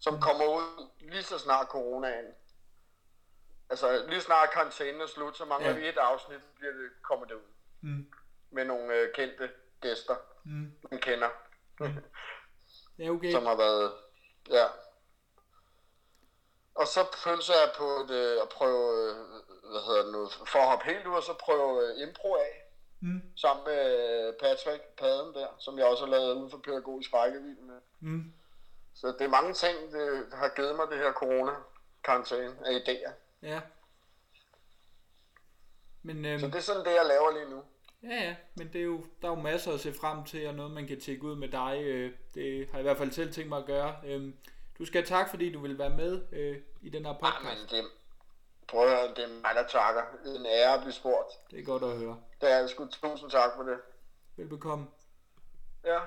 som 0.00 0.14
mm. 0.14 0.20
kommer 0.20 0.44
ud 0.44 0.88
lige 1.00 1.22
så 1.22 1.38
snart 1.38 1.66
coronaen. 1.66 2.26
Altså 3.70 4.06
lige 4.08 4.20
snart 4.20 4.50
karantænen 4.50 5.00
er 5.00 5.06
slut, 5.06 5.36
så 5.36 5.44
mangler 5.44 5.70
Ja. 5.70 5.76
vi 5.78 5.88
et 5.88 5.96
afsnit, 5.96 6.40
så 6.42 6.48
bliver 6.58 6.72
det, 6.72 6.90
kommer 7.02 7.26
det 7.26 7.34
ud. 7.34 7.40
Mm. 7.80 8.12
Med 8.50 8.64
nogle 8.64 8.94
øh, 8.94 9.12
kendte 9.14 9.50
gæster, 9.80 10.16
Mm. 10.44 10.72
man 10.90 11.00
kender. 11.00 11.28
Ja, 12.98 13.08
okay. 13.10 13.32
Som 13.32 13.46
har 13.46 13.56
været, 13.56 13.92
ja. 14.50 14.64
Og 16.74 16.86
så 16.86 17.00
pynser 17.24 17.54
jeg 17.54 17.72
på 17.78 17.84
et, 17.84 18.10
øh, 18.10 18.42
at 18.42 18.48
prøve, 18.48 19.08
øh, 19.10 19.16
hvad 19.70 19.80
hedder 19.86 20.02
det 20.02 20.12
nu, 20.12 20.28
for 20.28 20.58
at 20.58 20.68
hoppe 20.68 20.84
helt 20.84 21.06
ud, 21.06 21.14
og 21.14 21.22
så 21.22 21.34
prøve 21.34 21.84
øh, 21.86 22.02
impro 22.08 22.34
af. 22.34 22.62
Mm. 23.00 23.22
Sammen 23.36 23.64
med 23.64 23.82
øh, 24.28 24.34
Patrick 24.40 24.82
Paden 24.98 25.34
der, 25.34 25.46
som 25.58 25.78
jeg 25.78 25.86
også 25.86 26.04
har 26.04 26.10
lavet 26.10 26.34
uden 26.34 26.50
for 26.50 26.58
pædagogisk 26.58 27.14
rækkevidde 27.14 27.62
med. 27.62 27.80
Mm. 28.00 28.32
Så 28.94 29.06
det 29.06 29.20
er 29.20 29.28
mange 29.28 29.52
ting, 29.52 29.92
det 29.92 30.26
har 30.32 30.48
givet 30.48 30.76
mig 30.76 30.86
det 30.90 30.98
her 30.98 31.12
corona-karantæne 31.12 32.54
af 32.66 32.72
idéer. 32.78 33.12
Ja. 33.42 33.60
Men, 36.02 36.24
øhm, 36.24 36.40
Så 36.40 36.46
det 36.46 36.54
er 36.54 36.60
sådan 36.60 36.84
det, 36.84 36.90
jeg 36.94 37.06
laver 37.06 37.30
lige 37.32 37.50
nu. 37.50 37.62
Ja, 38.02 38.24
ja, 38.24 38.36
men 38.54 38.72
det 38.72 38.80
er 38.80 38.84
jo, 38.84 39.04
der 39.22 39.28
er 39.28 39.32
jo 39.36 39.42
masser 39.42 39.72
at 39.72 39.80
se 39.80 39.94
frem 39.94 40.24
til, 40.24 40.48
og 40.48 40.54
noget 40.54 40.70
man 40.72 40.86
kan 40.86 41.00
tjekke 41.00 41.22
ud 41.24 41.36
med 41.36 41.48
dig. 41.48 41.80
Øh, 41.84 42.12
det 42.34 42.66
har 42.66 42.78
jeg 42.78 42.80
i 42.80 42.82
hvert 42.82 42.96
fald 42.98 43.10
selv 43.12 43.32
tænkt 43.32 43.48
mig 43.48 43.58
at 43.58 43.66
gøre. 43.66 43.96
Øhm, 44.04 44.36
du 44.78 44.84
skal 44.84 45.00
have 45.00 45.06
tak, 45.18 45.30
fordi 45.30 45.52
du 45.52 45.60
vil 45.60 45.78
være 45.78 45.90
med 45.90 46.26
øh, 46.32 46.62
i 46.82 46.88
den 46.88 47.06
her 47.06 47.12
podcast. 47.12 47.72
Men 47.72 47.78
det, 47.82 47.90
prøv 48.68 48.82
at 48.82 48.90
høre, 48.90 49.08
det 49.08 49.24
er 49.24 49.28
mig, 49.28 49.50
der 49.54 49.66
takker. 49.66 50.02
Det 50.24 50.34
er 50.34 50.38
en 50.40 50.46
ære 50.46 50.74
at 50.74 50.80
blive 50.80 50.92
spurgt. 50.92 51.28
Det 51.50 51.58
er 51.60 51.64
godt 51.64 51.82
at 51.82 51.98
høre. 51.98 52.20
Det 52.40 52.52
er 52.52 52.66
sgu 52.66 52.86
tusind 52.86 53.30
tak 53.30 53.50
for 53.56 53.62
det. 53.62 53.78
Velbekomme. 54.36 54.86
Ja. 55.84 55.98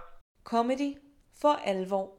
Comedy 0.44 0.98
for 1.42 1.54
alvor. 1.54 2.19